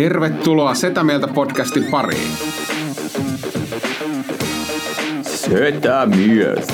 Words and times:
Tervetuloa 0.00 0.74
Setä 0.74 1.04
Mieltä 1.04 1.28
podcastin 1.28 1.84
pariin. 1.84 2.32
Setä 5.22 6.06
mieltä. 6.06 6.72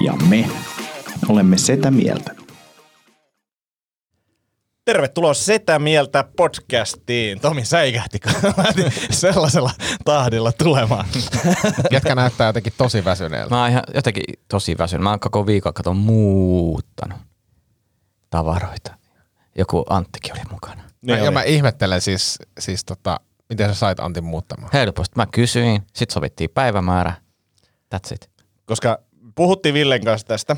Ja 0.00 0.12
me 0.28 0.48
olemme 1.28 1.58
Setä 1.58 1.90
Mieltä. 1.90 2.34
Tervetuloa 4.84 5.34
Setä 5.34 5.78
Mieltä 5.78 6.24
podcastiin. 6.36 7.40
Tomi 7.40 7.64
säikähti, 7.64 8.18
sellaisella 9.10 9.70
tahdilla 10.04 10.52
tulemaan. 10.52 11.06
Jätkä 11.90 12.14
näyttää 12.14 12.46
jotenkin 12.46 12.72
tosi 12.78 13.04
väsyneeltä. 13.04 13.54
Mä 13.54 13.60
oon 13.60 13.70
ihan 13.70 13.82
jotenkin 13.94 14.24
tosi 14.48 14.78
väsynyt. 14.78 15.02
Mä 15.02 15.10
oon 15.10 15.20
koko 15.20 15.46
viikon 15.46 15.74
katon 15.74 15.96
muuttanut 15.96 17.33
tavaroita. 18.34 18.94
Joku 19.58 19.84
Anttikin 19.90 20.32
oli 20.32 20.42
mukana. 20.52 20.82
Niin 21.02 21.18
ja 21.18 21.24
oli. 21.24 21.30
mä 21.30 21.42
ihmettelen 21.42 22.00
siis, 22.00 22.38
siis 22.58 22.84
tota, 22.84 23.20
miten 23.48 23.68
sä 23.68 23.74
sait 23.74 24.00
Antin 24.00 24.24
muuttamaan. 24.24 24.70
Helposti. 24.72 25.12
Mä 25.16 25.26
kysyin, 25.26 25.82
sit 25.92 26.10
sovittiin 26.10 26.50
päivämäärä. 26.50 27.14
That's 27.94 28.14
it. 28.14 28.30
Koska 28.66 28.98
puhuttiin 29.34 29.74
Villen 29.74 30.04
kanssa 30.04 30.26
tästä. 30.26 30.56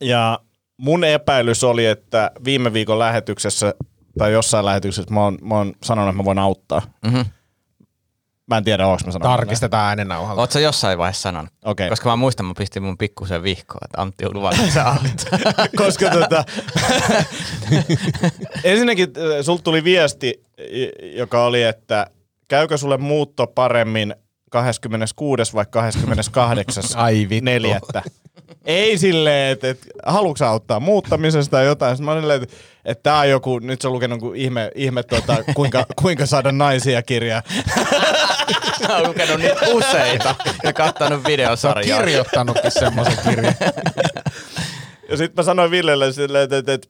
Ja 0.00 0.38
mun 0.76 1.04
epäilys 1.04 1.64
oli, 1.64 1.86
että 1.86 2.30
viime 2.44 2.72
viikon 2.72 2.98
lähetyksessä 2.98 3.74
tai 4.18 4.32
jossain 4.32 4.64
lähetyksessä 4.64 5.14
mä 5.14 5.24
oon, 5.24 5.38
mä 5.42 5.54
oon 5.54 5.72
sanonut, 5.82 6.08
että 6.08 6.22
mä 6.22 6.24
voin 6.24 6.38
auttaa. 6.38 6.82
Mhm. 7.06 7.20
Mä 8.48 8.56
en 8.56 8.64
tiedä, 8.64 8.86
onko 8.86 9.02
mä 9.06 9.12
sanonut. 9.12 9.36
Tarkistetaan 9.36 9.88
äänenauhalla. 9.88 10.42
Oot 10.42 10.50
sä 10.50 10.60
jossain 10.60 10.98
vaiheessa 10.98 11.22
sanonut? 11.22 11.50
Okei. 11.64 11.88
Koska 11.88 12.08
mä 12.08 12.16
muistan, 12.16 12.46
mä 12.46 12.52
pistin 12.58 12.82
mun 12.82 12.98
pikkusen 12.98 13.42
vihkoon, 13.42 13.80
että 13.84 14.02
Antti 14.02 14.26
on 14.26 14.34
luvannut, 14.34 14.60
että 14.60 14.74
sä 14.74 14.88
auttaa. 14.88 15.66
Koska 15.84 16.10
tota, 16.10 16.44
ensinnäkin 18.64 19.08
äh, 19.08 19.44
sulta 19.44 19.62
tuli 19.62 19.84
viesti, 19.84 20.42
joka 21.16 21.44
oli, 21.44 21.62
että 21.62 22.06
käykö 22.48 22.78
sulle 22.78 22.96
muutto 22.96 23.46
paremmin 23.46 24.14
26. 24.50 25.54
vai 25.54 25.64
28. 25.70 26.84
Ai 26.94 27.26
vittu. 27.30 27.44
neljättä. 27.44 28.02
Ei 28.64 28.98
silleen, 28.98 29.52
että, 29.52 29.68
että 29.68 29.86
haluatko 30.06 30.44
auttaa 30.44 30.80
muuttamisesta 30.80 31.50
tai 31.50 31.66
jotain. 31.66 31.96
Sitten 31.96 32.04
mä 32.04 32.12
olin 32.12 32.22
silleen, 32.22 32.42
että, 32.42 32.56
että 32.84 33.02
tää 33.02 33.18
on 33.18 33.28
joku, 33.30 33.58
nyt 33.58 33.80
se 33.80 33.88
on 33.88 33.94
lukenut 33.94 34.20
ihme, 34.34 34.70
ihme 34.74 35.02
tota, 35.02 35.36
kuinka, 35.54 35.86
kuinka 36.02 36.26
saada 36.26 36.52
naisia 36.52 37.02
kirja. 37.02 37.42
Mä 38.88 38.96
oon 38.96 39.08
lukenut 39.08 39.40
niitä 39.40 39.66
useita 39.66 40.34
ja 40.62 40.72
kattanut 40.72 41.24
videosarjaa. 41.26 41.98
kirjoittanutkin 42.00 42.70
semmoisen 42.70 43.18
kirjan. 43.28 43.54
Ja 45.08 45.16
sitten 45.16 45.32
mä 45.36 45.42
sanoin 45.42 45.70
Villelle 45.70 46.12
silleen, 46.12 46.44
että, 46.44 46.56
että, 46.56 46.72
että, 46.72 46.88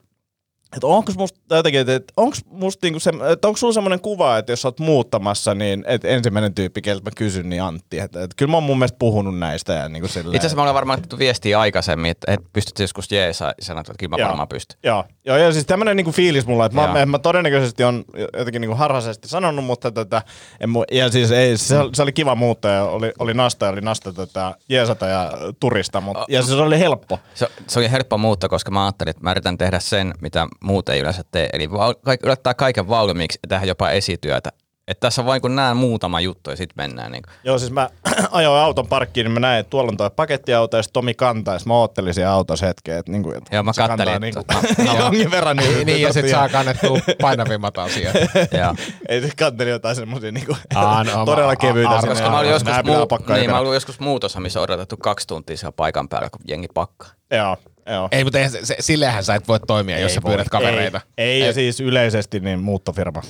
että 0.73 0.87
onko 0.87 1.11
musta 1.17 1.55
jotenkin, 1.55 1.89
että, 1.89 2.13
onko 2.17 2.37
musta 2.45 2.85
niinku 2.85 2.99
se, 2.99 3.11
että 3.31 3.47
onko 3.47 3.57
sulla 3.57 3.73
semmoinen 3.73 4.01
kuva, 4.01 4.37
että 4.37 4.51
jos 4.51 4.61
sä 4.61 4.67
oot 4.67 4.79
muuttamassa, 4.79 5.55
niin 5.55 5.83
että 5.87 6.07
ensimmäinen 6.07 6.53
tyyppi, 6.53 6.81
keltä 6.81 7.03
mä 7.03 7.11
kysyn, 7.15 7.49
niin 7.49 7.63
Antti. 7.63 7.99
Että, 7.99 8.23
että 8.23 8.35
kyllä 8.37 8.51
mä 8.51 8.57
oon 8.57 8.63
mun 8.63 8.77
mielestä 8.77 8.97
puhunut 8.99 9.39
näistä 9.39 9.73
ja 9.73 9.89
niinku 9.89 10.07
silleen. 10.07 10.35
Itse 10.35 10.47
asiassa 10.47 10.55
mä 10.55 10.63
olen 10.63 10.73
varmaan 10.73 10.99
otettu 10.99 11.19
viestiä 11.19 11.59
aikaisemmin, 11.59 12.11
että, 12.11 12.33
että 12.33 12.49
pystyt 12.53 12.79
joskus 12.79 13.11
jeesaa 13.11 13.47
ja 13.47 13.65
sanoit, 13.65 13.89
että 13.89 13.99
kyllä 13.99 14.09
mä 14.09 14.17
Joo. 14.17 14.27
varmaan 14.27 14.47
pystyn. 14.47 14.79
Joo, 14.83 15.05
joo 15.25 15.37
ja 15.37 15.51
siis 15.53 15.65
tämmönen 15.65 15.97
niinku 15.97 16.11
fiilis 16.11 16.47
mulla, 16.47 16.65
että 16.65 16.75
mä, 16.75 16.99
Joo. 16.99 17.05
mä, 17.05 17.19
todennäköisesti 17.19 17.83
on 17.83 18.03
jotenkin 18.37 18.61
niinku 18.61 18.75
harhaisesti 18.75 19.27
sanonut, 19.27 19.65
mutta 19.65 19.91
tätä, 19.91 20.21
en, 20.59 20.69
mu- 20.69 20.95
ja 20.95 21.11
siis 21.11 21.31
ei, 21.31 21.57
se, 21.57 21.75
se 21.93 22.03
oli 22.03 22.11
kiva 22.11 22.35
muuttaa 22.35 22.71
ja 22.71 22.83
oli, 22.83 23.11
oli 23.19 23.33
nasta 23.33 23.65
ja 23.65 23.71
oli 23.71 23.81
nasta 23.81 24.13
tätä 24.13 24.55
jeesata 24.69 25.05
ja 25.05 25.31
turista, 25.59 26.01
mutta, 26.01 26.25
ja 26.29 26.41
siis 26.41 26.57
se 26.57 26.63
oli 26.63 26.79
helppo. 26.79 27.19
Se, 27.33 27.47
se 27.67 27.79
oli 27.79 27.91
helppo 27.91 28.17
muuttaa, 28.17 28.49
koska 28.49 28.71
mä 28.71 28.85
ajattelin, 28.85 29.09
että 29.09 29.23
mä 29.23 29.31
yritän 29.31 29.57
tehdä 29.57 29.79
sen, 29.79 30.13
mitä 30.21 30.47
muut 30.63 30.89
ei 30.89 30.99
yleensä 30.99 31.23
tee. 31.31 31.49
Eli 31.53 31.67
kaik- 32.05 32.23
yrittää 32.23 32.53
kaiken 32.53 32.87
valmiiksi 32.89 33.39
ja 33.43 33.47
tehdä 33.47 33.65
jopa 33.65 33.89
esityötä. 33.89 34.49
Että 34.87 34.99
tässä 35.07 35.25
vain 35.25 35.41
kun 35.41 35.55
näen 35.55 35.77
muutama 35.77 36.19
juttu 36.21 36.49
ja 36.49 36.55
sitten 36.55 36.73
mennään. 36.77 37.11
Niin 37.11 37.23
Joo, 37.43 37.59
siis 37.59 37.71
mä 37.71 37.89
ajoin 38.31 38.61
auton 38.61 38.87
parkkiin, 38.87 39.23
niin 39.25 39.31
mä 39.31 39.39
näin, 39.39 39.59
että 39.59 39.69
tuolla 39.69 39.89
on 39.91 39.97
toi 39.97 40.09
pakettiauto 40.15 40.77
ja 40.77 40.83
Tomi 40.93 41.13
kantaa, 41.13 41.53
ja 41.53 41.59
mä 41.65 41.73
oottelin 41.73 42.13
siellä 42.13 42.33
autossa 42.33 42.65
hetken, 42.65 42.97
että, 42.97 43.11
niinku, 43.11 43.31
että 43.31 43.55
Joo, 43.55 43.63
mä 43.63 43.73
se 43.73 43.81
kattelin, 43.81 44.13
kantaa 44.13 44.19
niinku, 44.19 44.39
että- 44.39 44.93
jonkin 45.03 45.31
verran. 45.31 45.57
Niin, 45.57 45.85
niin 45.85 46.01
ja 46.01 46.13
sit 46.13 46.25
tosta- 46.25 46.35
saa 46.37 46.49
kannettua 46.49 46.97
painavimmat 47.21 47.77
asiat. 47.77 48.15
Joo. 48.51 48.75
Ei 49.09 49.21
se 49.21 49.29
kanteli 49.39 49.69
jotain 49.69 49.95
semmosia 49.95 50.31
niinku, 50.31 50.55
Aa, 50.75 51.03
no, 51.03 51.25
todella 51.25 51.55
kevyitä. 51.55 51.89
a- 51.89 52.01
sinne 52.01 52.15
Koska 52.15 52.29
mä 52.29 52.39
olin 52.39 52.51
joskus, 52.51 52.73
muu- 52.85 53.35
niin, 53.35 53.51
mä 53.51 53.59
olin 53.59 53.73
joskus 53.73 53.99
muutossa, 53.99 54.39
missä 54.39 54.59
on 54.59 54.63
odotettu 54.63 54.97
kaksi 54.97 55.27
tuntia 55.27 55.57
siellä 55.57 55.71
paikan 55.75 56.09
päällä, 56.09 56.29
kun 56.29 56.41
jengi 56.47 56.67
pakkaa. 56.73 57.09
Joo, 57.31 57.57
joo. 57.89 58.07
Ei, 58.11 58.23
mutta 58.23 58.37
eihän 58.37 58.51
se, 58.51 58.65
se, 58.65 58.75
sillehän 58.79 59.23
sä 59.23 59.35
et 59.35 59.47
voi 59.47 59.59
toimia, 59.67 59.99
jos 59.99 60.13
sä 60.15 60.21
pyydät 60.25 60.49
kavereita. 60.49 61.01
Ei, 61.17 61.31
ei, 61.41 61.47
ja 61.47 61.53
siis 61.53 61.79
yleisesti 61.79 62.39
niin 62.39 62.59
muuttofirma, 62.59 63.21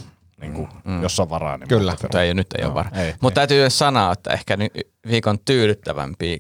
niin 0.42 0.54
kuin, 0.54 0.68
mm. 0.84 1.02
jos 1.02 1.20
on 1.20 1.30
varaa. 1.30 1.58
Niin 1.58 1.68
Kyllä. 1.68 1.96
Mutta 2.02 2.24
ei, 2.24 2.34
nyt 2.34 2.48
ei 2.58 2.66
ole 2.66 2.74
varma. 2.74 2.98
ei, 3.02 3.14
Mutta 3.22 3.36
täytyy 3.36 3.60
myös 3.60 3.80
sanoa, 3.80 4.12
että 4.12 4.34
ehkä 4.34 4.58
nyt 4.58 4.74
viikon 5.08 5.40
tyydyttävämpiä 5.46 6.38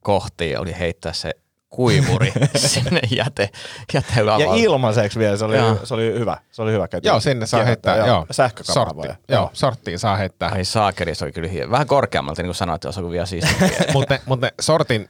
kohtia 0.00 0.60
oli 0.60 0.78
heittää 0.78 1.12
se 1.12 1.30
kuivuri 1.68 2.32
sinne 2.56 3.00
jäte, 3.10 3.50
Ja 3.94 4.02
jätelavalle. 4.08 4.60
ilmaiseksi 4.60 5.18
vielä, 5.18 5.36
se 5.36 5.44
oli, 5.44 5.56
Joo. 5.56 5.78
se 5.84 5.94
oli 5.94 6.12
hyvä. 6.18 6.36
Se 6.50 6.62
oli 6.62 6.72
hyvä. 6.72 6.88
käytiin 6.88 7.10
Joo, 7.10 7.20
sinne 7.20 7.46
saa 7.46 7.64
heittää. 7.64 7.96
Joo, 7.96 8.26
sortti. 8.62 9.08
Joo, 9.28 9.50
sorttiin 9.52 9.98
saa 9.98 10.16
heittää. 10.16 10.48
Ai 10.48 10.64
saakeli, 10.64 11.14
se 11.14 11.24
oli 11.24 11.32
kyllä 11.32 11.48
hieno. 11.48 11.70
Vähän 11.70 11.86
korkeammalta, 11.86 12.42
niin 12.42 12.48
kuin 12.48 12.54
sanoit, 12.54 12.84
että 12.84 13.00
olisi 13.00 13.12
vielä 13.12 13.26
siistiä. 13.26 13.68
Mutta 13.92 14.14
ne, 14.14 14.20
mut 14.26 14.40
ne 14.40 14.52
sortin, 14.60 15.08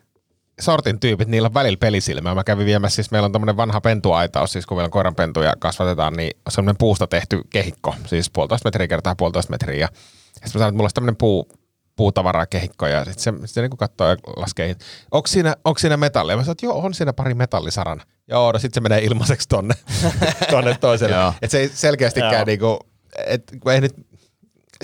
sortin 0.61 1.00
tyypit, 1.00 1.28
niillä 1.28 1.47
on 1.47 1.55
välillä 1.55 1.77
pelisilmää. 1.81 2.34
Mä 2.34 2.44
kävin 2.44 2.67
viemässä, 2.67 2.97
siis 2.97 3.11
meillä 3.11 3.27
on 3.27 3.33
tämmöinen 3.33 3.56
vanha 3.56 3.81
pentuaitaus, 3.81 4.53
siis 4.53 4.67
kun 4.67 4.77
meillä 4.77 4.87
on 4.87 4.91
koiranpentuja 4.91 5.53
kasvatetaan, 5.59 6.12
niin 6.12 6.31
semmoinen 6.49 6.77
puusta 6.78 7.06
tehty 7.06 7.41
kehikko, 7.50 7.94
siis 8.06 8.31
puolitoista 8.31 8.66
metriä 8.66 8.89
kertaa 8.89 9.16
puolitoista 9.16 9.50
metriä. 9.50 9.81
Ja 9.81 9.89
sitten 10.22 10.49
mä 10.49 10.53
sanoin, 10.53 10.69
että 10.69 10.77
mulla 10.77 10.84
olisi 10.84 10.95
tämmöinen 10.95 11.16
puu, 11.16 11.49
puutavaraa 11.97 12.47
kehikko 12.47 12.87
ja 12.87 13.05
sitten 13.05 13.22
se, 13.41 13.47
se 13.47 13.61
niin 13.61 13.77
katsoo 13.77 14.09
ja 14.09 14.16
laskee, 14.37 14.77
onko 15.11 15.27
siinä, 15.27 15.56
onko 15.65 15.78
siinä 15.78 15.97
metallia? 15.97 16.37
Mä 16.37 16.43
sanoin, 16.43 16.53
että 16.53 16.66
joo, 16.66 16.78
on 16.78 16.95
siinä 16.95 17.12
pari 17.12 17.34
metallisarana. 17.34 18.05
Joo, 18.28 18.53
no 18.53 18.59
sitten 18.59 18.75
se 18.75 18.89
menee 18.89 19.05
ilmaiseksi 19.05 19.49
tonne, 19.49 19.75
tonne 20.50 20.77
toiselle. 20.81 21.16
Että 21.28 21.49
se 21.49 21.59
ei 21.59 21.69
selkeästikään 21.69 22.47
niinku, 22.47 22.78
et, 23.27 23.43
kun 23.61 23.72
ei 23.72 23.81
nyt 23.81 23.95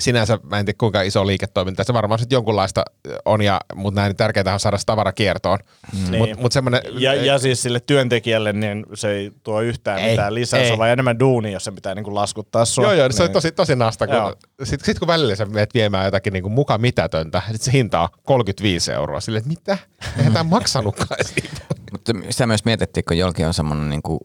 sinänsä, 0.01 0.39
mä 0.43 0.59
en 0.59 0.65
tiedä 0.65 0.77
kuinka 0.77 1.01
iso 1.01 1.27
liiketoiminta, 1.27 1.83
se 1.83 1.93
varmaan 1.93 2.19
sitten 2.19 2.35
jonkunlaista 2.35 2.83
on, 3.25 3.41
ja, 3.41 3.61
mutta 3.75 4.01
näin 4.01 4.15
tärkeää 4.15 4.53
on 4.53 4.59
saada 4.59 4.77
se 4.77 4.85
tavara 4.85 5.11
kiertoon. 5.11 5.59
Mm. 5.93 6.11
Niin. 6.11 6.19
Mutta 6.19 6.41
mut 6.41 6.51
semmoinen, 6.51 6.81
Ja, 6.91 7.13
ja 7.13 7.39
siis 7.39 7.61
sille 7.61 7.79
työntekijälle 7.79 8.53
niin 8.53 8.85
se 8.93 9.11
ei 9.11 9.31
tuo 9.43 9.61
yhtään 9.61 9.99
Ei, 9.99 10.09
mitään 10.11 10.33
lisää, 10.33 10.59
se 10.59 10.65
ei. 10.65 10.71
on 10.71 10.77
vaan 10.77 10.89
enemmän 10.89 11.19
duuni, 11.19 11.51
jos 11.51 11.63
se 11.63 11.71
pitää 11.71 11.95
niinku 11.95 12.15
laskuttaa 12.15 12.65
sua. 12.65 12.83
Joo, 12.83 12.93
joo, 12.93 13.11
se 13.11 13.23
on 13.23 13.27
Niin. 13.27 13.33
tosi, 13.33 13.51
tosi 13.51 13.75
nasta. 13.75 14.07
Kun, 14.07 14.15
sit, 14.63 14.81
sit 14.81 14.99
kun 14.99 15.07
välillä 15.07 15.35
sä 15.35 15.45
menet 15.45 15.73
viemään 15.73 16.05
jotakin 16.05 16.33
niin 16.33 16.51
muka 16.51 16.77
mitätöntä, 16.77 17.41
sit 17.51 17.61
se 17.61 17.71
hinta 17.71 18.01
on 18.01 18.09
35 18.23 18.91
euroa. 18.91 19.19
Silleen, 19.19 19.39
että 19.39 19.49
mitä? 19.49 19.77
Eihän 20.17 20.33
tämä 20.33 20.49
maksanutkaan 20.49 21.25
siitä. 21.25 21.61
Mutta 21.91 22.11
sitä 22.29 22.47
myös 22.47 22.65
mietittiin, 22.65 23.03
kun 23.07 23.17
jollakin 23.17 23.47
on 23.47 23.53
semmoinen 23.53 23.89
niinku, 23.89 24.19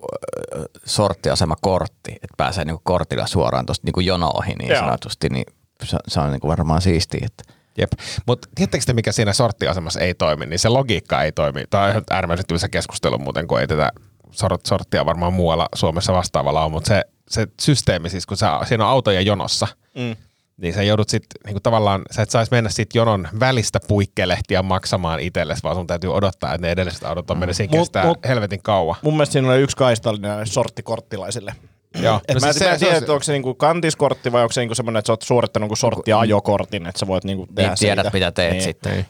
sorttiasemakortti, 0.86 2.12
että 2.12 2.34
pääsee 2.36 2.64
niinku 2.64 2.80
kortilla 2.84 3.26
suoraan 3.26 3.66
tuosta 3.66 3.86
niinku 3.86 4.00
jono 4.00 4.30
ohi 4.34 4.52
niin 4.54 4.70
Joo. 4.70 4.80
sanotusti, 4.80 5.28
niin 5.28 5.44
se, 5.84 6.20
on 6.20 6.30
niinku 6.32 6.48
varmaan 6.48 6.82
siistiä. 6.82 7.26
Että 7.26 7.54
Jep. 7.78 7.92
Mutta 8.26 8.48
tiedättekö 8.54 8.84
te, 8.86 8.92
mikä 8.92 9.12
siinä 9.12 9.32
sorttiasemassa 9.32 10.00
ei 10.00 10.14
toimi, 10.14 10.46
niin 10.46 10.58
se 10.58 10.68
logiikka 10.68 11.22
ei 11.22 11.32
toimi. 11.32 11.64
Tämä 11.70 11.84
on 11.84 11.90
ihan 11.90 12.02
äärimmäisen 12.10 12.46
tylsä 12.46 12.68
keskustelu 12.68 13.18
muuten, 13.18 13.46
kun 13.48 13.60
ei 13.60 13.66
tätä 13.66 13.90
sort, 14.30 14.66
sorttia 14.66 15.06
varmaan 15.06 15.32
muualla 15.32 15.68
Suomessa 15.74 16.12
vastaavalla 16.12 16.64
on, 16.64 16.70
mutta 16.70 16.88
se, 16.88 17.02
se 17.30 17.46
systeemi 17.60 18.10
siis, 18.10 18.26
kun 18.26 18.36
sä, 18.36 18.58
siinä 18.64 18.84
on 18.84 18.90
autoja 18.90 19.20
jonossa, 19.20 19.66
Mm. 19.94 20.16
niin 20.56 20.74
sä 20.74 20.82
joudut 20.82 21.08
sitten 21.08 21.40
niinku 21.46 21.60
tavallaan, 21.60 22.02
sä 22.10 22.22
et 22.22 22.30
saisi 22.30 22.52
mennä 22.52 22.70
siitä 22.70 22.98
jonon 22.98 23.28
välistä 23.40 23.78
puikkelehtiä 23.88 24.62
maksamaan 24.62 25.20
itsellesi, 25.20 25.62
vaan 25.62 25.76
sun 25.76 25.86
täytyy 25.86 26.14
odottaa, 26.14 26.54
että 26.54 26.66
ne 26.66 26.72
edelliset 26.72 27.04
autot 27.04 27.30
on 27.30 27.38
mennyt, 27.38 27.56
siinä 27.56 27.70
Mut- 27.70 27.78
kestää 27.78 28.04
mut- 28.04 28.28
helvetin 28.28 28.62
kauan. 28.62 28.96
Mun 29.02 29.14
mielestä 29.14 29.32
siinä 29.32 29.48
oli 29.48 29.60
yksi 29.60 29.76
kaistallinen 29.76 30.28
näille 30.28 30.46
sorttikorttilaisille. 30.46 31.54
Joo. 32.02 32.20
Et 32.28 32.34
No 32.34 32.40
mä 32.40 32.46
en 32.46 32.54
siis 32.54 32.56
tiedä, 32.64 32.78
se- 32.78 32.84
se 32.86 32.90
on- 32.90 32.96
että 32.96 33.12
onko 33.12 33.22
se 33.22 33.32
niinku 33.32 33.54
kantiskortti 33.54 34.32
vai 34.32 34.42
onko 34.42 34.52
se 34.52 34.60
niinku 34.60 34.74
semmoinen, 34.74 34.98
että 34.98 35.06
sä 35.06 35.12
oot 35.12 35.22
suorittanut 35.22 35.64
niinku 35.64 35.76
sorttiajokortin, 35.76 36.86
että 36.86 36.98
sä 36.98 37.06
voit 37.06 37.24
niinku 37.24 37.46
tehdä 37.54 37.68
niin 37.70 37.78
tiedät, 37.78 38.04
siitä. 38.04 38.10
mitä 38.16 38.32
teet 38.32 38.52
Niin. 38.52 38.62
sitten. 38.62 38.92
Niin. 38.92 39.06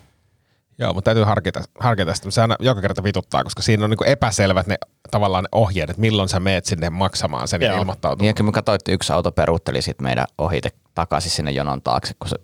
Joo, 0.78 0.92
mutta 0.94 1.08
täytyy 1.08 1.24
harkita, 1.24 1.60
harkita 1.80 2.14
sitä. 2.14 2.30
Se 2.30 2.40
aina 2.40 2.56
joka 2.60 2.80
kerta 2.80 3.02
vituttaa, 3.04 3.44
koska 3.44 3.62
siinä 3.62 3.84
on 3.84 3.90
niinku 3.90 4.04
epäselvät 4.04 4.66
ne 4.66 4.76
tavallaan 5.10 5.44
ne 5.44 5.48
ohjeet, 5.52 5.90
että 5.90 6.00
milloin 6.00 6.28
sä 6.28 6.40
meet 6.40 6.64
sinne 6.64 6.90
maksamaan 6.90 7.48
sen 7.48 7.60
ja 7.60 7.68
Joo. 7.68 7.78
ilmoittautumaan. 7.78 8.22
Niin, 8.22 8.28
ja 8.30 8.34
kyllä 8.34 8.48
me 8.48 8.52
katsoin, 8.52 8.76
että 8.76 8.92
yksi 8.92 9.12
auto 9.12 9.32
peruutteli 9.32 9.82
sit 9.82 10.00
meidän 10.00 10.26
ohite 10.38 10.68
takaisin 10.94 11.30
sinne 11.30 11.50
jonon 11.50 11.82
taakse, 11.82 12.14
kun 12.18 12.28
se 12.28 12.36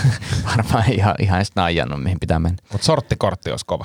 varmaan 0.56 0.92
ihan, 0.92 1.14
ihan 1.18 1.38
edes 1.38 1.50
naijannut, 1.56 2.02
mihin 2.02 2.20
pitää 2.20 2.38
mennä. 2.38 2.58
Mutta 2.72 2.84
sorttikortti 2.84 3.50
olisi 3.50 3.66
kova. 3.66 3.84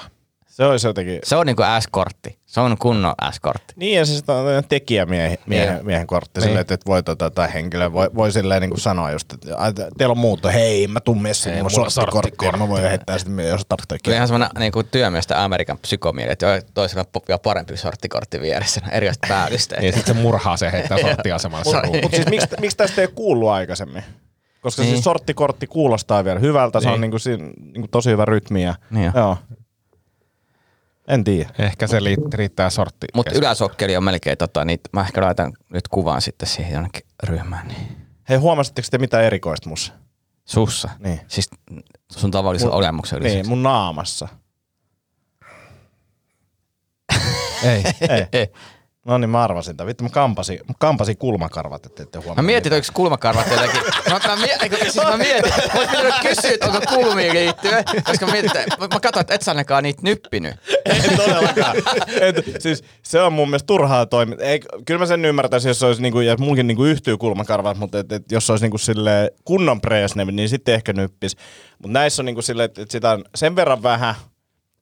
Se 0.58 0.66
olisi 0.66 0.88
jotenkin... 0.88 1.20
Se 1.24 1.36
on 1.36 1.46
niinku 1.46 1.64
S-kortti. 1.80 2.40
Se 2.46 2.60
on 2.60 2.78
kunnon 2.78 3.14
S-kortti. 3.32 3.74
Niin, 3.76 3.98
ja 3.98 4.06
se 4.06 4.16
sitten 4.16 4.36
on 4.36 4.64
tekijämiehen 4.70 5.38
miehen, 5.46 5.74
Niin. 5.76 5.86
miehen 5.86 6.08
kortti, 6.08 6.40
Niin. 6.40 6.44
silleen, 6.48 6.62
että, 6.62 6.78
voi 6.88 7.04
tota, 7.04 7.30
tai 7.32 7.54
henkilö 7.54 7.92
voi, 7.94 8.10
voi 8.16 8.32
silleen 8.32 8.62
niin 8.62 8.70
kuin 8.70 8.80
sanoa 8.80 9.12
just, 9.12 9.34
että 9.34 9.58
"Ai, 9.58 9.74
teillä 9.98 10.12
on 10.12 10.18
muutto, 10.18 10.50
hei, 10.50 10.88
mä 10.88 11.00
tuun 11.00 11.22
messiin, 11.22 11.56
mulla 11.56 11.70
on 11.78 11.84
on 11.86 11.92
sorttikortti, 11.92 12.60
mä 12.60 12.70
voin 12.70 12.84
heittää 12.84 13.18
sitten, 13.18 13.48
jos 13.48 13.66
tarvitsee 13.70 13.98
Kyllä 14.04 14.16
ihan 14.16 14.28
semmoinen 14.28 14.50
niinku 14.60 14.84
työmiestä 14.84 15.44
Amerikan 15.44 15.78
psykomieli, 15.78 16.32
että 16.32 16.62
toisella 16.74 17.06
on 17.16 17.22
vielä 17.28 17.40
parempi 17.40 17.78
sorttikortti 17.78 18.42
vieressä, 18.42 18.82
erilaiset 18.92 19.24
päällisteet. 19.30 19.82
Niin 19.82 19.94
sitten 19.94 20.16
se 20.16 20.22
murhaa 20.22 20.58
se 20.58 20.72
heittää 20.72 20.98
sorttiasemalla 21.02 21.64
se 21.64 21.82
ruutu. 21.82 22.02
Mutta 22.02 22.16
siis 22.16 22.30
miksi, 22.30 22.48
miksi 22.60 22.78
tästä 22.78 23.02
ei 23.02 23.08
kuullut 23.08 23.50
aikaisemmin? 23.50 24.04
Koska 24.62 24.82
niin. 24.82 24.88
Niin. 24.88 24.96
siis 24.96 25.04
sorttikortti 25.04 25.68
kuulostaa 25.68 26.24
vielä 26.26 26.40
hyvältä, 26.40 26.80
se 26.80 26.88
on 26.88 26.94
Niin. 26.94 27.02
niinku, 27.02 27.20
siinä, 27.20 27.50
niinku 27.60 27.88
tosi 27.92 28.10
hyvä 28.10 28.26
rytmi. 28.26 28.64
Ja, 28.64 28.76
Niin 28.92 29.08
on. 29.08 29.14
joo. 29.22 29.38
En 31.08 31.24
tiedä. 31.24 31.50
Ehkä 31.60 31.88
se 31.88 32.04
li- 32.04 32.16
riittää 32.34 32.70
sortti. 32.70 33.08
Mutta 33.16 33.32
yläsokkeli 33.36 33.98
on 33.98 34.04
melkein 34.04 34.38
tota, 34.38 34.66
niin 34.66 34.80
mä 34.94 35.02
ehkä 35.02 35.22
laitan 35.22 35.54
nyt 35.70 35.88
kuvan 35.88 36.22
sitten 36.22 36.48
siihen 36.50 36.74
jonnekin 36.74 37.02
ryhmään. 37.24 37.68
Niin. 37.68 37.98
Hei, 38.30 38.38
huomasitteko 38.38 38.88
te 38.92 38.98
mitään 38.98 39.24
erikoista 39.24 39.70
mussa? 39.70 39.94
Sussa. 40.46 40.90
Niin. 41.00 41.22
Siis 41.28 41.50
sun 42.12 42.32
tavallisen 42.32 42.70
Mun- 42.70 42.74
olemuksen 42.76 43.20
lisäksi. 43.24 43.36
Niin, 43.38 43.50
mun 43.50 43.64
naamassa. 43.64 44.28
Ei. 47.64 47.84
Ei. 48.10 48.26
Ei. 48.40 48.48
No 49.08 49.18
niin, 49.18 49.30
mä 49.30 49.44
arvasin 49.44 49.78
tämän. 49.78 49.88
Vittu, 49.88 50.04
mä 50.04 50.10
kampasin, 50.10 50.60
mä 50.68 50.74
kampasin 50.80 51.18
kulmakarvat, 51.18 51.86
että 51.86 52.04
ette 52.04 52.18
Mä 52.18 52.24
huomannut. 52.24 52.46
mietin, 52.46 52.74
onko 52.74 52.88
kulmakarvat 52.94 53.52
jotenkin. 53.52 53.82
Mä, 54.10 54.20
mä, 54.28 54.36
mie- 54.36 54.58
eikö, 54.62 54.78
siis 54.78 54.96
mä 54.96 55.18
mietin, 55.18 55.54
olis 55.76 55.90
pitänyt 55.90 56.14
kysyä, 56.22 56.52
että 56.52 56.66
onko 56.66 56.80
kulmiin 56.90 57.34
liittyen, 57.34 57.84
koska 58.06 58.26
mä 58.26 58.32
mietin, 58.32 58.58
että 58.58 58.76
mä, 58.80 58.88
mä 58.94 59.00
katsoin, 59.00 59.22
että 59.22 59.34
et 59.34 59.42
sä 59.42 59.52
ainakaan 59.52 59.84
niitä 59.84 60.00
nyppinyt. 60.04 60.56
Ei 60.86 61.02
todellakaan. 61.18 61.78
Et, 62.22 62.36
siis 62.60 62.84
se 63.04 63.22
on 63.22 63.34
mun 63.34 63.50
mielestä 63.50 63.68
turhaa 63.68 64.06
toimintaa. 64.06 64.48
Ei, 64.48 64.60
kyllä 64.86 65.00
mä 65.00 65.06
sen 65.06 65.26
ymmärtäisin, 65.26 65.70
jos 65.70 65.80
se 65.80 65.86
olisi, 65.86 66.02
niinku, 66.02 66.20
ja 66.20 66.36
mulkin 66.40 66.68
niinku 66.68 66.84
yhtyy 66.86 67.18
kulmakarvat, 67.18 67.78
mutta 67.78 68.00
et, 68.00 68.12
et, 68.12 68.32
jos 68.32 68.48
se 68.48 68.54
olisi 68.54 68.66
niinku 68.66 68.78
sille 68.78 69.32
kunnon 69.46 69.82
Brezhnev, 69.82 70.28
niin 70.28 70.50
sitten 70.50 70.74
ehkä 70.76 70.94
nyppis. 70.94 71.36
Mutta 71.84 71.94
näissä 71.94 72.22
on 72.22 72.26
niinku 72.26 72.42
sille, 72.42 72.64
että 72.64 72.82
et 72.82 72.92
sitä 72.92 73.12
on 73.12 73.24
sen 73.36 73.56
verran 73.56 73.84
vähän, 73.84 74.16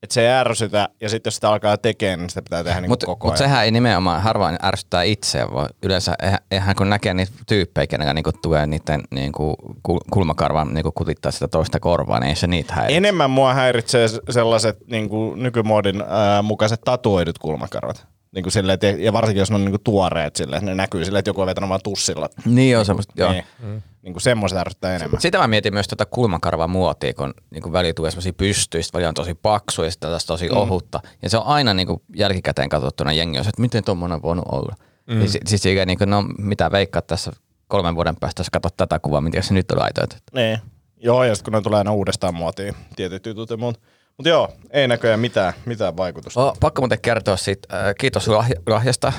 että 0.06 0.13
se 0.13 0.22
ei 0.22 0.28
ärsytä, 0.34 0.90
ja 1.02 1.10
sitten 1.10 1.28
jos 1.28 1.36
sitä 1.36 1.50
alkaa 1.50 1.78
tekemään, 1.78 2.19
niin 2.19 2.30
sitä 2.30 2.42
pitää 2.42 2.63
tehdä 2.63 2.81
niinku 2.81 2.92
Mutta 2.92 3.06
koko 3.06 3.28
mut 3.28 3.31
ajan. 3.31 3.38
sehän 3.50 3.66
ei 3.66 3.72
nimenomaan 3.72 4.22
harvoin 4.22 4.57
ärsyttää 4.63 5.04
itseä, 5.04 5.48
vaan 5.54 5.69
yleensä 5.84 6.13
eihän, 6.52 6.75
kun 6.75 6.90
näkee 6.90 7.13
niitä 7.13 7.31
tyyppejä, 7.48 7.88
kenellä 7.88 8.13
niinku 8.13 8.31
tulee 8.42 8.68
niiden 8.68 9.02
niinku 9.12 9.56
kul- 9.88 10.06
kulmakarvan 10.12 10.74
niinku 10.74 10.92
kutittaa 10.92 11.31
sitä 11.31 11.48
toista 11.48 11.80
korvaa, 11.80 12.19
niin 12.19 12.30
ei 12.30 12.36
se 12.36 12.48
niitä 12.48 12.74
häiritse. 12.74 12.98
Enemmän 12.98 13.30
mua 13.30 13.54
häiritsee 13.54 14.07
sellaiset 14.30 14.78
niinku, 14.88 15.36
nykymuodin 15.36 16.04
ää, 16.08 16.42
mukaiset 16.42 16.81
tatuoidut 16.86 17.38
kulmakarvat. 17.38 18.08
Niinku 18.36 18.50
silleen, 18.50 18.80
et, 18.82 19.00
ja 19.00 19.14
varsinkin 19.14 19.40
jos 19.40 19.50
ne 19.50 19.56
on 19.56 19.66
niinku 19.66 19.80
tuoreet 19.84 20.36
silleen, 20.36 20.58
että 20.58 20.72
ne 20.72 20.76
näkyy 20.76 21.06
silleen, 21.06 21.20
että 21.20 21.30
joku 21.30 21.42
on 21.42 21.48
vetänyt 21.48 21.70
vaan 21.70 21.80
tussilla. 21.84 22.30
Niin 22.46 22.78
on 22.78 22.86
semmoista, 22.86 23.14
joo. 23.18 23.32
Niin. 23.32 23.44
Mm. 23.60 23.82
Niinku 24.02 24.20
semmoiset 24.20 24.58
ärsyttää 24.58 24.96
enemmän. 24.96 25.22
Sitä 25.22 25.38
mä 25.38 25.48
mietin 25.48 25.74
myös 25.74 25.88
tuota 25.88 26.06
kulmakarvan 26.06 26.70
muotia, 26.70 27.14
kun 27.14 27.34
niin 27.52 27.74
välillä 27.74 27.94
tulee 27.94 28.12
semmoisia 28.12 28.34
pystyistä, 28.34 28.94
välillä 28.94 29.10
on 29.10 29.14
tosi 29.14 29.34
paksu 29.34 29.84
ja 29.84 29.92
sitten 29.92 30.10
taas 30.10 30.26
tosi 30.26 30.50
mm. 30.50 30.58
ohutta. 30.58 31.00
Ja 31.22 31.30
se 31.30 31.38
on 31.38 31.46
aina 31.46 31.74
niin 31.74 31.88
kuin 31.88 32.02
jälkikäteen 32.16 32.70
katsottuna 32.70 33.14
jengi 33.14 33.38
on 33.38 33.44
se, 33.44 33.50
että 33.50 33.62
miten 33.62 33.84
tuommoinen 33.84 34.16
on 34.16 34.22
voinut 34.22 34.46
olla. 34.52 34.76
Mm. 35.08 35.22
Ja 35.22 35.30
sitten 35.30 35.60
sit, 35.60 35.86
niin 35.86 35.98
kuin, 35.98 36.10
no 36.10 36.24
mitä 36.38 36.72
veikkaat 36.72 37.08
tässä 37.08 37.32
kolmen 37.68 37.96
vuoden 37.96 38.16
päästä, 38.16 38.40
jos 38.40 38.50
katsot 38.50 38.78
tätä 38.78 39.00
kuvaa, 39.00 39.22
miten 39.22 39.44
se 39.44 39.54
nyt 39.54 39.72
on 39.72 39.80
laitoitu. 39.80 40.16
Niin. 40.34 40.60
Joo, 40.98 41.24
ja 41.24 41.36
sitten 41.36 41.52
kun 41.52 41.58
ne 41.58 41.64
tulee 41.64 41.78
aina 41.78 41.94
uudestaan 41.94 42.36
muotiin, 42.36 42.76
tietyt 42.96 43.26
jutut 43.26 43.50
ja 43.50 43.58
muut. 43.58 43.82
Mutta 44.17 44.29
joo, 44.29 44.50
ei 44.71 44.88
näköjään 44.88 45.19
mitään, 45.19 45.53
mitään 45.65 45.97
vaikutusta. 45.97 46.44
Oh, 46.45 46.57
pakko 46.59 46.81
muuten 46.81 47.01
kertoa 47.01 47.38
siitä, 47.38 47.77
äh, 47.88 47.95
kiitos 48.00 48.27
lahja, 48.27 48.56
lahjasta, 48.67 49.07
äh, 49.07 49.13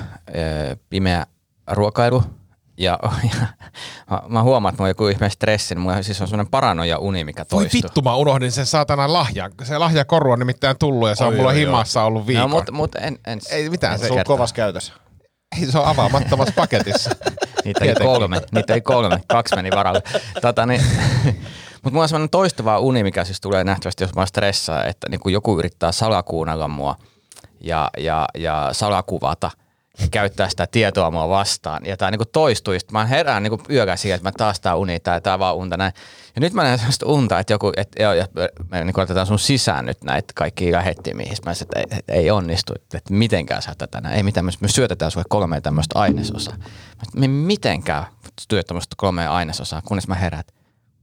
pimeä 0.91 1.27
ruokailu. 1.71 2.23
Ja, 2.79 2.99
ja 3.41 3.47
mä, 4.11 4.23
mä 4.29 4.43
huomaan, 4.43 4.73
että 4.73 4.83
mulla 4.83 4.87
on 4.87 4.91
joku 4.91 5.09
ihme 5.09 5.31
stressi, 5.31 5.75
niin 5.75 5.83
mulla 5.83 6.03
siis 6.03 6.21
on 6.21 6.29
semmoinen 6.29 6.51
paranoja 6.51 6.99
uni, 6.99 7.25
mikä 7.25 7.47
Voi 7.53 7.63
toistuu. 7.63 7.83
vittu, 7.83 8.03
mä 8.03 8.17
unohdin 8.17 8.53
sen 8.53 8.67
saatana 8.67 9.13
lahja. 9.13 9.51
Se 9.63 9.79
lahjakoru 9.79 10.33
on 10.33 10.39
nimittäin 10.39 10.79
tullut 10.79 11.09
ja 11.09 11.15
se 11.15 11.25
on 11.25 11.29
Oi, 11.31 11.37
mulla 11.37 11.49
oi, 11.51 11.57
himassa 11.57 12.03
ollut 12.03 12.27
viikon. 12.27 12.51
No, 12.51 12.57
mutta 12.57 12.73
mut 12.73 12.95
en, 12.95 13.19
en, 13.27 13.41
Ei 13.51 13.71
mitään, 13.71 13.99
se 13.99 14.07
Se 14.07 14.13
on 14.13 14.17
kertaa. 14.17 14.37
kovassa 14.37 14.55
käytössä. 14.57 14.93
Ei, 15.61 15.67
se 15.67 15.79
on 15.79 15.87
avaamattomassa 15.87 16.55
paketissa. 16.57 17.11
Niitä 17.65 17.85
ei 17.85 17.95
kolme, 17.95 18.41
niitä 18.53 18.75
ei 18.75 18.81
kolme, 18.81 19.21
kaksi 19.29 19.57
meni 19.57 19.71
varalle. 19.71 20.03
Tota, 20.43 20.67
niin, 20.67 20.83
mutta 21.87 21.95
mulla 21.95 22.03
on 22.03 22.09
semmoinen 22.09 22.31
toistuva 22.31 22.79
uni, 22.79 23.03
mikä 23.03 23.25
siis 23.25 23.41
tulee 23.41 23.65
nähtävästi, 23.65 24.05
jos 24.05 24.15
mä 24.15 24.27
stressaa, 24.27 24.85
että 24.85 25.09
niin 25.11 25.21
joku 25.27 25.59
yrittää 25.59 25.93
salakuunnella 25.93 26.69
mua 26.69 26.97
ja, 27.61 27.91
ja, 27.99 28.27
ja 28.39 28.69
salakuvata 28.73 29.51
käyttää 30.11 30.49
sitä 30.49 30.67
tietoa 30.67 31.11
mua 31.11 31.29
vastaan. 31.29 31.87
Ja 31.87 31.97
tää 31.97 32.11
niinku 32.11 32.25
toistuu, 32.25 32.75
mä 32.93 33.07
herään 33.07 33.43
niinku 33.43 33.63
yöllä 33.71 33.97
siihen, 33.97 34.17
että 34.17 34.29
mä 34.29 34.33
taas 34.33 34.61
tää 34.61 34.75
uni, 34.77 35.01
tää, 35.01 35.21
tää 35.21 35.39
vaan 35.39 35.57
unta 35.57 35.77
näin. 35.77 35.93
Ja 36.35 36.41
nyt 36.41 36.53
mä 36.53 36.63
näen 36.63 36.79
sellaista 36.79 37.07
unta, 37.07 37.39
että 37.39 37.53
joku, 37.53 37.73
että 37.77 38.03
joo, 38.03 38.13
ja 38.13 38.27
me 38.71 38.85
niinku 38.85 39.01
otetaan 39.01 39.27
sun 39.27 39.39
sisään 39.39 39.87
nyt 39.87 40.05
näitä 40.05 40.33
kaikki 40.35 40.73
lähettimiä. 40.73 41.33
Mä 41.47 41.55
sanoin, 41.55 41.59
että 41.77 41.97
ei, 42.09 42.19
ei 42.19 42.31
onnistu, 42.31 42.73
että 42.95 43.01
mitenkään 43.11 43.63
sä 43.63 43.75
tätä 43.79 44.01
näin. 44.01 44.17
Ei 44.17 44.23
mitään, 44.23 44.47
me- 44.47 44.69
syötetään 44.69 45.11
sulle 45.11 45.27
kolme 45.29 45.61
tämmöistä 45.61 45.99
ainesosaa. 45.99 46.57
Mä 46.57 47.03
sanoin, 47.13 47.31
mitenkään 47.31 48.07
syöt 48.51 48.67
tämmöistä 48.67 48.95
kolmea 48.99 49.33
ainesosaa, 49.33 49.83
kunnes 49.83 50.09
mä 50.09 50.15
herään, 50.15 50.45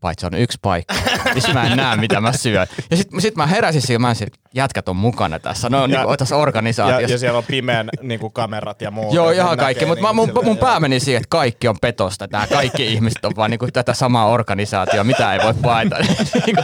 paitsi 0.04 0.26
on 0.26 0.34
yksi 0.34 0.58
paikka, 0.62 0.96
missä 1.34 1.54
mä 1.54 1.64
en 1.64 1.78
näe, 1.78 1.98
mitä 1.98 2.22
mä 2.22 2.32
syön. 2.32 2.68
Ja 2.92 2.98
sit, 2.98 3.08
sit 3.20 3.36
mä 3.36 3.48
heräsin 3.48 3.82
siihen, 3.82 4.02
mä 4.02 4.12
että 4.12 4.40
jätkät 4.56 4.90
on 4.90 4.96
mukana 4.96 5.40
tässä. 5.40 5.70
No, 5.70 5.88
niin 5.88 6.02
kuin 6.06 6.18
tässä 6.18 6.36
Ja, 6.36 6.40
organisaatiossa. 6.40 7.12
ja 7.14 7.18
siellä 7.18 7.38
on 7.38 7.44
pimeän 7.44 7.90
niinku 8.02 8.30
kamerat 8.30 8.82
ja 8.82 8.92
muuta. 8.92 9.16
Joo, 9.16 9.32
ihan 9.32 9.58
kaikki, 9.58 9.86
mutta 9.86 10.02
niinku 10.02 10.14
mun, 10.14 10.28
silleen, 10.28 10.46
mun 10.46 10.58
pää 10.58 10.80
meni 10.80 11.00
siihen, 11.00 11.18
että 11.20 11.30
kaikki 11.30 11.68
on 11.68 11.76
petosta. 11.82 12.28
Nämä 12.32 12.48
kaikki 12.48 12.94
ihmiset 12.94 13.26
on 13.26 13.32
vaan 13.36 13.52
niinku 13.52 13.68
tätä 13.74 13.94
samaa 13.94 14.26
organisaatiota, 14.26 15.04
mitä 15.04 15.34
ei 15.34 15.40
voi 15.44 15.54
paeta. 15.54 15.96
Niinku 16.46 16.62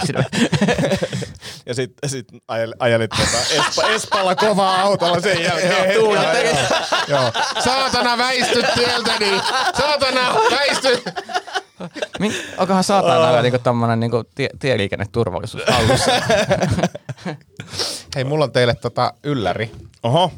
Ja 1.65 1.74
sitten 1.74 2.09
sit 2.09 2.27
ajel, 2.47 2.74
ajelit 2.80 3.12
tuota 3.15 3.38
Espa, 3.51 3.83
Espalla 3.89 4.36
kovaa 4.36 4.81
autolla 4.81 5.19
sen 5.21 5.44
jälkeen. 5.44 5.94
Joo, 5.94 6.15
teki- 6.15 6.57
joo. 7.07 7.21
Joo. 7.21 7.31
Saatana 7.63 8.18
väisty 8.18 8.63
tieltäni! 8.75 9.41
Saatana 9.77 10.36
väisty! 10.51 11.03
Min- 12.19 12.33
Onkohan 12.57 12.83
saatana 12.83 13.19
vielä 13.27 13.41
niinku 13.41 13.59
tommonen 13.59 13.99
niinku 13.99 14.23
tie, 14.35 14.49
tieliikenneturvallisuus 14.59 15.63
hallussa? 15.67 16.11
Hei, 18.15 18.23
mulla 18.23 18.45
on 18.45 18.51
teille 18.51 18.75
tota 18.75 19.13
ylläri. 19.23 19.71
Oho, 20.03 20.31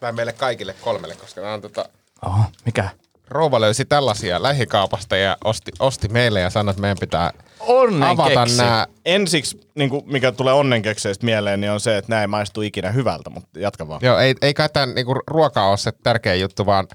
Tai 0.00 0.12
meille 0.12 0.32
kaikille 0.32 0.74
kolmelle, 0.80 1.14
koska 1.16 1.40
nämä 1.40 1.54
on 1.54 1.60
tota... 1.60 1.84
Oho, 2.26 2.44
mikä? 2.64 2.88
Rouva 3.28 3.60
löysi 3.60 3.84
tällaisia 3.84 4.42
lähikaupasta 4.42 5.16
ja 5.16 5.36
osti, 5.44 5.72
osti 5.80 6.08
meille 6.08 6.40
ja 6.40 6.50
sanoi, 6.50 6.70
että 6.70 6.80
meidän 6.80 6.96
pitää 7.00 7.30
Onnen 7.60 8.02
avata 8.08 8.40
keksi. 8.44 8.56
nämä. 8.56 8.86
ensiksi, 9.04 9.60
niinku, 9.74 10.02
mikä 10.06 10.32
tulee 10.32 10.54
onnenkekseistä 10.54 11.24
mieleen, 11.24 11.60
niin 11.60 11.70
on 11.70 11.80
se, 11.80 11.96
että 11.96 12.12
näin 12.12 12.30
maistuu 12.30 12.62
ikinä 12.62 12.90
hyvältä, 12.90 13.30
mutta 13.30 13.58
jatka 13.60 13.88
vaan. 13.88 14.00
Joo, 14.04 14.18
ei, 14.18 14.34
ei 14.42 14.54
kai 14.54 14.68
tämän 14.72 14.94
niinku, 14.94 15.14
ruoka 15.26 15.66
ole 15.68 15.76
se 15.76 15.92
tärkeä 15.92 16.34
juttu, 16.34 16.66
vaan 16.66 16.88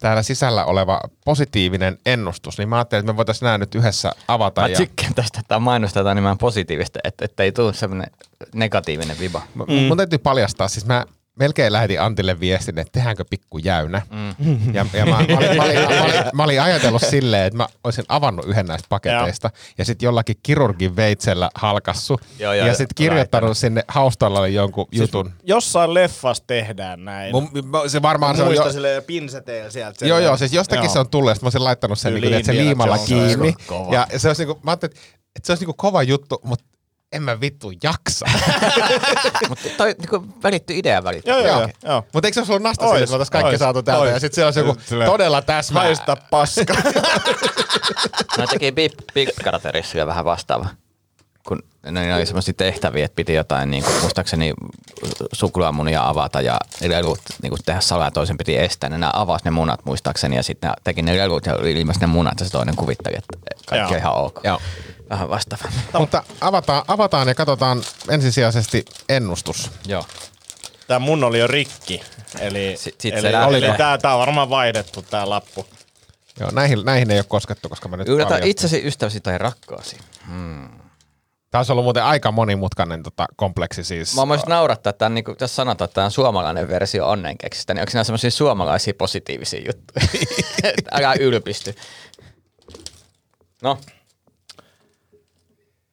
täällä 0.00 0.22
sisällä 0.22 0.64
oleva 0.64 1.00
positiivinen 1.24 1.98
ennustus. 2.06 2.58
Niin 2.58 2.68
mä 2.68 2.76
ajattelin, 2.76 3.00
että 3.00 3.12
me 3.12 3.16
voitaisiin 3.16 3.46
nämä 3.46 3.58
nyt 3.58 3.74
yhdessä 3.74 4.12
avata. 4.28 4.60
Mä 4.60 4.68
ja 4.68 4.76
tykkään 4.76 5.14
tästä, 5.14 5.40
että 5.40 5.58
mainostetaan 5.58 6.16
nimenomaan 6.16 6.38
positiivista, 6.38 6.98
että, 7.04 7.24
että 7.24 7.42
ei 7.42 7.52
tule 7.52 7.74
semmoinen 7.74 8.10
negatiivinen 8.54 9.18
viba. 9.20 9.42
mm. 9.54 9.74
Mun 9.88 9.96
täytyy 9.96 10.18
paljastaa, 10.18 10.68
siis 10.68 10.86
mä 10.86 11.04
melkein 11.38 11.72
lähetin 11.72 12.00
Antille 12.00 12.40
viestin, 12.40 12.78
että 12.78 12.92
tehdäänkö 12.92 13.24
pikku 13.30 13.58
jäynä. 13.58 14.02
Mm. 14.10 14.74
Ja, 14.74 14.86
ja 14.92 15.06
mä, 15.06 15.10
mä, 15.10 15.16
olin, 15.16 15.56
mä, 15.56 15.64
olin, 15.64 15.78
mä, 15.80 16.02
olin, 16.04 16.14
mä 16.32 16.44
olin 16.44 16.62
ajatellut 16.62 17.02
silleen, 17.02 17.46
että 17.46 17.56
mä 17.56 17.66
olisin 17.84 18.04
avannut 18.08 18.46
yhden 18.46 18.66
näistä 18.66 18.86
paketeista 18.88 19.50
ja 19.78 19.84
sitten 19.84 20.06
jollakin 20.06 20.36
kirurgin 20.42 20.96
veitsellä 20.96 21.50
halkassu 21.54 22.20
Joo, 22.38 22.52
joo, 22.52 22.66
ja 22.66 22.74
sitten 22.74 22.94
kirjoittanut 22.94 23.58
sinne 23.58 23.84
haustallalle 23.88 24.48
jonkun 24.48 24.86
Siis 24.90 25.00
jutun. 25.00 25.32
Jossain 25.42 25.94
leffassa 25.94 26.44
tehdään 26.46 27.04
näin. 27.04 27.32
Mun, 27.32 27.48
mä- 27.64 27.88
se 27.88 28.02
varmaan 28.02 28.36
se 28.36 28.42
on 28.42 28.48
Muista 28.48 28.66
jo, 28.66 28.72
silleen 28.72 29.02
pinseteillä 29.02 29.70
sieltä. 29.70 30.06
Joo, 30.06 30.18
joo, 30.18 30.36
siis 30.36 30.52
jostakin 30.52 30.90
se 30.90 30.98
on 30.98 31.08
tullut, 31.08 31.30
ja 31.30 31.36
mä 31.42 31.46
olisin 31.46 31.64
laittanut 31.64 31.98
sen, 31.98 32.14
niin 32.14 32.34
että 32.34 32.46
se 32.46 32.54
liimalla 32.58 32.98
kiinni. 32.98 33.34
olisi 33.34 33.56
kova. 33.66 33.94
Ja 33.94 34.06
se 34.16 34.28
olisi 34.28 34.44
niinku, 34.44 34.60
mä 34.62 34.70
ajattelin, 34.70 34.96
että 35.36 35.46
se 35.46 35.52
olisi 35.52 35.62
niinku 35.62 35.74
kova 35.76 36.02
juttu, 36.02 36.40
mutta 36.44 36.64
en 37.14 37.22
mä 37.22 37.40
vittu 37.40 37.72
jaksa. 37.82 38.26
Mutta 39.48 39.68
toi 39.76 39.94
niinku 39.98 40.26
välitty 40.42 40.74
idea 40.76 41.04
välitty. 41.04 41.30
Joo, 41.30 41.38
joo, 41.40 41.60
Joo. 41.60 41.68
joo. 41.84 42.04
mutta 42.12 42.28
eikö 42.28 42.34
se 42.34 42.40
olisi 42.40 42.52
ollut 42.52 42.62
nasta 42.62 42.84
Ois, 42.84 42.90
sille, 42.90 43.02
että 43.04 43.10
me 43.10 43.14
oltaisiin 43.14 43.32
kaikki 43.32 43.48
ois, 43.50 43.58
saatu 43.58 43.82
täältä, 43.82 44.02
ois. 44.02 44.12
ja 44.12 44.20
sitten 44.20 44.34
siellä 44.34 44.46
olisi 44.46 44.60
joku 44.60 44.76
Silleen, 44.86 45.10
todella 45.10 45.42
täsmä. 45.42 45.80
Haista 45.80 46.16
paska. 46.30 46.74
Mä 48.38 48.46
teki 48.50 48.72
Big, 48.72 48.92
Big 49.14 49.28
Brotherissa 49.42 49.98
jo 49.98 50.06
vähän 50.06 50.24
vastaava. 50.24 50.66
Kun 51.46 51.62
ne 51.90 52.14
oli 52.14 52.26
semmoisia 52.26 52.54
tehtäviä, 52.54 53.04
että 53.04 53.16
piti 53.16 53.34
jotain, 53.34 53.70
niin 53.70 53.84
kuin, 53.84 54.00
muistaakseni 54.00 54.54
suklaamunia 55.32 56.08
avata 56.08 56.40
ja 56.40 56.58
lelut 56.80 57.20
niin 57.42 57.52
tehdä 57.64 57.80
salaa 57.80 58.10
toisen 58.10 58.38
piti 58.38 58.58
estää. 58.58 58.90
Ne 58.90 58.98
nämä 58.98 59.10
avasi 59.14 59.44
ne 59.44 59.50
munat 59.50 59.84
muistaakseni 59.84 60.36
ja 60.36 60.42
sitten 60.42 60.70
ne 60.70 60.74
teki 60.84 61.02
ne 61.02 61.16
lelut 61.18 61.46
ja 61.46 61.54
ilmeisesti 61.54 62.06
ne 62.06 62.12
munat 62.12 62.40
ja 62.40 62.46
se 62.46 62.52
toinen 62.52 62.76
kuvitteli, 62.76 63.16
että 63.16 63.38
kaikki 63.68 63.84
on 63.86 63.90
Joo. 63.90 63.98
ihan 63.98 64.14
ok. 64.14 64.40
Joo. 64.44 64.60
Vähän 65.10 65.28
vastaava. 65.30 65.64
Mutta 65.98 66.22
avataan, 66.40 66.84
avataan 66.88 67.28
ja 67.28 67.34
katsotaan 67.34 67.82
ensisijaisesti 68.08 68.84
ennustus. 69.08 69.70
Joo. 69.86 70.04
Tää 70.86 70.98
mun 70.98 71.24
oli 71.24 71.38
jo 71.38 71.46
rikki. 71.46 72.02
Eli, 72.40 72.74
Sit- 72.76 73.00
sit 73.00 73.14
se 73.14 73.20
eli, 73.20 73.32
lähtee. 73.32 73.58
eli 73.58 73.76
tää, 73.76 73.98
tää 73.98 74.14
on 74.14 74.20
varmaan 74.20 74.50
vaihdettu 74.50 75.02
tää 75.02 75.28
lappu. 75.28 75.66
Joo, 76.40 76.50
näihin, 76.52 76.84
näihin 76.84 77.10
ei 77.10 77.18
ole 77.18 77.24
koskettu, 77.28 77.68
koska 77.68 77.88
mä 77.88 77.96
nyt 77.96 78.08
Yllätä 78.08 78.38
itsesi, 78.42 78.86
ystäväsi 78.86 79.20
tai 79.20 79.38
rakkaasi. 79.38 79.96
Tämä 81.54 81.60
olisi 81.60 81.72
ollut 81.72 81.84
muuten 81.84 82.04
aika 82.04 82.32
monimutkainen 82.32 83.02
tota, 83.02 83.26
kompleksi 83.36 83.84
siis. 83.84 84.16
Mä 84.16 84.28
voisin 84.28 84.48
naurattaa, 84.48 84.90
että 84.90 84.98
tämän, 84.98 85.14
niin 85.14 85.24
kuin, 85.24 85.36
tässä 85.36 85.54
sanotaan, 85.54 85.86
että 85.86 85.94
tämä 85.94 86.04
on 86.04 86.10
suomalainen 86.10 86.68
versio 86.68 87.08
onnenkeksistä, 87.08 87.74
niin 87.74 87.80
onko 87.80 87.90
nämä 87.94 88.04
semmoisia 88.04 88.30
suomalaisia 88.30 88.94
positiivisia 88.98 89.60
juttuja? 89.60 90.06
Älä 90.92 91.14
ylpisty. 91.20 91.74
No, 93.62 93.78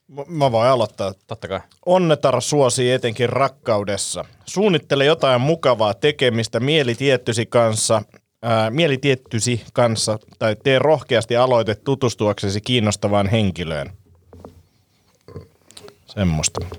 M- 0.08 0.38
Mä 0.38 0.51
voin 0.51 0.70
aloittaa. 0.70 1.13
totta 1.27 1.48
kai. 1.48 1.60
Onnetar 1.86 2.41
suosii 2.41 2.91
etenkin 2.91 3.30
rakkaudessa. 3.30 4.25
Suunnittele 4.46 5.06
jotain 5.06 5.41
mukavaa 5.41 5.94
tekemistä 5.94 6.60
mielitiettysi 6.60 7.46
kanssa, 7.46 8.01
ää, 8.41 8.70
mielitiettysi 8.70 9.63
kanssa 9.74 10.20
tai 10.39 10.56
tee 10.63 10.80
rohkeasti 10.80 11.36
aloite 11.38 11.75
tutustuaksesi 11.75 12.62
kiinnostavaan 12.62 13.27
henkilöön. 13.27 14.00
Semmosta. 16.13 16.65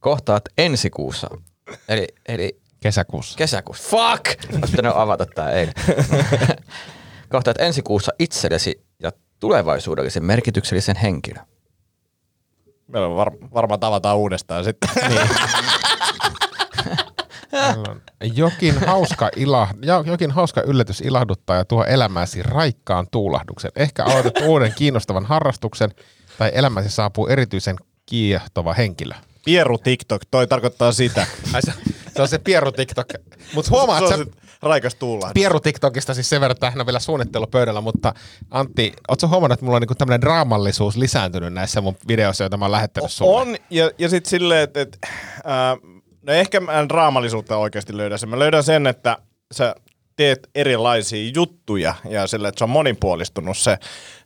Kohtaat 0.00 0.42
ensi 0.58 0.90
kuussa, 0.90 1.28
eli, 1.88 2.06
eli 2.28 2.60
Kesäkuussa. 2.80 3.38
kesäkuussa. 3.38 3.88
Fuck! 3.88 4.54
Olisi 4.54 4.70
pitänyt 4.70 4.92
avata 4.94 5.26
tää 5.34 5.50
eilen. 5.50 5.74
Kohtaat 7.32 7.60
ensi 7.60 7.82
kuussa 7.82 8.12
itsellesi 8.18 8.84
ja 9.02 9.10
tulevaisuudellisen 9.40 10.24
merkityksellisen 10.24 10.96
henkilön. 10.96 11.44
Meillä 12.88 13.08
on 13.08 13.16
var- 13.16 13.32
varmaan 13.54 13.80
tavataan 13.80 14.16
uudestaan 14.16 14.64
sitten. 14.64 14.90
Niin. 18.20 18.36
Jokin 18.36 18.78
hauska, 18.86 19.30
ila, 19.36 19.68
jo- 19.82 20.02
jokin 20.06 20.30
hauska 20.30 20.62
yllätys 20.62 21.00
ilahduttaa 21.00 21.56
ja 21.56 21.64
tuo 21.64 21.84
elämääsi 21.84 22.42
raikkaan 22.42 23.06
tuulahduksen. 23.10 23.70
Ehkä 23.76 24.04
aloitat 24.04 24.38
uuden 24.46 24.72
kiinnostavan 24.76 25.24
harrastuksen 25.26 25.90
tai 26.38 26.50
elämäsi 26.54 26.90
saapuu 26.90 27.26
erityisen 27.26 27.76
kiehtova 28.06 28.74
henkilö. 28.74 29.14
Pieru 29.44 29.78
TikTok, 29.78 30.22
toi 30.30 30.46
tarkoittaa 30.46 30.92
sitä. 30.92 31.26
Ai 31.52 31.62
se, 31.62 31.72
se 32.16 32.22
on 32.22 32.28
se 32.28 32.38
Pieru 32.38 32.72
TikTok. 32.72 33.08
Mutta 33.54 33.70
huomaat, 33.70 34.08
se 34.08 34.14
on 34.14 34.26
se 34.26 34.30
raikas 34.62 34.94
tuulla. 34.94 35.30
Pieru 35.34 35.60
TikTokista 35.60 36.14
siis 36.14 36.28
sen 36.28 36.40
verran, 36.40 36.52
että 36.52 36.70
hän 36.70 36.80
on 36.80 36.86
vielä 36.86 37.00
suunnittelupöydällä, 37.00 37.80
mutta 37.80 38.14
Antti, 38.50 38.92
ootko 39.08 39.28
huomannut, 39.28 39.54
että 39.54 39.64
mulla 39.64 39.76
on 39.76 39.82
niinku 39.82 39.94
tämmöinen 39.94 40.20
draamallisuus 40.20 40.96
lisääntynyt 40.96 41.52
näissä 41.52 41.80
mun 41.80 41.96
videoissa, 42.08 42.44
joita 42.44 42.56
mä 42.56 42.64
oon 42.64 42.72
lähettänyt 42.72 43.10
sulle? 43.10 43.40
On, 43.40 43.56
ja, 43.70 43.90
ja 43.98 44.08
sitten 44.08 44.30
silleen, 44.30 44.62
että 44.62 44.80
et, 44.80 44.98
ää, 45.44 45.76
no 46.22 46.32
ehkä 46.32 46.60
mä 46.60 46.80
en 46.80 46.88
draamallisuutta 46.88 47.56
oikeasti 47.56 47.96
löydä 47.96 48.16
sen. 48.16 48.28
Mä 48.28 48.38
löydän 48.38 48.64
sen, 48.64 48.86
että 48.86 49.18
sä 49.52 49.74
teet 50.16 50.50
erilaisia 50.54 51.30
juttuja 51.34 51.94
ja 52.10 52.26
sille, 52.26 52.48
että 52.48 52.58
se 52.58 52.64
on 52.64 52.70
monipuolistunut 52.70 53.58
se 53.58 53.78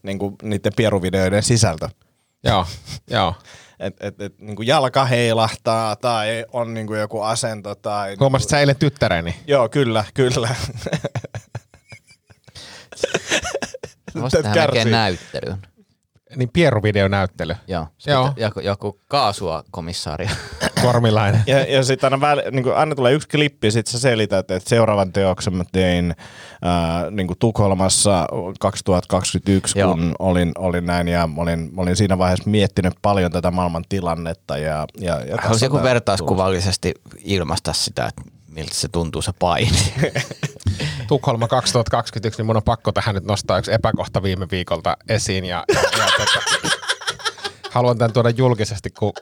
niin 0.02 0.18
kuin 0.18 0.34
niiden 0.42 0.72
pieruvideoiden 0.76 1.42
sisältö. 1.42 1.88
Joo, 2.44 2.66
joo. 3.10 3.34
Et, 3.80 3.96
et, 4.00 4.20
et, 4.20 4.38
niin 4.38 4.56
kuin 4.56 4.66
jalka 4.66 5.04
heilahtaa 5.04 5.96
tai 5.96 6.44
on 6.52 6.74
niin 6.74 6.86
kuin 6.86 7.00
joku 7.00 7.20
asento 7.20 7.74
tai... 7.74 8.16
Huomasit 8.20 8.48
sä 8.48 8.60
eilen 8.60 8.76
tyttäreni? 8.76 9.34
Joo, 9.46 9.68
kyllä, 9.68 10.04
kyllä. 10.14 10.48
Voisi 14.20 14.36
tehdä 14.36 14.54
kärsii. 14.54 14.92
Niin 16.36 16.50
Pieru-videonäyttely. 16.52 17.56
Joo. 17.66 17.86
Joo. 18.06 18.26
Sitten 18.26 18.42
Joku, 18.42 18.60
joku 18.60 19.00
kaasua 19.08 19.64
komissaari. 19.70 20.28
Kormilainen. 20.82 21.42
Ja, 21.46 21.58
ja 21.58 21.84
sitten 21.84 22.12
aina, 22.12 22.20
väl, 22.20 22.42
niin 22.50 22.62
kuin, 22.62 22.76
aina 22.76 22.94
tulee 22.94 23.12
yksi 23.12 23.28
klippi, 23.28 23.66
ja 23.66 23.70
sitten 23.70 23.92
sä 23.92 23.98
selität, 23.98 24.50
että 24.50 24.68
seuraavan 24.68 25.12
teoksen 25.12 25.54
mä 25.54 25.64
tein 25.72 26.14
ää, 26.62 27.10
niin 27.10 27.26
kuin 27.26 27.38
Tukholmassa 27.38 28.26
2021, 28.60 29.78
Joo. 29.78 29.94
kun 29.94 30.14
olin, 30.18 30.52
olin 30.58 30.86
näin, 30.86 31.08
ja 31.08 31.28
olin, 31.36 31.70
olin 31.76 31.96
siinä 31.96 32.18
vaiheessa 32.18 32.50
miettinyt 32.50 32.94
paljon 33.02 33.32
tätä 33.32 33.50
maailman 33.50 33.84
tilannetta. 33.88 34.58
Ja, 34.58 34.86
ja, 35.00 35.20
ja 35.24 35.36
Haluaisin 35.40 35.66
joku 35.66 35.82
vertauskuvallisesti 35.82 36.94
ilmaista 37.24 37.72
sitä, 37.72 38.06
että 38.06 38.22
miltä 38.48 38.74
se 38.74 38.88
tuntuu 38.88 39.22
se 39.22 39.32
paini. 39.38 39.78
Tukholma 41.10 41.48
2021, 41.48 42.38
niin 42.38 42.46
mun 42.46 42.56
on 42.56 42.62
pakko 42.62 42.92
tähän 42.92 43.14
nyt 43.14 43.24
nostaa 43.24 43.58
yksi 43.58 43.72
epäkohta 43.72 44.22
viime 44.22 44.46
viikolta 44.50 44.96
esiin. 45.08 45.44
Ja, 45.44 45.64
ja, 45.74 45.80
ja 45.80 46.06
tota, 46.16 46.68
haluan 47.70 47.98
tämän 47.98 48.12
tuoda 48.12 48.30
julkisesti, 48.30 48.90
kun 48.90 49.12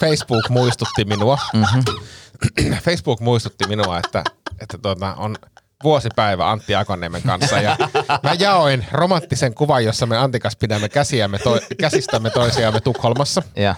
Facebook 0.00 0.48
muistutti 0.48 1.04
minua. 1.04 1.38
Mm-hmm. 1.54 2.74
Facebook 2.86 3.20
muistutti 3.20 3.68
minua, 3.68 3.98
että, 3.98 4.24
että 4.60 4.78
tuota, 4.78 5.14
on 5.14 5.36
vuosipäivä 5.84 6.50
Antti 6.50 6.74
Akoniemen 6.74 7.22
kanssa. 7.22 7.60
Ja 7.60 7.76
mä 8.22 8.34
jaoin 8.38 8.86
romanttisen 8.92 9.54
kuvan, 9.54 9.84
jossa 9.84 10.06
me 10.06 10.16
Antikas 10.16 10.56
pidämme 10.56 10.88
käsiämme 10.88 11.38
to, 11.38 11.58
käsistämme 11.80 12.30
toisiamme 12.30 12.80
Tukholmassa. 12.80 13.42
ja. 13.56 13.74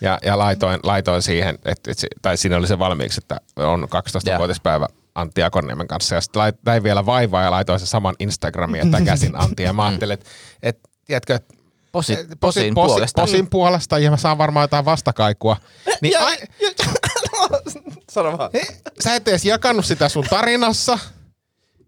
Ja, 0.00 0.18
ja 0.24 0.38
laitoin, 0.38 0.80
laitoin 0.82 1.22
siihen, 1.22 1.58
että, 1.64 1.90
tai 2.22 2.36
siinä 2.36 2.56
oli 2.56 2.66
se 2.66 2.78
valmiiksi, 2.78 3.20
että 3.24 3.40
on 3.56 3.82
12-vuotispäivä 3.84 4.86
Antti 5.16 5.42
Akoniemen 5.42 5.88
kanssa. 5.88 6.14
Ja 6.14 6.20
sitten 6.20 6.40
lait- 6.42 6.58
näin 6.66 6.82
vielä 6.82 7.06
vaivaa 7.06 7.42
ja 7.42 7.50
laitoin 7.50 7.80
se 7.80 7.86
saman 7.86 8.14
Instagramiin, 8.18 8.84
että 8.86 9.00
käsin 9.10 9.40
Antti. 9.40 9.62
Ja 9.62 9.72
mä 9.72 9.86
ajattelin, 9.86 10.14
että, 10.14 10.30
että 10.62 10.88
tiedätkö, 11.04 11.34
että 11.34 11.54
Posi, 11.92 12.12
Eh, 12.12 12.26
posin 12.40 12.74
puolesta. 12.74 13.20
Posin 13.22 13.50
puolesta 13.50 13.98
ja 13.98 14.10
mä 14.10 14.16
saan 14.16 14.38
varmaan 14.38 14.64
jotain 14.64 14.84
vastakaikua. 14.84 15.56
Niin 16.02 16.12
Ja- 16.12 16.24
ai, 16.26 16.36
Sano 18.12 18.38
vaan. 18.38 18.50
he, 18.54 18.66
sä 19.00 19.14
et 19.14 19.28
edes 19.28 19.44
jakanut 19.44 19.84
sitä 19.86 20.08
sun 20.08 20.24
tarinassa. 20.30 20.98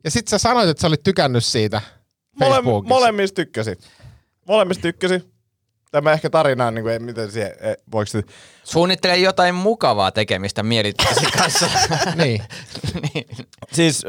Ja 0.05 0.11
sit 0.11 0.29
sä 0.29 0.39
sanoit, 0.39 0.69
että 0.69 0.81
sä 0.81 0.87
olit 0.87 1.03
tykännyt 1.03 1.45
siitä 1.45 1.81
Mole, 2.41 2.55
Facebookissa. 2.55 2.95
molemmista 2.95 3.35
tykkäsin. 3.37 3.77
Molemmista 4.49 4.83
tykkäsin. 4.83 5.33
Tämä 5.91 6.13
ehkä 6.13 6.31
tarinaan, 6.31 6.75
niin 6.75 6.83
kuin, 6.83 6.93
ei, 6.93 6.99
miten 6.99 7.31
siihen, 7.33 7.53
ei, 7.61 7.75
voiko 7.93 8.07
se, 8.07 8.23
Suunnittele 8.65 9.17
jotain 9.17 9.55
mukavaa 9.55 10.11
tekemistä 10.11 10.63
mielityksesi 10.63 11.27
kanssa. 11.39 11.67
niin. 12.17 12.43
niin. 13.15 13.27
Siis 13.73 14.05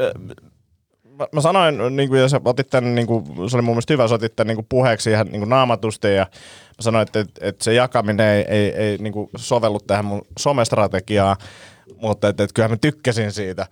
mä, 1.18 1.26
mä 1.32 1.40
sanoin, 1.40 1.96
niin 1.96 2.08
kuin, 2.08 2.20
ja 2.20 2.28
sä 2.28 2.40
otit 2.44 2.70
tämän, 2.70 2.94
niin 2.94 3.06
kuin, 3.06 3.50
se 3.50 3.56
oli 3.56 3.62
mun 3.62 3.74
mielestä 3.74 3.92
hyvä, 3.92 4.08
sä 4.08 4.14
otit 4.14 4.36
tämän 4.36 4.48
niin 4.48 4.56
kuin 4.56 4.66
puheeksi 4.68 5.10
ihan 5.10 5.26
niin 5.26 5.40
kuin 5.40 5.48
naamatusti, 5.50 6.14
ja 6.14 6.26
mä 6.32 6.80
sanoin, 6.80 7.02
että, 7.02 7.20
että, 7.20 7.46
että 7.46 7.64
se 7.64 7.74
jakaminen 7.74 8.26
ei, 8.26 8.44
ei, 8.48 8.74
ei 8.74 8.96
niin 8.98 9.12
kuin 9.12 9.30
sovellu 9.36 9.80
tähän 9.80 10.04
mun 10.04 10.22
somestrategiaan, 10.38 11.36
mutta 11.96 12.28
että, 12.28 12.42
että 12.44 12.54
kyllähän 12.54 12.70
mä 12.70 12.76
tykkäsin 12.76 13.32
siitä. 13.32 13.66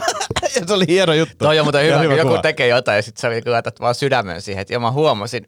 ja 0.56 0.66
se 0.66 0.74
oli 0.74 0.84
hieno 0.88 1.12
juttu. 1.14 1.34
Toi 1.38 1.58
on 1.58 1.64
muuten 1.64 1.88
Ja 1.88 1.98
hyvä, 1.98 2.08
kun 2.10 2.18
joku 2.18 2.30
kuva. 2.30 2.42
tekee 2.42 2.68
jotain 2.68 2.96
ja 2.96 3.02
sitten 3.02 3.20
sä 3.20 3.28
niin 3.28 3.42
laitat 3.46 3.80
vaan 3.80 3.94
sydämen 3.94 4.42
siihen, 4.42 4.62
että 4.62 4.74
joo 4.74 4.80
mä 4.80 4.90
huomasin, 4.92 5.46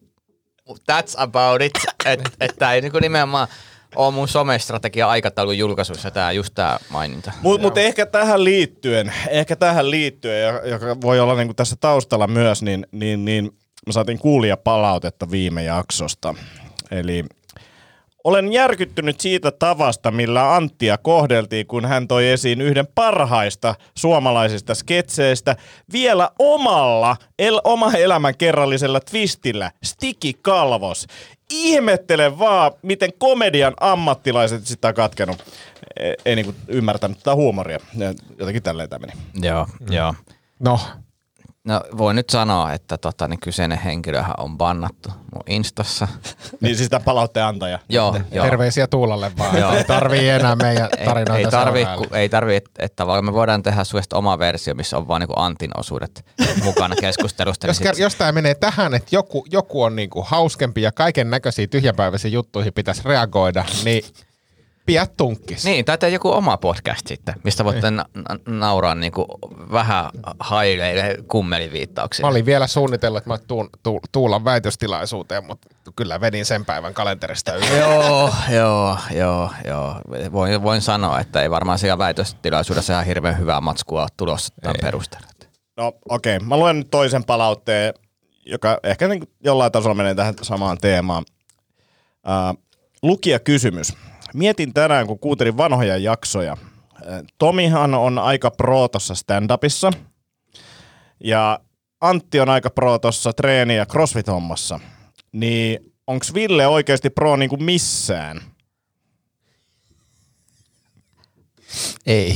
that's 0.78 1.14
about 1.16 1.62
it, 1.62 1.72
että 2.04 2.30
et 2.40 2.56
tää 2.58 2.74
ei 2.74 2.80
niinku 2.80 2.98
nimenomaan 2.98 3.48
ole 3.96 4.14
mun 4.14 4.28
somestrategia 4.28 5.08
aikataulun 5.08 5.58
julkaisuissa 5.58 6.10
tää, 6.10 6.32
just 6.32 6.54
tää 6.54 6.78
maininta. 6.90 7.32
Mutta 7.42 7.66
mut 7.66 7.78
ehkä 7.78 8.06
tähän 8.06 8.44
liittyen, 8.44 9.12
ehkä 9.28 9.56
tähän 9.56 9.90
liittyen, 9.90 10.54
joka, 10.54 10.66
joka 10.66 11.00
voi 11.00 11.20
olla 11.20 11.34
niinku 11.34 11.54
tässä 11.54 11.76
taustalla 11.80 12.26
myös, 12.26 12.62
niin, 12.62 12.86
niin, 12.92 13.24
niin 13.24 13.50
me 13.86 13.92
saatiin 13.92 14.18
kuulia 14.18 14.56
palautetta 14.56 15.30
viime 15.30 15.62
jaksosta. 15.62 16.34
Eli 16.90 17.24
olen 18.24 18.52
järkyttynyt 18.52 19.20
siitä 19.20 19.50
tavasta, 19.50 20.10
millä 20.10 20.54
Anttia 20.54 20.98
kohdeltiin, 20.98 21.66
kun 21.66 21.84
hän 21.84 22.08
toi 22.08 22.28
esiin 22.28 22.60
yhden 22.60 22.86
parhaista 22.94 23.74
suomalaisista 23.98 24.74
sketseistä 24.74 25.56
vielä 25.92 26.30
omalla, 26.38 27.16
el, 27.38 27.60
oma 27.64 27.92
elämän 27.92 28.36
kerrallisella 28.36 29.00
twistillä, 29.00 29.70
Stiki 29.84 30.34
Kalvos. 30.42 31.06
Ihmettelen 31.50 32.38
vaan, 32.38 32.72
miten 32.82 33.10
komedian 33.18 33.74
ammattilaiset 33.80 34.66
sitä 34.66 34.88
on 34.88 34.94
katkenut. 34.94 35.44
Ei, 35.96 36.14
ei 36.24 36.36
niinku 36.36 36.54
ymmärtänyt 36.68 37.18
tätä 37.18 37.34
huumoria. 37.34 37.78
Jotenkin 38.38 38.62
tälleen 38.62 38.88
tämä 38.88 39.06
meni. 39.06 39.20
Joo, 39.48 39.66
mm. 39.80 39.92
joo. 39.92 40.14
No, 40.58 40.80
No 41.70 41.80
voin 41.98 42.16
nyt 42.16 42.30
sanoa, 42.30 42.72
että 42.72 42.98
tota, 42.98 43.28
niin 43.28 43.40
kyseinen 43.40 43.78
henkilöhän 43.78 44.34
on 44.38 44.58
bannattu 44.58 45.08
mun 45.08 45.42
instassa. 45.46 46.08
Niin 46.60 46.76
siis 46.76 46.88
tämä 46.88 47.00
palautteen 47.04 47.46
antaja. 47.46 47.78
joo, 47.88 48.16
joo. 48.32 48.44
terveisiä 48.44 48.86
Tuulalle 48.86 49.32
vaan. 49.38 49.58
Joo. 49.58 49.72
Ei 49.72 49.84
tarvii 49.84 50.28
enää 50.28 50.56
meidän 50.56 50.88
Ei, 50.98 51.04
tarinoita 51.04 51.38
ei 51.38 51.46
tarvi, 51.50 51.78
seurailla. 51.78 52.06
ku, 52.08 52.14
ei 52.14 52.28
tarvi, 52.28 52.56
että, 52.56 52.70
että 52.78 52.96
tavallaan 52.96 53.24
me 53.24 53.32
voidaan 53.32 53.62
tehdä 53.62 53.84
suesta 53.84 54.16
oma 54.16 54.38
versio, 54.38 54.74
missä 54.74 54.96
on 54.98 55.08
vaan 55.08 55.20
niinku 55.20 55.34
Antin 55.36 55.70
osuudet 55.76 56.24
mukana 56.64 56.94
keskustelusta. 57.00 57.66
Jos, 57.66 57.80
niin 57.80 57.94
ker- 57.94 58.00
jos 58.00 58.14
tämä 58.14 58.32
menee 58.32 58.54
tähän, 58.54 58.94
että 58.94 59.08
joku, 59.16 59.46
joku 59.50 59.82
on 59.82 59.96
niinku 59.96 60.22
hauskempi 60.28 60.82
ja 60.82 60.92
kaiken 60.92 61.30
näköisiä 61.30 61.66
tyhjäpäiväisiä 61.66 62.30
juttuihin 62.30 62.72
pitäisi 62.72 63.02
reagoida, 63.04 63.64
niin 63.84 64.04
Pidä 64.90 65.06
tunkkis. 65.16 65.64
Niin, 65.64 65.84
tai 65.84 65.98
tee 65.98 66.10
joku 66.10 66.30
oma 66.30 66.56
podcast 66.56 67.06
sitten, 67.06 67.34
mistä 67.44 67.64
voitte 67.64 67.90
na- 67.90 68.04
na- 68.14 68.58
nauraa 68.58 68.94
niinku 68.94 69.26
vähän 69.72 70.10
haileille 70.40 71.16
kummeliviittauksiin. 71.28 72.26
Mä 72.26 72.30
olin 72.30 72.46
vielä 72.46 72.66
suunnitellut, 72.66 73.18
että 73.18 73.30
mä 73.30 73.38
tuun, 73.38 73.68
tu, 73.82 74.00
Tuulan 74.12 74.44
väitöstilaisuuteen, 74.44 75.46
mutta 75.46 75.68
kyllä 75.96 76.20
vedin 76.20 76.44
sen 76.44 76.64
päivän 76.64 76.94
kalenterista 76.94 77.54
yli. 77.54 77.78
Joo, 77.78 78.30
joo, 78.48 78.98
joo, 79.10 79.50
joo. 79.66 80.00
Voin, 80.32 80.62
voin 80.62 80.80
sanoa, 80.80 81.20
että 81.20 81.42
ei 81.42 81.50
varmaan 81.50 81.78
siellä 81.78 81.98
väitöstilaisuudessa 81.98 82.92
ihan 82.92 83.06
hirveän 83.06 83.38
hyvää 83.38 83.60
matskua 83.60 84.02
ole 84.02 84.08
tulossa 84.16 84.54
tämän 84.62 84.76
perusteella. 84.80 85.30
No 85.76 85.92
okei, 86.08 86.36
okay. 86.36 86.48
mä 86.48 86.56
luen 86.56 86.78
nyt 86.78 86.90
toisen 86.90 87.24
palautteen, 87.24 87.94
joka 88.46 88.78
ehkä 88.82 89.08
niin 89.08 89.22
jollain 89.44 89.72
tasolla 89.72 89.94
menee 89.94 90.14
tähän 90.14 90.34
samaan 90.42 90.78
teemaan. 90.78 91.24
Uh, 92.26 92.62
lukijakysymys. 93.02 93.92
Mietin 94.34 94.74
tänään, 94.74 95.06
kun 95.06 95.18
kuuntelin 95.18 95.56
vanhoja 95.56 95.96
jaksoja. 95.96 96.52
Äh, 96.52 97.22
Tomihan 97.38 97.94
on 97.94 98.18
aika 98.18 98.50
pro 98.50 98.88
tossa 98.88 99.14
stand-upissa. 99.14 99.92
Ja 101.24 101.60
Antti 102.00 102.40
on 102.40 102.48
aika 102.48 102.70
pro 102.70 102.98
tossa 102.98 103.32
treeni- 103.32 103.76
ja 103.76 103.84
crossfit-hommassa. 103.86 104.80
Niin 105.32 105.92
onks 106.06 106.34
Ville 106.34 106.66
oikeasti 106.66 107.10
pro 107.10 107.36
niinku 107.36 107.56
missään? 107.56 108.40
Ei. 112.06 112.34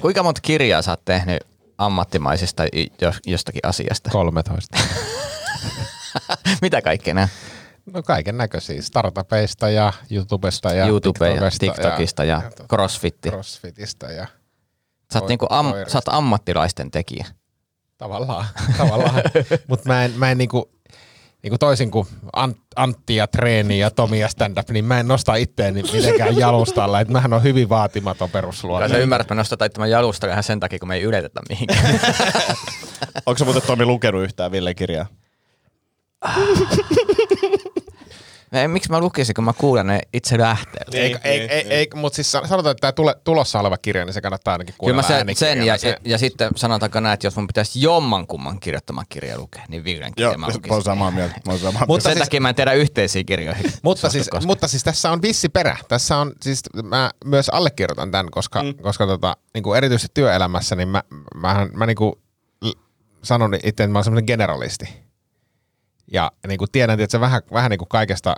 Kuinka 0.00 0.22
monta 0.22 0.40
kirjaa 0.40 0.82
sä 0.82 0.90
oot 0.92 1.04
tehnyt 1.04 1.38
jos- 3.00 3.20
jostakin 3.26 3.60
asiasta? 3.66 4.10
13. 4.10 4.78
Mitä 6.62 6.82
kaikkea 6.82 7.14
nää? 7.14 7.28
No 7.86 8.02
kaiken 8.02 8.36
näköisiä. 8.36 8.82
Startupeista 8.82 9.70
ja 9.70 9.92
YouTubesta 10.10 10.72
ja 10.74 10.86
YouTube 10.86 11.28
ja 11.28 11.34
TikTokista 11.34 11.82
TikTokista 11.82 12.24
ja, 12.24 12.42
ja 12.58 12.66
crossfitti. 12.66 13.28
Crossfitista 13.28 14.06
ja 14.06 14.26
Sä 15.12 15.18
oot, 15.18 15.28
niinku 15.28 15.46
am, 15.50 15.66
sä 15.86 15.98
oot 15.98 16.08
ammattilaisten 16.08 16.90
tekijä. 16.90 17.26
tavallaan. 17.98 18.46
tavallaan. 18.78 19.22
Mutta 19.66 19.88
mä 19.88 20.04
en, 20.04 20.12
mä 20.16 20.30
en 20.30 20.38
niinku, 20.38 20.70
niinku 21.42 21.58
toisin 21.58 21.90
kuin 21.90 22.06
Ant, 22.32 22.58
Antti 22.76 23.16
ja 23.16 23.26
Treeni 23.26 23.78
ja 23.78 23.90
Tomi 23.90 24.20
ja 24.20 24.28
stand-up, 24.28 24.70
niin 24.70 24.84
mä 24.84 25.00
en 25.00 25.08
nosta 25.08 25.34
itteeni 25.34 25.82
mitenkään 25.82 26.36
jalustalle. 26.36 27.00
Et 27.00 27.08
mähän 27.08 27.32
on 27.32 27.42
hyvin 27.42 27.68
vaatimaton 27.68 28.30
perusluonne. 28.30 28.88
sä 28.88 28.98
ymmärrät, 28.98 29.24
että 29.24 29.34
me 29.34 29.38
nostetaan 29.38 29.70
tämän 29.70 29.90
jalusta 29.90 30.26
ihan 30.26 30.42
sen 30.42 30.60
takia, 30.60 30.78
kun 30.78 30.88
me 30.88 30.94
ei 30.94 31.02
yletetä 31.02 31.40
mihinkään. 31.48 32.00
Onko 33.26 33.38
sä 33.38 33.44
muuten 33.44 33.62
Tomi 33.62 33.84
lukenut 33.84 34.22
yhtään 34.22 34.52
Ville 34.52 34.74
kirjaa? 34.74 35.06
Ei, 38.52 38.68
miksi 38.68 38.90
mä 38.90 39.00
lukisin, 39.00 39.34
kun 39.34 39.44
mä 39.44 39.52
kuulen 39.52 39.86
ne 39.86 40.00
itse 40.12 40.38
lähteellä? 40.38 40.98
Ei, 40.98 41.16
ei, 41.24 41.40
ei, 41.40 41.72
ei, 41.72 41.88
mutta 41.94 42.16
siis 42.16 42.32
sanotaan, 42.32 42.70
että 42.70 42.80
tämä 42.80 42.92
tule, 42.92 43.14
tulossa 43.24 43.60
oleva 43.60 43.78
kirja, 43.78 44.04
niin 44.04 44.14
se 44.14 44.20
kannattaa 44.20 44.52
ainakin 44.54 44.74
Kyllä 44.80 44.96
mä 44.96 45.02
kuunnella 45.02 45.24
sen, 45.34 45.36
sen 45.36 45.66
ja, 45.66 45.72
äänikirjana. 45.72 45.98
ja, 46.04 46.10
ja, 46.12 46.18
sitten 46.18 46.50
sanotaanko 46.56 47.00
näin, 47.00 47.14
että 47.14 47.26
jos 47.26 47.36
mun 47.36 47.46
pitäisi 47.46 47.82
jommankumman 47.82 48.60
kirjoittama 48.60 49.02
kirja 49.08 49.38
lukea, 49.38 49.64
niin 49.68 49.84
Villen 49.84 50.14
kirja 50.14 50.28
Joo, 50.30 50.38
mä 50.38 50.46
lukisin. 50.46 50.72
oon 50.72 50.82
samaa 50.82 51.10
mieltä. 51.10 51.34
Mä 51.46 51.56
samaa 51.56 51.72
mieltä. 51.72 51.86
Mutta 51.86 52.02
sen 52.02 52.12
siis- 52.12 52.24
takia 52.24 52.40
mä 52.40 52.48
en 52.48 52.54
tiedä 52.54 52.72
yhteisiä 52.72 53.24
kirjoihin. 53.24 53.72
Mutta 53.82 54.10
siis, 54.10 54.24
koskaan. 54.24 54.46
mutta 54.46 54.68
siis 54.68 54.84
tässä 54.84 55.10
on 55.10 55.22
vissi 55.22 55.48
perä. 55.48 55.76
Tässä 55.88 56.16
on, 56.16 56.32
siis 56.42 56.60
mä 56.82 57.10
myös 57.24 57.48
allekirjoitan 57.48 58.10
tämän, 58.10 58.30
koska, 58.30 58.62
mm. 58.62 58.74
koska 58.74 59.06
tota, 59.06 59.36
niin 59.54 59.62
kuin 59.64 59.76
erityisesti 59.78 60.10
työelämässä, 60.14 60.76
niin 60.76 60.88
mä, 60.88 61.02
mä, 61.34 61.66
mä 61.74 61.86
niin 61.86 61.96
kuin 61.96 62.12
sanon 63.22 63.54
itse, 63.54 63.68
että 63.68 63.86
mä 63.86 63.98
oon 63.98 64.04
semmoinen 64.04 64.26
generalisti. 64.26 65.11
Ja 66.12 66.32
niin 66.48 66.58
kuin 66.58 66.70
tiedän, 66.72 67.00
että 67.00 67.12
se 67.12 67.20
vähän, 67.20 67.42
vähän 67.52 67.70
niin 67.70 67.78
kuin 67.78 67.88
kaikesta 67.88 68.34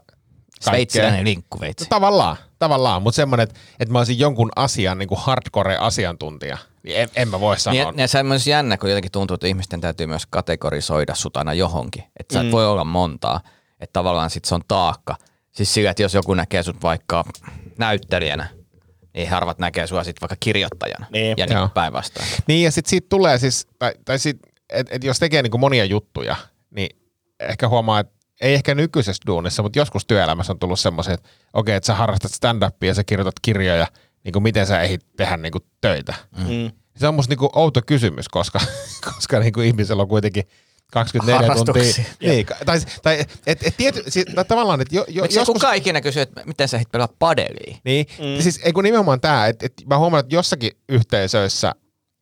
Sveitsiläinen 0.61 1.25
linkkuveitsi. 1.25 1.85
No, 1.85 1.89
tavallaan, 1.89 2.37
tavallaan, 2.59 3.03
mutta 3.03 3.17
semmoinen, 3.17 3.45
että, 3.45 3.61
että 3.81 3.93
mä 3.93 3.99
olisin 3.99 4.19
jonkun 4.19 4.51
asian 4.57 4.99
niin 4.99 5.09
kuin 5.09 5.21
hardcore-asiantuntija, 5.21 6.59
niin 6.83 6.97
en, 6.97 7.09
en 7.17 7.29
mä 7.29 7.41
voi 7.41 7.59
sanoa. 7.59 7.91
Niin, 7.91 8.01
ja 8.01 8.09
se 8.09 8.19
on 8.19 8.27
myös 8.27 8.47
jännä, 8.47 8.79
kun 8.79 8.91
jotenkin 8.91 9.13
tuntuu, 9.13 9.35
että 9.35 9.47
ihmisten 9.47 9.81
täytyy 9.81 10.07
myös 10.07 10.27
kategorisoida 10.27 11.15
sut 11.15 11.37
aina 11.37 11.55
johonkin. 11.55 12.05
Että 12.21 12.35
sä 12.35 12.41
et 12.41 12.53
voi 12.53 12.67
olla 12.67 12.85
montaa. 12.85 13.41
Että 13.81 13.93
tavallaan 13.93 14.31
sit 14.31 14.45
se 14.45 14.55
on 14.55 14.63
taakka. 14.69 15.17
Siis 15.53 15.75
sillä, 15.75 15.91
että 15.91 16.03
jos 16.03 16.15
joku 16.15 16.35
näkee 16.35 16.63
sut 16.63 16.83
vaikka 16.83 17.25
näyttelijänä, 17.79 18.47
niin 19.15 19.31
harvat 19.31 19.59
näkee 19.59 19.87
sua 19.87 20.05
sit 20.05 20.21
vaikka 20.21 20.37
kirjoittajana. 20.41 21.07
Niin. 21.11 21.35
Ja 21.39 21.47
niin 21.47 21.71
päinvastoin. 21.75 22.27
Niin 22.47 22.65
ja 22.65 22.71
sitten 22.71 22.91
siitä 22.91 23.07
tulee 23.09 23.39
siis, 23.39 23.67
tai, 23.79 23.93
tai 24.05 24.19
sit, 24.19 24.39
et, 24.71 24.87
et 24.91 25.05
jos 25.05 25.19
tekee 25.19 25.43
niinku 25.43 25.59
monia 25.59 25.85
juttuja, 25.85 26.37
niin 26.71 26.97
ehkä 27.41 27.69
huomaa, 27.69 28.01
että 28.01 28.15
ei 28.41 28.55
ehkä 28.55 28.75
nykyisessä 28.75 29.23
duunissa, 29.27 29.63
mutta 29.63 29.79
joskus 29.79 30.07
työelämässä 30.07 30.53
on 30.53 30.59
tullut 30.59 30.81
semmoisia, 30.81 31.15
että 31.15 31.29
okei, 31.53 31.75
että 31.75 31.87
sä 31.87 31.95
harrastat 31.95 32.33
stand-upia 32.33 32.89
ja 32.89 32.95
sä 32.95 33.05
kirjoitat 33.05 33.35
kirjoja, 33.43 33.87
niin 34.25 34.33
kuin 34.33 34.43
miten 34.43 34.67
sä 34.67 34.81
ehdit 34.81 35.07
tehdä 35.17 35.37
niinku 35.37 35.59
töitä. 35.81 36.15
Mm. 36.37 36.71
Se 36.97 37.09
on 37.09 37.15
musta 37.15 37.31
niinku 37.31 37.51
outo 37.53 37.81
kysymys, 37.87 38.29
koska, 38.29 38.61
koska 39.15 39.39
niinku 39.39 39.61
ihmisellä 39.61 40.03
on 40.03 40.09
kuitenkin 40.09 40.45
24 40.93 41.55
tuntia. 41.55 42.05
Niin, 42.21 42.47
tai, 42.67 42.81
tai 43.03 43.21
et, 43.47 43.67
et 43.67 43.77
tiety, 43.77 44.03
siis, 44.09 44.27
tai 44.35 44.45
tavallaan, 44.45 44.81
että 44.81 44.97
jo, 44.97 45.05
jo, 45.09 45.23
Miksi 45.23 45.39
joskus... 45.39 45.53
kukaan 45.53 45.77
ikinä 45.77 46.01
kysyy, 46.01 46.23
että 46.23 46.43
miten 46.47 46.69
sä 46.69 46.77
ehdit 46.77 46.93
pelaa 46.93 47.09
padelia? 47.19 47.77
niin, 47.85 48.07
mm. 48.19 48.43
siis 48.43 48.61
ei 48.65 48.73
kun 48.73 48.85
nimenomaan 48.85 49.21
tämä, 49.21 49.47
että, 49.47 49.67
että 49.67 49.83
mä 49.87 49.99
huomaan, 49.99 50.21
että 50.21 50.35
jossakin 50.35 50.73
yhteisöissä 50.89 51.73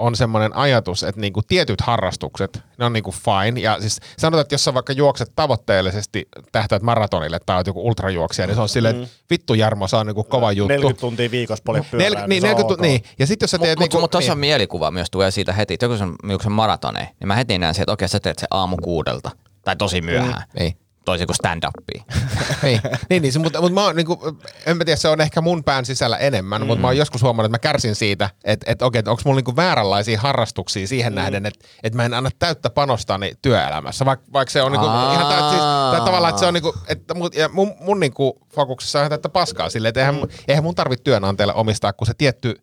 on 0.02 0.16
semmoinen 0.16 0.56
ajatus, 0.56 1.02
että 1.02 1.20
niinku 1.20 1.42
tietyt 1.42 1.80
harrastukset, 1.80 2.60
ne 2.78 2.84
on 2.84 2.92
niinku 2.92 3.12
fine. 3.12 3.60
Ja 3.60 3.80
siis 3.80 4.00
sanotaan, 4.18 4.40
että 4.40 4.54
jos 4.54 4.64
sä 4.64 4.74
vaikka 4.74 4.92
juokset 4.92 5.32
tavoitteellisesti, 5.36 6.28
tähtäät 6.52 6.82
maratonille 6.82 7.40
tai 7.46 7.56
oot 7.56 7.66
joku 7.66 7.86
ultrajuoksija, 7.86 8.46
niin 8.46 8.54
se 8.54 8.60
on 8.60 8.68
silleen, 8.68 9.02
että 9.02 9.14
vittu 9.30 9.54
Jarmo, 9.54 9.88
se 9.88 9.96
on 9.96 10.06
niinku 10.06 10.24
kova 10.24 10.52
juttu. 10.52 10.68
40 10.68 11.00
tuntia 11.00 11.30
viikossa 11.30 11.62
poli 11.64 11.80
pyörää, 11.90 12.08
Nel- 12.08 12.28
niin, 12.28 12.42
40 12.42 12.68
tuntia, 12.68 12.82
niin. 12.82 13.02
Ja 13.18 13.26
sitten 13.26 13.44
jos 13.44 13.50
sä 13.50 13.58
teet 13.58 13.78
Mutta 13.78 13.82
niinku, 13.82 14.00
mut 14.00 14.10
tuossa 14.10 14.32
niin, 14.32 14.38
mielikuva 14.40 14.90
myös 14.90 15.10
tulee 15.10 15.30
siitä 15.30 15.52
heti, 15.52 15.74
että 15.74 15.86
joku 15.86 15.96
sen, 15.96 16.14
joku 16.28 16.42
sen 16.42 16.52
maratone, 16.52 17.08
niin 17.20 17.28
mä 17.28 17.34
heti 17.34 17.58
näen 17.58 17.74
se, 17.74 17.82
että 17.82 17.92
okei 17.92 18.08
sä 18.08 18.20
teet 18.20 18.38
se 18.38 18.46
aamu 18.50 18.76
kuudelta. 18.76 19.30
Tai 19.64 19.76
tosi 19.76 20.00
myöhään. 20.00 20.42
niin. 20.58 20.76
Toisin 21.04 21.26
kuin 21.26 21.36
stand-upia. 21.36 22.04
niin, 22.62 22.80
niin, 23.10 23.22
niin 23.22 23.32
se, 23.32 23.38
mutta, 23.38 23.60
mutta 23.60 23.74
mä 23.74 23.84
oon, 23.84 23.96
niin 23.96 24.06
kuin, 24.06 24.20
en 24.66 24.76
mä 24.76 24.84
tiedä, 24.84 24.96
se 24.96 25.08
on 25.08 25.20
ehkä 25.20 25.40
mun 25.40 25.64
pään 25.64 25.84
sisällä 25.84 26.16
enemmän, 26.16 26.60
mm. 26.60 26.66
mutta 26.66 26.80
mä 26.80 26.86
oon 26.86 26.96
joskus 26.96 27.22
huomannut, 27.22 27.54
että 27.54 27.68
mä 27.68 27.72
kärsin 27.72 27.94
siitä, 27.94 28.30
että, 28.44 28.70
että 28.70 28.86
okei, 28.86 28.98
että 28.98 29.10
onko 29.10 29.22
mulla 29.24 29.40
niin 29.46 29.56
vääränlaisia 29.56 30.20
harrastuksia 30.20 30.86
siihen 30.86 31.12
mm. 31.12 31.16
nähden, 31.16 31.46
että, 31.46 31.66
että 31.82 31.96
mä 31.96 32.04
en 32.04 32.14
anna 32.14 32.30
täyttä 32.38 32.70
panostani 32.70 33.32
työelämässä, 33.42 34.04
vaikka, 34.04 34.26
vaikka 34.32 34.52
se 34.52 34.62
on 34.62 34.72
niin 34.72 34.80
kuin, 34.80 34.90
ihan 34.90 35.26
täyttä, 35.26 35.50
siis, 35.50 35.62
tai 35.90 36.00
tavallaan, 36.00 36.30
että 36.30 36.40
se 36.40 36.46
on 36.46 36.54
niin 36.54 36.62
kuin, 36.62 36.74
että 36.88 37.14
mun, 37.14 37.30
ja 37.34 37.48
mun, 37.48 37.74
mun 37.80 38.00
niin 38.00 38.14
kuin 38.14 38.32
fokuksessa 38.54 38.98
on 38.98 39.02
ihan 39.02 39.10
täyttä 39.10 39.28
paskaa 39.28 39.70
silleen, 39.70 39.88
että 39.88 40.00
eihän, 40.00 40.14
mm. 40.14 40.28
eihän 40.48 40.64
mun 40.64 40.74
tarvitse 40.74 41.02
työnantajalle 41.02 41.54
omistaa, 41.54 41.92
kun 41.92 42.06
se 42.06 42.14
tietty 42.18 42.54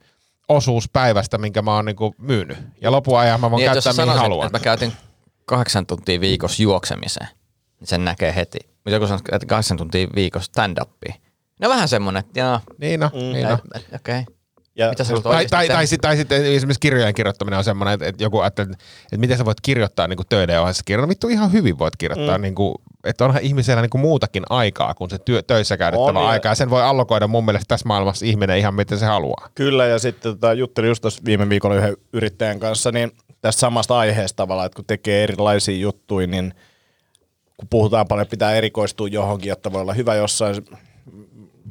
osuus 0.49 0.89
päivästä, 0.89 1.37
minkä 1.37 1.61
mä 1.61 1.75
oon 1.75 1.85
niin 1.85 1.95
kuin 1.95 2.15
myynyt. 2.17 2.57
Ja 2.81 2.91
lopun 2.91 3.19
ajan 3.19 3.41
mä 3.41 3.51
voin 3.51 3.59
Niin, 3.59 3.71
käyttää 3.71 3.93
mihin 3.93 3.95
sanoisit, 3.95 4.21
haluan. 4.21 4.47
että 4.47 4.59
mä 4.59 4.63
käytin 4.63 4.93
kahdeksan 5.45 5.85
tuntia 5.85 6.21
viikossa 6.21 6.63
juoksemiseen, 6.63 7.27
niin 7.27 7.38
sen 7.83 8.05
näkee 8.05 8.35
heti. 8.35 8.59
Mutta 8.63 8.91
joku 8.91 9.07
sanoo, 9.07 9.21
että 9.31 9.47
kahdeksan 9.47 9.77
tuntia 9.77 10.07
viikossa 10.15 10.51
stand-upia. 10.51 11.13
No 11.61 11.69
vähän 11.69 11.87
semmonen, 11.87 12.19
että 12.19 12.39
jaa, 12.39 12.61
Niin 12.77 12.99
no, 12.99 13.09
niin 13.13 13.47
no. 13.47 13.57
okei. 13.95 14.19
Okay. 14.19 14.35
Ja 14.75 14.89
Mitä 14.89 15.03
sä 15.03 15.09
haluat 15.09 15.23
Tai, 15.23 15.45
tai, 15.45 15.65
tehdä? 15.65 15.73
tai, 15.73 15.87
sit, 15.87 16.01
tai 16.01 16.17
sitten 16.17 16.45
esimerkiksi 16.45 16.79
kirjojen 16.79 17.13
kirjoittaminen 17.13 17.57
on 17.57 17.63
semmoinen, 17.63 17.93
että, 17.93 18.05
että 18.05 18.23
joku 18.23 18.39
ajattelee, 18.39 18.71
että, 18.71 18.83
että 19.03 19.17
miten 19.17 19.37
sä 19.37 19.45
voit 19.45 19.61
kirjoittaa 19.61 20.07
niin 20.07 20.17
kuin 20.17 20.27
töiden 20.29 20.61
ohessa 20.61 20.83
kirjoja. 20.85 21.05
No 21.05 21.09
vittu 21.09 21.27
ihan 21.27 21.51
hyvin 21.51 21.79
voit 21.79 21.95
kirjoittaa, 21.95 22.37
mm. 22.37 22.41
niin 22.41 22.55
kuin, 22.55 22.75
että 23.03 23.25
onhan 23.25 23.41
ihmisellä 23.41 23.81
niin 23.81 23.89
kuin 23.89 24.01
muutakin 24.01 24.43
aikaa 24.49 24.93
kuin 24.93 25.09
se 25.09 25.17
työ, 25.17 25.41
töissä 25.41 25.77
käytettävä 25.77 26.19
On, 26.19 26.27
aika. 26.27 26.49
Ja 26.49 26.55
sen 26.55 26.69
voi 26.69 26.83
allokoida 26.83 27.27
mun 27.27 27.45
mielestä 27.45 27.65
tässä 27.67 27.87
maailmassa 27.87 28.25
ihminen 28.25 28.57
ihan 28.57 28.73
miten 28.73 28.97
se 28.97 29.05
haluaa. 29.05 29.49
Kyllä, 29.55 29.85
ja 29.85 29.99
sitten 29.99 30.33
tota, 30.33 30.53
juttelin 30.53 30.87
just 30.87 31.01
tuossa 31.01 31.21
viime 31.25 31.49
viikolla 31.49 31.75
yhden 31.75 31.97
yrittäjän 32.13 32.59
kanssa, 32.59 32.91
niin 32.91 33.11
tästä 33.41 33.59
samasta 33.59 33.97
aiheesta 33.97 34.35
tavallaan, 34.35 34.65
että 34.65 34.75
kun 34.75 34.85
tekee 34.85 35.23
erilaisia 35.23 35.77
juttuja, 35.77 36.27
niin 36.27 36.53
kun 37.59 37.67
puhutaan 37.69 38.07
paljon, 38.07 38.27
pitää 38.27 38.53
erikoistua 38.53 39.07
johonkin, 39.07 39.49
jotta 39.49 39.71
voi 39.71 39.81
olla 39.81 39.93
hyvä 39.93 40.15
jossain. 40.15 40.55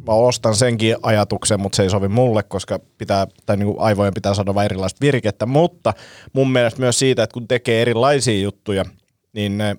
Mä 0.07 0.15
ostan 0.15 0.57
senkin 0.57 0.97
ajatuksen, 1.03 1.61
mutta 1.61 1.77
se 1.77 1.83
ei 1.83 1.91
sovi 1.91 2.09
mulle, 2.09 2.43
koska 2.43 2.79
pitää, 2.99 3.27
tai 3.47 3.57
niin 3.57 3.67
kuin 3.67 3.81
aivojen 3.81 4.15
pitää 4.15 4.35
saada 4.35 4.55
vain 4.55 4.65
erilaista 4.65 4.99
virkettä, 5.01 5.47
mutta 5.47 5.95
mun 6.33 6.51
mielestä 6.51 6.81
myös 6.81 6.99
siitä, 6.99 7.23
että 7.23 7.35
kun 7.35 7.49
tekee 7.49 7.83
erilaisia 7.83 8.41
juttuja, 8.41 8.85
niin 9.33 9.59
ne 9.59 9.77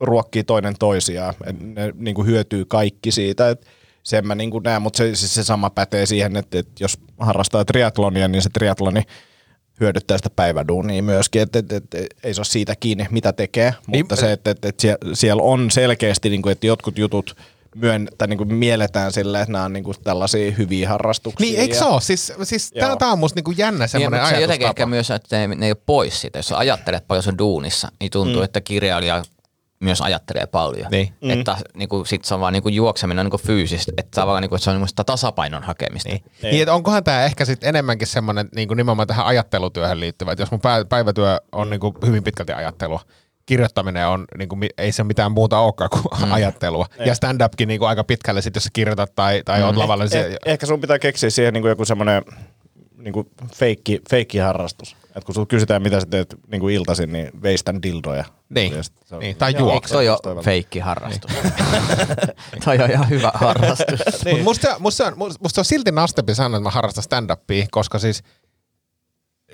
ruokkii 0.00 0.44
toinen 0.44 0.74
toisiaan. 0.78 1.34
Ne 1.60 1.92
niin 1.94 2.14
kuin 2.14 2.26
hyötyy 2.26 2.64
kaikki 2.64 3.12
siitä, 3.12 3.50
että 3.50 3.66
sen 4.02 4.26
mä 4.26 4.34
niin 4.34 4.50
kuin 4.50 4.62
näen, 4.62 4.82
mutta 4.82 4.96
se, 4.96 5.16
se 5.16 5.44
sama 5.44 5.70
pätee 5.70 6.06
siihen, 6.06 6.36
että, 6.36 6.58
että 6.58 6.72
jos 6.84 6.98
harrastaa 7.18 7.64
triatlonia, 7.64 8.28
niin 8.28 8.42
se 8.42 8.50
triatloni 8.52 9.02
hyödyttää 9.82 10.16
sitä 10.16 10.30
päiväduunia 10.36 11.02
myöskin, 11.02 11.42
että, 11.42 11.58
että, 11.58 11.76
että 11.76 11.98
ei 12.24 12.34
se 12.34 12.40
ole 12.40 12.44
siitä 12.44 12.76
kiinni, 12.76 13.06
mitä 13.10 13.32
tekee, 13.32 13.74
mutta 13.86 14.16
se, 14.16 14.32
että, 14.32 14.50
että, 14.50 14.68
että 14.68 14.82
sie- 14.82 15.14
siellä 15.14 15.42
on 15.42 15.70
selkeästi, 15.70 16.30
niin 16.30 16.42
kuin, 16.42 16.52
että 16.52 16.66
jotkut 16.66 16.98
jutut 16.98 17.36
myön, 17.74 18.08
tai 18.18 18.28
niin 18.28 18.38
kuin 18.38 18.54
mielletään 18.54 19.12
silleen, 19.12 19.42
että 19.42 19.52
nämä 19.52 19.64
on 19.64 19.72
niin 19.72 19.84
kuin 19.84 19.96
tällaisia 20.04 20.50
hyviä 20.50 20.88
harrastuksia. 20.88 21.46
Niin, 21.46 21.60
eikö 21.60 21.74
se 21.74 21.84
ole? 21.84 22.00
Siis, 22.00 22.32
siis 22.42 22.72
Joo. 22.74 22.96
tämä 22.96 23.12
on 23.12 23.18
musta 23.18 23.36
niin 23.36 23.44
kuin 23.44 23.58
jännä 23.58 23.78
Niin, 23.84 23.88
semmoinen 23.88 24.20
mutta 24.20 24.34
se 24.36 24.40
jotenkin 24.40 24.66
ajatustapa. 24.66 24.82
ehkä 24.82 24.86
myös, 24.86 25.10
että 25.10 25.36
ne, 25.38 25.46
ne 25.54 25.66
ei 25.66 25.72
ole 25.72 25.82
pois 25.86 26.20
siitä. 26.20 26.38
Jos 26.38 26.52
ajattelet 26.52 27.08
paljon 27.08 27.22
sun 27.22 27.38
duunissa, 27.38 27.88
niin 28.00 28.10
tuntuu, 28.10 28.36
mm. 28.40 28.44
että 28.44 28.60
kirjailija 28.60 29.22
myös 29.82 30.00
ajattelee 30.00 30.46
paljon. 30.46 30.90
Niin. 30.90 31.14
Mm. 31.20 31.30
Että 31.30 31.56
niin 31.74 31.88
kuin, 31.88 32.06
sit 32.06 32.24
se 32.24 32.34
on 32.34 32.40
vaan 32.40 32.52
niin 32.52 32.62
kuin 32.62 32.74
juokseminen 32.74 33.20
on 33.20 33.26
niin 33.26 33.30
kuin 33.30 33.42
fyysistä, 33.42 33.92
että 33.96 34.20
tavallaan 34.20 34.42
niin 34.42 34.48
kuin, 34.48 34.56
että 34.56 34.64
se 34.64 34.70
on 34.70 34.74
niin 34.74 34.80
kuin 34.80 34.88
sitä 34.88 35.04
tasapainon 35.04 35.62
hakemista. 35.62 36.08
Niin. 36.08 36.24
niin 36.42 36.62
että 36.62 36.74
onkohan 36.74 37.04
tämä 37.04 37.24
ehkä 37.24 37.44
sitten 37.44 37.68
enemmänkin 37.68 38.06
semmoinen 38.06 38.48
niin 38.56 38.68
kuin 38.68 38.76
nimenomaan 38.76 39.08
tähän 39.08 39.26
ajattelutyöhön 39.26 40.00
liittyvä, 40.00 40.32
että 40.32 40.42
jos 40.42 40.50
mun 40.50 40.60
pä- 40.60 40.86
päivätyö 40.88 41.40
on 41.52 41.70
niin 41.70 41.80
kuin 41.80 41.94
hyvin 42.06 42.22
pitkälti 42.22 42.52
ajattelua, 42.52 43.00
kirjoittaminen 43.46 44.08
on, 44.08 44.24
niin 44.38 44.48
kuin, 44.48 44.66
ei 44.78 44.92
se 44.92 45.04
mitään 45.04 45.32
muuta 45.32 45.58
olekaan 45.58 45.90
kuin 45.90 46.26
mm. 46.26 46.32
ajattelua. 46.32 46.86
Ei. 46.98 47.08
Ja 47.08 47.14
stand-upkin 47.14 47.68
niin 47.68 47.78
kuin 47.78 47.88
aika 47.88 48.04
pitkälle 48.04 48.42
sitten, 48.42 48.58
jos 48.58 48.64
sä 48.64 48.70
kirjoitat 48.72 49.14
tai, 49.14 49.42
tai 49.44 49.58
mm. 49.58 49.66
oot 49.66 49.76
lavalla. 49.76 50.04
Niin 50.04 50.16
Eh, 50.16 50.30
se, 50.30 50.36
ehkä 50.46 50.66
sun 50.66 50.80
pitää 50.80 50.98
keksiä 50.98 51.30
siihen 51.30 51.54
niinku 51.54 51.68
joku 51.68 51.84
semmoinen 51.84 52.22
niinku 53.04 53.30
feikki, 53.54 54.00
feikki 54.10 54.38
harrastus. 54.38 54.96
Et 55.16 55.24
kun 55.24 55.34
sulta 55.34 55.48
kysytään, 55.48 55.82
mitä 55.82 56.00
sä 56.00 56.06
teet 56.06 56.36
niinku 56.50 56.68
iltaisin, 56.68 57.12
niin 57.12 57.30
veistän 57.42 57.82
dildoja. 57.82 58.24
Niin. 58.48 58.72
On- 59.12 59.18
Niin, 59.18 59.36
tai 59.36 59.52
Joo, 59.52 59.60
juokse. 59.60 59.76
Eikö 59.76 59.88
toi 59.88 60.08
ole 60.08 60.18
toivelta. 60.22 60.44
feikki 60.44 60.78
harrastus? 60.78 61.30
toi 62.64 62.78
on 62.82 62.90
ihan 62.90 63.08
hyvä 63.10 63.30
harrastus. 63.34 64.00
niin. 64.24 64.36
Mut 64.36 64.44
musta, 64.44 64.76
musta, 64.78 65.06
on, 65.06 65.14
musta 65.18 65.60
on 65.60 65.64
silti 65.64 65.92
nastempi 65.92 66.34
sanoa, 66.34 66.56
että 66.58 66.64
mä 66.64 66.70
harrastan 66.70 67.04
stand-upia, 67.04 67.66
koska 67.70 67.98
siis 67.98 68.22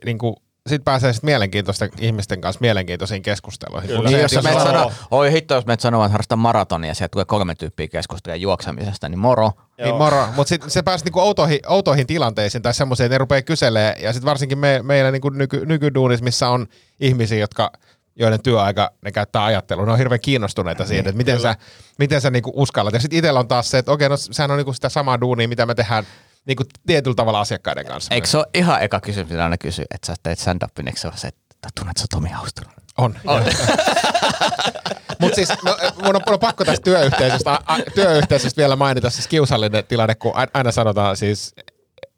niin 0.04 0.18
kuin, 0.18 0.36
sit 0.66 0.84
pääsee 0.84 1.12
sit 1.12 1.22
mielenkiintoisten 1.22 1.90
ihmisten 2.00 2.40
kanssa 2.40 2.60
mielenkiintoisiin 2.60 3.22
keskusteluihin. 3.22 3.96
Kun 3.96 4.04
Niin, 4.04 4.20
jos 4.20 4.30
sä 4.30 4.42
menet 4.42 4.58
on- 4.58 4.66
sanoa, 4.66 4.92
oi 5.10 5.32
hitto, 5.32 5.54
jos 5.54 5.66
menet 5.66 5.80
sanomaan, 5.80 6.06
että 6.06 6.12
harrastan 6.12 6.38
maratonia 6.38 6.90
ja 6.90 6.94
sieltä 6.94 7.10
tulee 7.12 7.24
kolme 7.24 7.54
tyyppiä 7.54 7.88
keskustelemaan 7.88 8.40
juoksemisesta, 8.40 9.08
niin 9.08 9.18
moro. 9.18 9.52
Niin 9.84 9.94
moro, 9.94 10.26
mutta 10.36 10.48
sitten 10.48 10.70
se 10.70 10.82
pääsi 10.82 11.04
niinku 11.04 11.20
outoihin, 11.20 11.60
outoihin 11.66 12.06
tilanteisiin 12.06 12.62
tai 12.62 12.74
semmoiseen, 12.74 13.06
että 13.06 13.14
ne 13.14 13.18
rupeaa 13.18 13.42
kyselee 13.42 13.96
ja 14.00 14.12
sitten 14.12 14.26
varsinkin 14.26 14.58
me, 14.58 14.80
meillä 14.82 15.10
niinku 15.10 15.28
nyky, 15.28 15.66
nykyduunissa, 15.66 16.24
missä 16.24 16.48
on 16.48 16.66
ihmisiä, 17.00 17.38
jotka 17.38 17.72
joiden 18.16 18.42
työaika 18.42 18.90
ne 19.04 19.12
käyttää 19.12 19.44
ajattelua. 19.44 19.86
Ne 19.86 19.92
on 19.92 19.98
hirveän 19.98 20.20
kiinnostuneita 20.20 20.86
siitä, 20.86 21.08
että 21.08 21.16
miten 21.16 21.40
sä, 21.40 21.56
miten 21.98 22.20
sä 22.20 22.30
niinku 22.30 22.52
uskallat. 22.54 22.94
Ja 22.94 23.00
sitten 23.00 23.18
itsellä 23.18 23.40
on 23.40 23.48
taas 23.48 23.70
se, 23.70 23.78
että 23.78 23.92
okei, 23.92 24.08
no 24.08 24.16
sehän 24.16 24.50
on 24.50 24.56
niinku 24.56 24.72
sitä 24.72 24.88
samaa 24.88 25.20
duunia, 25.20 25.48
mitä 25.48 25.66
me 25.66 25.74
tehdään 25.74 26.04
niinku 26.46 26.64
tietyllä 26.86 27.14
tavalla 27.14 27.40
asiakkaiden 27.40 27.86
kanssa. 27.86 28.14
Eikö 28.14 28.26
se 28.26 28.38
ole 28.38 28.46
ihan 28.54 28.82
eka 28.82 29.00
kysymys, 29.00 29.30
mitä 29.30 29.44
aina 29.44 29.58
kysyy, 29.58 29.84
että 29.94 30.06
sä 30.06 30.14
teet 30.22 30.38
stand-upin, 30.38 30.86
eikö 30.86 31.00
se 31.00 31.08
ole 31.08 31.16
se, 31.16 31.28
että 31.28 31.68
tunnet 31.74 31.96
sä 31.96 32.06
Tomi 32.10 32.28
Haustula? 32.28 32.77
On. 32.98 33.14
on. 33.26 33.42
Mutta 35.20 35.34
siis 35.34 35.48
no, 35.48 35.76
mun, 36.02 36.16
on, 36.16 36.22
mun 36.26 36.34
on 36.34 36.40
pakko 36.40 36.64
tästä 36.64 36.84
työyhteisöstä, 36.84 37.60
a, 37.66 37.78
työyhteisöstä 37.94 38.58
vielä 38.60 38.76
mainita 38.76 39.10
siis 39.10 39.28
kiusallinen 39.28 39.84
tilanne, 39.84 40.14
kun 40.14 40.32
aina 40.54 40.72
sanotaan 40.72 41.16
siis, 41.16 41.54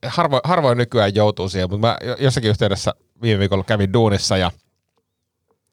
harvo, 0.07 0.41
harvoin 0.45 0.79
nykyään 0.79 1.15
joutuu 1.15 1.49
siihen, 1.49 1.71
mutta 1.71 1.87
mä 1.87 1.97
jo- 2.05 2.17
jossakin 2.19 2.51
yhteydessä 2.51 2.95
viime 3.23 3.39
viikolla 3.41 3.65
kävin 3.65 3.93
duunissa 3.93 4.37
ja 4.37 4.51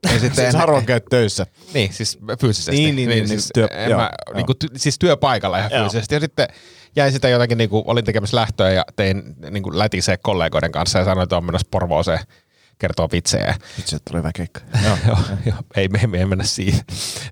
ja 0.14 0.20
sitten 0.20 0.36
Siis 0.36 0.56
harvoin 0.56 0.86
käyt 0.86 1.06
töissä. 1.10 1.46
Niin, 1.74 1.94
siis 1.94 2.20
fyysisesti. 2.42 2.72
Niin, 2.72 2.96
niin, 2.96 3.10
niin, 3.10 3.28
siis, 3.28 3.44
niin, 3.44 3.52
työ- 3.54 3.78
en 3.78 3.90
joo, 3.90 4.00
mä, 4.00 4.10
joo. 4.28 4.36
niin 4.36 4.46
kuin, 4.46 4.56
siis 4.76 5.00
työpaikalla 5.00 5.58
ihan 5.58 5.72
Joo. 5.72 5.80
fyysisesti. 5.82 6.16
Ja 6.16 6.20
sitten 6.20 6.48
jäin 6.96 7.12
sitä 7.12 7.30
jotakin, 7.30 7.58
niin 7.58 7.70
kuin, 7.70 7.84
olin 7.88 8.06
tekemässä 8.06 8.38
lähtöä 8.38 8.72
ja 8.72 8.86
tein 8.96 9.24
niin 9.52 9.64
kuin 9.64 9.80
lätisee 9.80 10.18
kollegoiden 10.18 10.72
kanssa 10.72 11.00
ja 11.00 11.06
sanoin, 11.06 11.24
että 11.24 11.38
on 11.38 11.46
menossa 11.46 11.68
Porvooseen 11.72 12.20
kertoo 12.78 13.10
vitsejä. 13.12 13.56
Nyt 13.78 13.88
sieltä 13.88 14.04
tuli 14.10 14.18
hyvä 14.18 14.32
keikka. 14.36 14.60
Joo, 14.86 14.98
joo, 15.08 15.18
joo. 15.46 15.58
Ei, 15.76 15.88
me, 15.88 16.08
me 16.08 16.18
ei 16.18 16.26
mennä 16.26 16.44
siihen. 16.44 16.82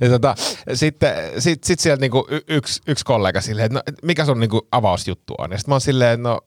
Ja 0.01 0.09
tota, 0.09 0.35
sitten 0.73 1.41
sit, 1.41 1.63
sit 1.63 1.79
sieltä 1.79 2.01
niinku 2.01 2.27
yksi, 2.47 2.81
yksi 2.87 3.05
kollega 3.05 3.41
silleen, 3.41 3.65
että 3.65 3.91
no, 3.91 3.97
mikä 4.03 4.25
sun 4.25 4.39
niinku 4.39 4.67
avausjuttu 4.71 5.35
on? 5.37 5.51
Ja 5.51 5.57
sitten 5.57 5.71
mä 5.71 5.75
oon 5.75 5.81
silleen, 5.81 6.13
että 6.13 6.29
no, 6.29 6.39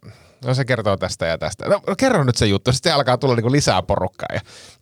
no 0.45 0.55
se 0.55 0.65
kertoo 0.65 0.97
tästä 0.97 1.27
ja 1.27 1.39
tästä. 1.39 1.69
No, 1.69 1.81
no 1.87 1.97
kerro 1.97 2.25
nyt 2.25 2.37
se 2.37 2.47
juttu. 2.47 2.73
Sitten 2.73 2.93
se 2.93 2.95
alkaa 2.95 3.19
tulla 3.19 3.35
niinku 3.35 3.53
lisää 3.53 3.83
porukkaa. 3.83 4.29
Ja 4.33 4.41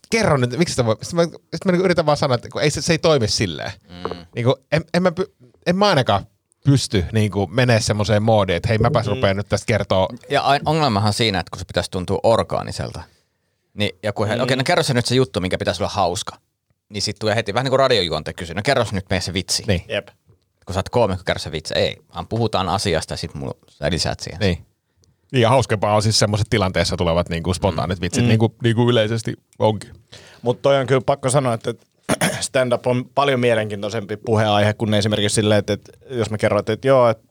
kerro 0.09 0.37
nyt, 0.37 0.57
miksi 0.57 0.71
sitä 0.71 0.85
voi. 0.85 0.95
Sitten 1.01 1.17
mä, 1.17 1.23
sit 1.23 1.65
mä 1.65 1.71
niinku 1.71 1.85
yritän 1.85 2.05
vaan 2.05 2.17
sanoa, 2.17 2.35
että 2.35 2.49
kun 2.49 2.61
ei 2.61 2.69
se, 2.69 2.81
se 2.81 2.93
ei 2.93 2.97
toimi 2.97 3.27
silleen. 3.27 3.71
Mm. 3.89 4.25
Niinku, 4.35 4.55
en, 4.71 4.83
en, 4.93 5.03
mä, 5.03 5.11
en 5.65 5.75
mä 5.75 5.87
ainakaan 5.87 6.25
pysty 6.65 7.05
niinku 7.11 7.47
menee 7.47 7.81
semmoiseen 7.81 8.23
moodiin, 8.23 8.57
että 8.57 8.69
hei 8.69 8.77
mäpäs 8.77 9.07
rupean 9.07 9.37
nyt 9.37 9.49
tästä 9.49 9.65
kertoa. 9.65 10.07
Ja 10.29 10.41
ain- 10.41 10.61
ongelmahan 10.65 11.07
on 11.07 11.13
siinä, 11.13 11.39
että 11.39 11.49
kun 11.49 11.59
se 11.59 11.65
pitäisi 11.65 11.91
tuntua 11.91 12.19
orgaaniselta, 12.23 13.01
niin 13.77 13.91
joku, 14.03 14.25
mm. 14.25 14.31
okei, 14.31 14.41
okay, 14.41 14.57
no 14.57 14.63
kerro 14.63 14.83
se 14.83 14.93
nyt 14.93 15.05
se 15.05 15.15
juttu, 15.15 15.41
minkä 15.41 15.57
pitäisi 15.57 15.83
olla 15.83 15.91
hauska. 15.93 16.37
Niin 16.89 17.01
sitten 17.01 17.19
tulee 17.19 17.35
heti, 17.35 17.53
vähän 17.53 17.63
niin 17.63 17.71
kuin 17.71 17.79
radiojuonte 17.79 18.33
kysyy, 18.33 18.55
no 18.55 18.61
kerro 18.65 18.85
nyt 18.91 19.05
meille 19.09 19.21
se 19.21 19.33
vitsi. 19.33 19.63
Niin. 19.67 19.83
Jep. 19.87 20.07
Kun 20.65 20.73
sä 20.73 20.79
oot 20.79 20.89
koomikko, 20.89 21.23
kerro 21.25 21.39
se 21.39 21.51
vitsi. 21.51 21.73
Ei, 21.73 21.97
vaan 22.13 22.27
puhutaan 22.27 22.69
asiasta 22.69 23.13
ja 23.13 23.17
sitten 23.17 23.41
mulla 23.41 23.55
sä 23.69 23.91
lisäät 23.91 24.19
siihen. 24.19 24.39
Niin. 24.39 24.65
Ja 25.33 25.49
hauskempaa 25.49 25.95
on 25.95 26.01
siis 26.01 26.19
semmoiset 26.19 26.47
tilanteessa 26.49 26.97
tulevat 26.97 27.29
niinku 27.29 27.53
spontaanit 27.53 28.01
vitsit, 28.01 28.23
mm. 28.23 28.27
niin, 28.27 28.39
kuin, 28.39 28.53
niin 28.63 28.75
kuin 28.75 28.89
yleisesti 28.89 29.33
onkin. 29.59 29.91
Mutta 30.41 30.61
toi 30.61 30.77
on 30.77 30.87
kyllä 30.87 31.01
pakko 31.05 31.29
sanoa, 31.29 31.53
että 31.53 31.69
että 31.69 31.85
stand-up 32.41 32.87
on 32.87 33.05
paljon 33.15 33.39
mielenkiintoisempi 33.39 34.17
puheaihe 34.17 34.73
kuin 34.73 34.93
esimerkiksi 34.93 35.35
silleen, 35.35 35.59
että, 35.59 35.73
että 35.73 35.91
jos 36.09 36.29
me 36.29 36.37
kerroit, 36.37 36.69
että 36.69 36.87
joo, 36.87 37.09
että 37.09 37.27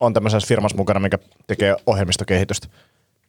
on 0.00 0.14
tämmöisessä 0.14 0.48
firmassa 0.48 0.76
mukana, 0.76 1.00
mikä 1.00 1.18
tekee 1.46 1.76
ohjelmistokehitystä, 1.86 2.68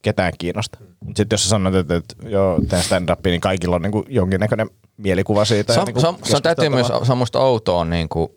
ketään 0.05 0.33
kiinnosta. 0.37 0.77
Mutta 0.99 1.17
sitten 1.17 1.33
jos 1.35 1.43
sä 1.43 1.49
sanot, 1.49 1.75
että, 1.75 1.95
että 1.95 2.15
joo, 2.27 2.59
teen 2.69 2.83
stand-upia, 2.83 3.31
niin 3.31 3.41
kaikilla 3.41 3.75
on 3.75 3.81
niin 3.81 3.91
kuin 3.91 4.05
jonkinnäköinen 4.09 4.69
mielikuva 4.97 5.45
siitä. 5.45 5.73
Se 5.73 5.79
ja 5.79 5.81
on, 5.81 5.87
niin 5.87 6.01
se 6.01 6.07
on, 6.07 6.17
se 6.23 6.35
on 6.35 6.41
täytyy 6.41 6.69
myös, 6.69 6.87
se 7.03 7.11
on 7.11 7.17
musta 7.17 7.39
outoa, 7.39 7.85
niin 7.85 8.09
kuin, 8.09 8.29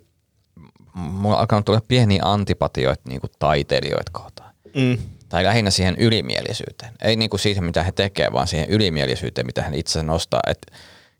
mulla 0.94 1.35
on 1.35 1.40
alkanut 1.40 1.64
tulla 1.64 1.81
pieniä 1.88 2.22
antipatioita 2.24 3.02
niin 3.09 3.20
kuin 3.20 3.31
taiteilijoita 3.38 4.12
kohtaan. 4.12 4.54
Mm. 4.74 4.98
Tai 5.28 5.44
lähinnä 5.44 5.70
siihen 5.70 5.96
ylimielisyyteen. 5.98 6.92
Ei 7.02 7.16
niin 7.16 7.31
kuin 7.31 7.40
siihen, 7.40 7.64
mitä 7.64 7.83
he 7.83 7.92
tekevät, 7.92 8.33
vaan 8.33 8.46
siihen 8.46 8.68
ylimielisyyteen, 8.68 9.46
mitä 9.46 9.62
he 9.62 9.76
itse 9.76 10.02
nostaa. 10.02 10.40
Et 10.46 10.66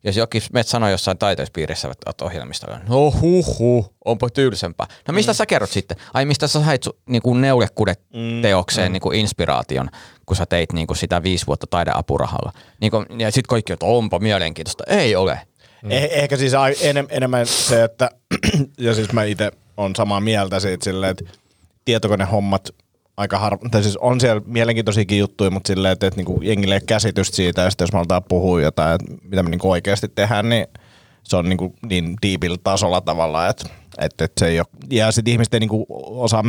jos 0.05 0.17
jokin 0.17 0.43
meet 0.53 0.67
sanoo 0.67 0.91
jossain 0.91 1.19
taiteispiirissä 1.19 1.89
että 2.07 2.25
ohjelmista, 2.25 2.81
no 2.89 3.11
huh 3.11 3.59
huh, 3.59 3.95
onpa 4.05 4.31
tylsempää. 4.31 4.87
No 5.09 5.15
mistä 5.15 5.33
mm. 5.33 5.37
sä 5.37 5.47
kerrot 5.47 5.71
sitten? 5.71 5.97
Ai 6.15 6.25
mistä 6.25 6.47
sä 6.47 6.65
sait 6.65 6.89
niin 7.09 7.23
kuin 7.23 7.41
neulekudet 7.41 8.01
mm. 8.15 8.43
teokseen 8.43 8.89
mm. 8.89 8.93
Niin 8.93 9.01
kuin 9.01 9.19
inspiraation, 9.19 9.91
kun 10.27 10.37
sä 10.37 10.47
teit 10.47 10.73
niin 10.73 10.87
kuin 10.87 10.97
sitä 10.97 11.23
viisi 11.23 11.47
vuotta 11.47 11.67
taideapurahalla. 11.71 12.53
Niin 12.81 12.91
kuin, 12.91 13.07
ja 13.19 13.31
sitten 13.31 13.49
kaikki, 13.49 13.73
että 13.73 13.87
onpa 13.87 14.19
mielenkiintoista. 14.19 14.85
Ei 14.87 15.17
ole. 15.17 15.41
Mm. 15.83 15.91
Eh, 15.91 16.09
ehkä 16.13 16.37
siis 16.37 16.53
enem, 16.81 17.07
enemmän 17.11 17.47
se, 17.47 17.85
että, 17.85 18.11
ja 18.79 18.95
siis 18.95 19.13
mä 19.13 19.25
itse 19.25 19.51
on 19.77 19.97
samaa 19.97 20.21
mieltä 20.21 20.61
siitä 20.61 20.85
silleen, 20.85 21.11
että 21.11 21.25
tietokonehommat 21.85 22.69
aika 23.19 23.39
harva, 23.39 23.69
tai 23.71 23.83
siis 23.83 23.97
on 23.97 24.21
siellä 24.21 24.43
mielenkiintoisiakin 24.47 25.19
juttuja, 25.19 25.51
mutta 25.51 25.69
silleen, 25.69 25.93
että, 25.93 26.07
että 26.07 26.19
niinku 26.19 26.41
jengille 26.43 26.75
ei 26.75 26.81
käsitystä 26.87 27.37
siitä, 27.37 27.63
ja 27.63 27.71
sitten 27.71 27.85
jos 27.85 27.93
me 27.93 27.99
aletaan 27.99 28.25
puhua 28.29 28.61
jotain, 28.61 28.95
että 28.95 29.27
mitä 29.29 29.43
me 29.43 29.51
niinku 29.51 29.71
oikeasti 29.71 30.09
tehdään, 30.09 30.49
niin 30.49 30.67
se 31.23 31.37
on 31.37 31.49
niinku 31.49 31.75
niin 31.89 32.17
diipillä 32.23 32.57
tasolla 32.65 33.01
tavallaan, 33.01 33.51
että, 33.51 33.69
että, 33.99 34.25
että 34.25 34.41
se 34.41 34.47
ei 34.47 34.61
ole, 34.61 34.67
ja 34.91 35.13
sitten 35.13 35.33
ihmiset 35.33 35.55
ei 35.55 35.61
niinku 35.61 35.87
osaa 36.01 36.43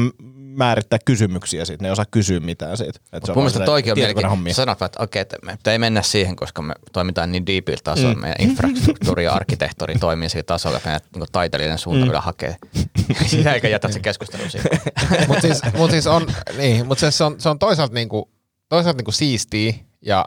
määrittää 0.57 0.99
kysymyksiä 1.05 1.65
siitä, 1.65 1.83
ne 1.83 1.88
ei 1.88 1.91
osaa 1.91 2.05
kysyä 2.12 2.39
mitään 2.39 2.77
siitä. 2.77 2.99
Että 3.13 3.27
se 3.27 3.33
Mun 3.33 3.43
mielestä 3.43 3.65
toikin 3.65 3.91
on 3.91 3.95
silleen 3.95 3.95
mielenkiintoista. 3.95 3.95
tietokonehommia. 3.95 4.53
Sä 4.53 4.55
sanot, 4.55 4.81
että 4.81 5.03
okei, 5.03 5.21
että 5.21 5.38
me 5.43 5.57
ei 5.65 5.79
mennä 5.79 6.01
siihen, 6.01 6.35
koska 6.35 6.62
me 6.62 6.73
toimitaan 6.91 7.31
niin 7.31 7.45
diipillä 7.45 7.81
tasolla. 7.83 8.13
Mm. 8.13 8.21
Meidän 8.21 8.35
infrastruktuuri 8.39 9.23
ja 9.23 9.33
arkkitehtuuri 9.33 9.95
toimii 9.99 10.29
sillä 10.29 10.43
tasolla, 10.43 10.77
että 10.77 10.89
meidän 10.89 11.01
niin 11.15 11.25
taiteellinen 11.31 11.77
suunta 11.77 12.05
mm. 12.05 12.12
hakee. 12.15 12.55
Sitä 13.25 13.53
eikä 13.53 13.67
jätä 13.67 13.91
se 13.91 13.99
keskustelu 13.99 14.49
siihen. 14.49 14.71
mutta 15.27 15.41
siis, 15.41 15.62
mut 15.77 15.91
siis 15.91 16.07
on, 16.07 16.27
niin, 16.57 16.88
mut 16.88 16.99
se, 16.99 17.12
se, 17.12 17.23
on, 17.23 17.35
se 17.38 17.49
on 17.49 17.59
toisaalta, 17.59 17.93
niinku, 17.93 18.29
toisaalta 18.69 18.97
niinku 18.97 19.12
siistiä 19.12 19.73
ja 20.01 20.25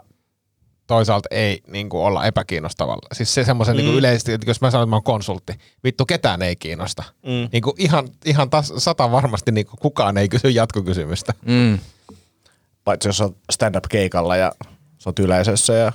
toisaalta 0.87 1.27
ei 1.31 1.61
niinku 1.67 2.05
olla 2.05 2.25
epäkiinnostavalla. 2.25 3.07
Siis 3.13 3.33
se 3.33 3.43
semmoisen 3.43 3.75
mm. 3.75 3.77
niinku 3.77 3.97
yleisesti, 3.97 4.33
että 4.33 4.49
jos 4.49 4.61
mä 4.61 4.71
sanon, 4.71 4.83
että 4.83 4.89
mä 4.89 4.95
oon 4.95 5.03
konsultti, 5.03 5.53
vittu 5.83 6.05
ketään 6.05 6.41
ei 6.41 6.55
kiinnosta. 6.55 7.03
Mm. 7.23 7.49
Niinku 7.51 7.75
ihan, 7.77 8.09
ihan 8.25 8.49
tas, 8.49 8.73
sata 8.77 9.11
varmasti 9.11 9.51
niinku 9.51 9.77
kukaan 9.81 10.17
ei 10.17 10.29
kysy 10.29 10.49
jatkokysymystä. 10.49 11.33
Mm. 11.45 11.79
Paitsi 12.83 13.09
jos 13.09 13.21
on 13.21 13.35
stand-up-keikalla 13.51 14.35
ja 14.35 14.51
sä 14.97 15.09
oot 15.09 15.19
yleisössä 15.19 15.73
ja 15.73 15.91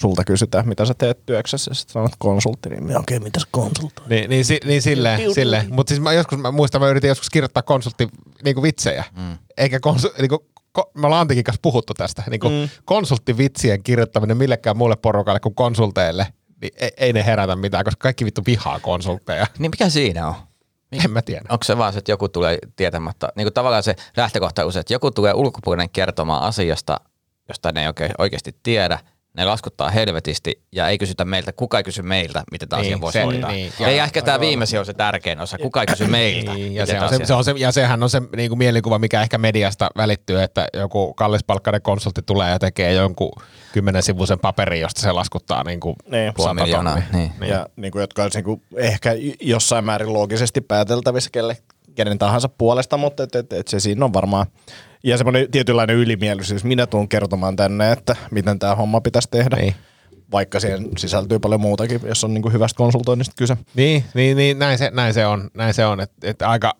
sulta 0.00 0.24
kysytään, 0.24 0.68
mitä 0.68 0.84
sä 0.84 0.94
teet 0.94 1.26
työksessä, 1.26 1.70
ja 1.70 1.74
sitten 1.74 1.92
sanot 1.92 2.12
konsultti, 2.18 2.68
niin 2.68 2.84
okei, 2.84 2.96
okay, 2.96 3.18
mitä 3.18 3.40
sä 3.40 3.46
konsultoit? 3.50 4.08
Niin, 4.08 4.30
niin, 4.30 4.44
si, 4.44 4.60
niin 4.64 4.82
silleen, 4.82 5.34
silleen. 5.34 5.74
mutta 5.74 5.88
siis 5.90 6.00
mä 6.00 6.12
joskus, 6.12 6.38
mä 6.38 6.50
muistan, 6.50 6.80
mä 6.80 6.88
yritin 6.88 7.08
joskus 7.08 7.30
kirjoittaa 7.30 7.62
konsultti 7.62 8.08
niinku 8.44 8.62
vitsejä. 8.62 9.04
Mm. 9.16 9.38
Eikä 9.56 9.80
konsu, 9.80 10.10
niinku, 10.20 10.46
ko, 10.78 10.90
me 10.94 11.06
ollaan 11.06 11.20
Antikin 11.20 11.44
kanssa 11.44 11.60
puhuttu 11.62 11.94
tästä. 11.94 12.22
Niinku, 12.30 12.48
mm. 12.48 12.68
Konsulttivitsien 12.84 13.82
kirjoittaminen 13.82 14.36
millekään 14.36 14.76
muulle 14.76 14.96
porukalle 14.96 15.40
kuin 15.40 15.54
konsulteille, 15.54 16.26
niin 16.62 16.72
ei, 16.76 16.90
ei, 16.96 17.12
ne 17.12 17.26
herätä 17.26 17.56
mitään, 17.56 17.84
koska 17.84 18.02
kaikki 18.02 18.24
vittu 18.24 18.42
vihaa 18.46 18.80
konsultteja. 18.80 19.46
Niin 19.58 19.70
mikä 19.70 19.88
siinä 19.88 20.28
on? 20.28 20.34
En 21.04 21.10
mä 21.10 21.22
tiedä. 21.22 21.44
Onko 21.48 21.64
se 21.64 21.78
vaan 21.78 21.92
se, 21.92 21.98
että 21.98 22.12
joku 22.12 22.28
tulee 22.28 22.58
tietämättä, 22.76 23.28
niin 23.36 23.44
kuin 23.44 23.52
tavallaan 23.52 23.82
se 23.82 23.96
lähtökohta 24.16 24.62
on 24.62 24.68
usein, 24.68 24.80
että 24.80 24.94
joku 24.94 25.10
tulee 25.10 25.34
ulkopuolinen 25.34 25.90
kertomaan 25.90 26.42
asiasta, 26.42 27.00
josta 27.48 27.72
ne 27.72 27.80
ei 27.80 27.86
oikein, 27.86 28.10
oikeasti 28.18 28.56
tiedä, 28.62 28.98
Ne 29.34 29.44
laskuttaa 29.44 29.90
helvetisti 29.90 30.62
ja 30.72 30.88
ei 30.88 30.98
kysytä 30.98 31.24
meiltä, 31.24 31.52
kuka 31.52 31.78
ei 31.78 31.84
kysy 31.84 32.02
meiltä, 32.02 32.42
miten 32.52 32.68
tämä 32.68 32.82
Niin, 32.82 32.92
asia 32.94 33.00
voisi 33.00 33.18
se- 33.18 33.24
hoitaa. 33.24 33.50
niin. 33.52 33.72
Ja, 33.78 33.90
ja 33.90 34.04
ehkä 34.04 34.22
tämä 34.22 34.40
viimeisin 34.40 34.78
on 34.78 34.86
se 34.86 34.94
tärkein 34.94 35.40
osa, 35.40 35.58
kuka 35.58 35.80
ei 35.80 35.86
kysy 35.86 36.06
meiltä, 36.06 36.54
Niin, 36.54 36.74
ja, 36.74 36.86
se 36.86 37.00
on 37.00 37.08
se, 37.08 37.24
se 37.24 37.34
on 37.34 37.44
se, 37.44 37.54
ja 37.56 37.72
sehän 37.72 38.02
on 38.02 38.10
se 38.10 38.22
niin 38.36 38.48
kuin 38.50 38.58
mielikuva, 38.58 38.98
mikä 38.98 39.22
ehkä 39.22 39.38
mediasta 39.38 39.88
välittyy, 39.96 40.42
että 40.42 40.66
joku 40.74 41.14
kallispalkkainen 41.14 41.82
konsultti 41.82 42.22
tulee 42.26 42.50
ja 42.50 42.58
tekee 42.58 42.92
jonkun 42.92 43.32
kymmenen 43.72 44.02
sivuisen 44.02 44.38
paperin, 44.38 44.80
josta 44.80 45.00
se 45.00 45.12
laskuttaa 45.12 45.64
niin 45.64 45.80
kuin 45.80 45.96
Niin. 46.10 46.32
miljoonaa. 46.54 46.94
tonnia. 47.12 47.28
Niin. 47.40 47.48
Ja 47.50 47.66
niin 47.76 47.92
kuin, 47.92 48.00
jotka 48.00 48.22
olisi 48.22 48.38
niin 48.38 48.44
kuin, 48.44 48.62
ehkä 48.76 49.10
jossain 49.40 49.84
määrin 49.84 50.12
loogisesti 50.12 50.60
pääteltävissä 50.60 51.30
kelle, 51.32 51.56
kenen 51.98 52.18
tahansa 52.18 52.48
puolesta, 52.48 52.96
mutta 52.96 53.22
et, 53.22 53.34
et, 53.34 53.52
et 53.52 53.68
se 53.68 53.80
siinä 53.80 54.04
on 54.04 54.12
varmaan. 54.12 54.46
Ja 55.04 55.16
semmoinen 55.16 55.50
tietynlainen 55.50 55.96
ylimielisyys. 55.96 56.64
Minä 56.64 56.86
tuun 56.86 57.08
kertomaan 57.08 57.56
tänne, 57.56 57.92
että 57.92 58.16
miten 58.30 58.58
tämä 58.58 58.74
homma 58.74 59.00
pitäisi 59.00 59.28
tehdä. 59.30 59.56
Niin. 59.56 59.74
Vaikka 60.32 60.60
siihen 60.60 60.88
sisältyy 60.98 61.38
paljon 61.38 61.60
muutakin, 61.60 62.00
jos 62.04 62.24
on 62.24 62.34
niin 62.34 62.42
kuin 62.42 62.52
hyvästä 62.52 62.76
konsultoinnista 62.76 63.34
kyse. 63.36 63.56
Niin, 63.74 64.04
niin, 64.14 64.36
niin 64.36 64.58
näin, 64.58 64.78
se, 64.78 64.90
näin 64.94 65.14
se 65.14 65.26
on, 65.26 65.50
näin 65.54 65.74
se 65.74 65.86
on 65.86 66.00
että, 66.00 66.30
että 66.30 66.48
aika, 66.48 66.72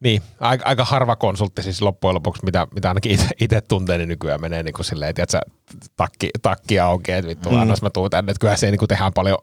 niin, 0.00 0.22
aika, 0.40 0.64
aika 0.64 0.84
harva 0.84 1.16
konsultti 1.16 1.62
siis 1.62 1.82
loppujen 1.82 2.14
lopuksi, 2.14 2.44
mitä, 2.44 2.66
mitä 2.74 2.88
ainakin 2.88 3.18
itse 3.40 3.60
tuntee, 3.60 3.98
niin 3.98 4.08
nykyään 4.08 4.40
menee 4.40 4.62
niin 4.62 4.74
kuin 4.74 4.84
silleen, 4.84 5.14
että 5.16 5.40
takki, 5.96 6.30
takki 6.42 6.80
auki, 6.80 7.12
että 7.12 7.28
vittu, 7.28 7.50
mm. 7.50 7.60
annas 7.60 7.82
mä 7.82 7.90
tuun 7.90 8.10
tänne, 8.10 8.30
että 8.30 8.40
kyllä 8.40 8.56
se 8.56 8.70
niin 8.70 8.78
kuin 8.78 8.88
tehdään 8.88 9.12
paljon 9.12 9.38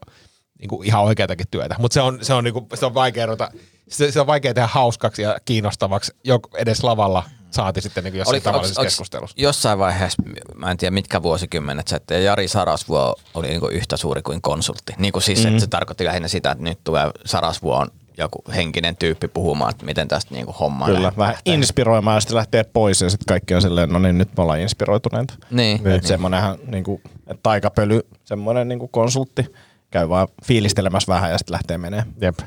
niin 0.58 0.68
kuin 0.68 0.86
ihan 0.86 1.02
oikeatakin 1.02 1.46
työtä, 1.50 1.76
mutta 1.78 1.94
se 1.94 2.00
on, 2.00 2.18
se 2.22 2.34
on, 2.34 2.44
niin 2.44 2.54
kuin, 2.54 2.66
se 2.74 2.86
on 2.86 2.94
vaikea 2.94 3.26
ruveta, 3.26 3.50
se, 3.88 4.12
se, 4.12 4.20
on 4.20 4.26
vaikea 4.26 4.54
tehdä 4.54 4.66
hauskaksi 4.68 5.22
ja 5.22 5.36
kiinnostavaksi 5.44 6.12
jok, 6.24 6.48
edes 6.56 6.84
lavalla 6.84 7.22
saati 7.50 7.80
sitten 7.80 8.04
niin 8.04 8.12
kuin 8.12 8.18
jossain 8.18 8.34
Oliko- 8.34 8.44
tavallisessa 8.44 8.80
onks 8.80 8.92
keskustelussa. 8.92 9.36
Jossain 9.40 9.78
vaiheessa, 9.78 10.22
mä 10.56 10.70
en 10.70 10.76
tiedä 10.76 10.90
mitkä 10.94 11.22
vuosikymmenet 11.22 11.88
se, 11.88 11.96
että 11.96 12.14
Jari 12.14 12.48
Sarasvuo 12.48 13.16
oli 13.34 13.48
niinku 13.48 13.66
yhtä 13.68 13.96
suuri 13.96 14.22
kuin 14.22 14.42
konsultti. 14.42 14.94
Niin 14.98 15.12
kuin 15.12 15.22
siis, 15.22 15.42
mm. 15.42 15.48
että 15.48 15.60
se 15.60 15.66
tarkoitti 15.66 16.04
lähinnä 16.04 16.28
sitä, 16.28 16.50
että 16.50 16.64
nyt 16.64 16.78
tulee 16.84 17.10
Sarasvuo 17.24 17.76
on 17.76 17.88
joku 18.18 18.38
henkinen 18.54 18.96
tyyppi 18.96 19.28
puhumaan, 19.28 19.70
että 19.70 19.84
miten 19.84 20.08
tästä 20.08 20.34
niinku 20.34 20.52
homma 20.52 20.86
Kyllä, 20.86 21.02
lähtee. 21.02 21.18
vähän 21.18 21.36
inspiroimaan 21.44 22.16
ja 22.16 22.20
sitten 22.20 22.36
lähtee 22.36 22.64
pois 22.64 23.00
ja 23.00 23.10
sitten 23.10 23.26
kaikki 23.28 23.54
on 23.54 23.62
silleen, 23.62 23.88
no 23.88 23.98
niin 23.98 24.18
nyt 24.18 24.28
me 24.36 24.42
ollaan 24.42 24.60
inspiroituneita. 24.60 25.34
Niin, 25.38 25.56
Niin. 25.56 25.84
niin. 25.84 25.96
Että 25.96 26.08
semmoinenhan 26.08 26.58
niin 26.66 26.84
kuin, 26.84 27.02
että 27.26 27.40
taikapöly, 27.42 28.00
semmoinen 28.24 28.68
niin 28.68 28.78
kuin 28.78 28.90
konsultti, 28.90 29.46
käy 29.90 30.08
vaan 30.08 30.28
fiilistelemässä 30.44 31.12
vähän 31.12 31.30
ja 31.30 31.38
sitten 31.38 31.52
lähtee 31.52 31.78
menee. 31.78 32.04
Jep. 32.20 32.38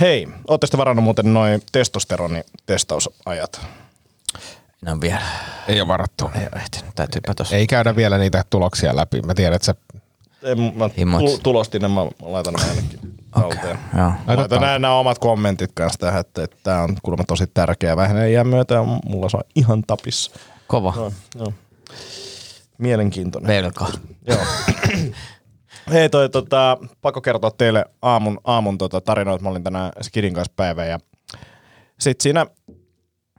Hei, 0.00 0.28
ootte 0.48 0.66
sitten 0.66 0.78
varannut 0.78 1.04
muuten 1.04 1.34
noin 1.34 1.62
testosteronitestausajat? 1.72 3.60
Ne 4.82 4.92
on 4.92 5.00
vielä, 5.00 5.20
Ei 5.68 5.80
ole 5.80 5.88
varattu. 5.88 6.30
ei 6.34 6.40
ole 6.52 6.62
ehtinyt, 6.62 6.94
täytyypä 6.94 7.34
tossa. 7.34 7.56
Ei 7.56 7.66
käydä 7.66 7.96
vielä 7.96 8.18
niitä 8.18 8.44
tuloksia 8.50 8.96
läpi. 8.96 9.20
Mä 9.22 9.34
tiedän, 9.34 9.56
että 9.56 9.66
se 9.66 9.74
En, 10.42 10.72
mä 10.76 10.90
Himmot. 10.98 11.24
tu- 11.24 11.38
tulostin 11.42 11.82
ne, 11.82 11.88
mä 11.88 12.00
laitan 12.22 12.54
ne 12.54 12.62
ainakin 12.70 13.00
talteen. 13.30 13.78
Joo. 13.96 14.12
Laitan 14.26 14.60
nämä, 14.60 14.78
nämä 14.78 14.94
omat 14.94 15.18
kommentit 15.18 15.70
kanssa 15.74 15.98
tähän, 15.98 16.20
että, 16.20 16.42
että 16.42 16.56
tämä 16.62 16.82
on 16.82 16.96
kuulemma 17.02 17.24
tosi 17.24 17.46
tärkeä 17.46 17.96
vähenen 17.96 18.30
iän 18.30 18.46
myötä 18.46 18.74
ja 18.74 18.82
mulla 19.04 19.28
se 19.28 19.36
on 19.36 19.42
ihan 19.54 19.82
tapissa. 19.86 20.30
Kova. 20.66 20.92
No, 20.96 21.12
no. 21.38 21.52
Mielenkiintoinen. 22.78 23.48
Velko. 23.48 23.86
Joo. 24.26 24.38
Hei 25.92 26.08
toi, 26.08 26.28
tota, 26.28 26.78
pakko 27.02 27.20
kertoa 27.20 27.50
teille 27.50 27.84
aamun, 28.02 28.38
aamun 28.44 28.78
tota, 28.78 29.00
tarinoita. 29.00 29.42
Mä 29.42 29.48
olin 29.50 29.64
tänään 29.64 29.92
Skidin 30.00 30.34
kanssa 30.34 30.52
päivä 30.56 30.84
ja 30.84 30.98
sit 32.00 32.20
siinä 32.20 32.46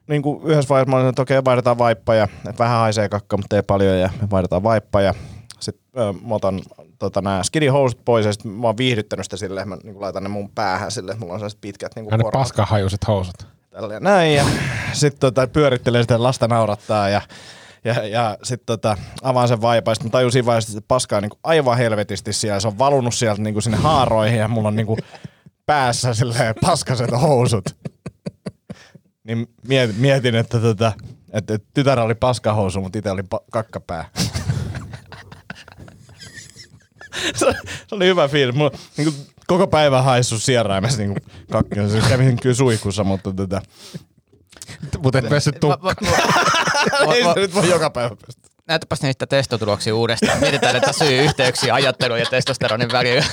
niin 0.07 0.21
kuin 0.21 0.43
yhdessä 0.43 0.69
vaiheessa 0.69 0.89
mä 0.89 0.95
olin, 0.95 1.09
että 1.09 1.21
okei, 1.21 1.45
vaihdetaan 1.45 1.77
vaippa 1.77 2.15
ja 2.15 2.23
että 2.23 2.59
vähän 2.59 2.79
haisee 2.79 3.09
kakka, 3.09 3.37
mutta 3.37 3.55
ei 3.55 3.63
paljon 3.63 3.99
ja 3.99 4.09
me 4.21 4.29
vaihdetaan 4.29 4.63
vaippa 4.63 5.01
ja 5.01 5.13
sitten 5.59 5.83
mä 6.27 6.35
otan 6.35 6.61
tota, 6.99 7.21
nämä 7.21 7.43
skidin 7.43 7.71
housut 7.71 8.05
pois 8.05 8.25
ja 8.25 8.33
sit 8.33 8.43
mä 8.43 8.67
oon 8.67 8.77
viihdyttänyt 8.77 9.25
sitä 9.25 9.37
silleen, 9.37 9.73
että 9.73 9.75
mä 9.75 9.91
niin 9.91 10.01
laitan 10.01 10.23
ne 10.23 10.29
mun 10.29 10.49
päähän 10.49 10.91
silleen, 10.91 11.13
että 11.13 11.19
mulla 11.19 11.33
on 11.33 11.39
sellaiset 11.39 11.61
pitkät 11.61 11.95
niin 11.95 12.09
korvat 12.09 12.33
paskahajuiset 12.33 13.07
housut. 13.07 13.47
tällä 13.69 13.93
ja 13.93 13.99
näin. 13.99 14.35
Ja 14.35 14.45
sitten 14.93 15.19
tota, 15.19 15.47
pyörittelee 15.47 16.01
sitä 16.01 16.23
lasta 16.23 16.47
naurattaa 16.47 17.09
ja, 17.09 17.21
ja, 17.83 18.07
ja 18.07 18.37
sitten 18.43 18.65
tota, 18.65 18.97
avaan 19.21 19.47
sen 19.47 19.61
vaipan. 19.61 19.95
Sitten 19.95 20.21
mä 20.23 20.31
siinä 20.31 20.45
vaiheessa, 20.45 20.71
että 20.71 20.81
se 20.81 20.85
paska 20.87 21.17
on 21.17 21.23
niinku 21.23 21.39
aivan 21.43 21.77
helvetisti 21.77 22.33
siellä. 22.33 22.59
Se 22.59 22.67
on 22.67 22.77
valunut 22.77 23.13
sieltä 23.13 23.41
niinku 23.41 23.61
sinne 23.61 23.77
haaroihin 23.77 24.39
ja 24.39 24.47
mulla 24.47 24.67
on 24.67 24.75
niinku 24.75 24.97
päässä 25.65 26.13
silleen 26.13 26.55
paskaset 26.61 27.11
housut. 27.11 27.65
Niin 29.23 29.47
mietin, 29.67 29.95
mietin 29.95 30.35
että, 30.35 30.59
tota, 30.59 30.91
että, 31.33 31.59
tytär 31.73 31.99
oli 31.99 32.15
paskahousu, 32.15 32.81
mutta 32.81 32.99
itse 32.99 33.11
oli 33.11 33.21
pa- 33.21 33.45
kakkapää. 33.51 34.09
se, 37.35 37.45
oli 37.91 38.05
hyvä 38.05 38.27
fiilis. 38.27 38.55
Mulla 38.55 38.71
niin 38.97 39.13
koko 39.47 39.67
päivä 39.67 40.01
haissut 40.01 40.43
sieraimessa 40.43 40.97
niin. 40.97 41.15
Se 41.91 42.09
kävin 42.09 42.39
kyllä 42.41 42.55
suihkussa, 42.55 43.03
mutta 43.03 43.33
tota, 43.33 43.61
Mutta 45.03 45.19
et 45.19 45.29
pessyt 45.29 45.59
tukka. 45.59 45.93
ei 47.15 47.23
nyt 47.35 47.55
voi 47.55 47.69
joka 47.69 47.89
päivä 47.89 48.15
pestä. 48.25 48.49
Näytäpäs 48.67 49.01
niitä 49.01 49.27
testotuloksia 49.27 49.95
uudestaan. 49.95 50.39
Mietitään 50.39 50.73
näitä 50.73 50.93
syy-yhteyksiä 50.93 51.73
ajattelun 51.73 52.19
ja 52.19 52.25
testosteronin 52.25 52.91
välillä. 52.91 53.25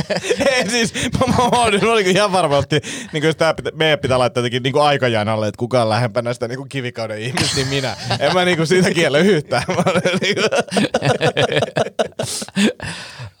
Ei 0.54 0.70
siis, 0.70 0.94
mä, 0.94 1.26
mä, 1.26 1.34
mä 1.36 1.62
olin, 1.62 1.84
olin 1.84 2.06
ihan 2.06 2.32
varma, 2.32 2.58
että 2.58 2.80
niin 3.12 3.24
jos 3.24 3.36
tää 3.36 3.54
pitä, 3.54 3.70
meidän 3.74 3.98
pitää 3.98 4.18
laittaa 4.18 4.40
jotenkin 4.40 4.62
niin 4.62 4.82
aikajan 4.82 5.28
alle, 5.28 5.48
että 5.48 5.58
kuka 5.58 5.82
on 5.82 5.88
lähempänä 5.88 6.34
sitä 6.34 6.48
niin 6.48 6.68
kivikauden 6.68 7.18
ihmistä, 7.18 7.56
niin 7.56 7.68
minä. 7.68 7.96
En 8.18 8.34
mä 8.34 8.44
niin 8.44 8.66
siitä 8.66 8.90
kiellä 8.90 9.18
yhtään. 9.18 9.62
Mä 9.68 9.82
olin 9.86 10.18
niin 10.20 10.34
kuin, 10.34 10.48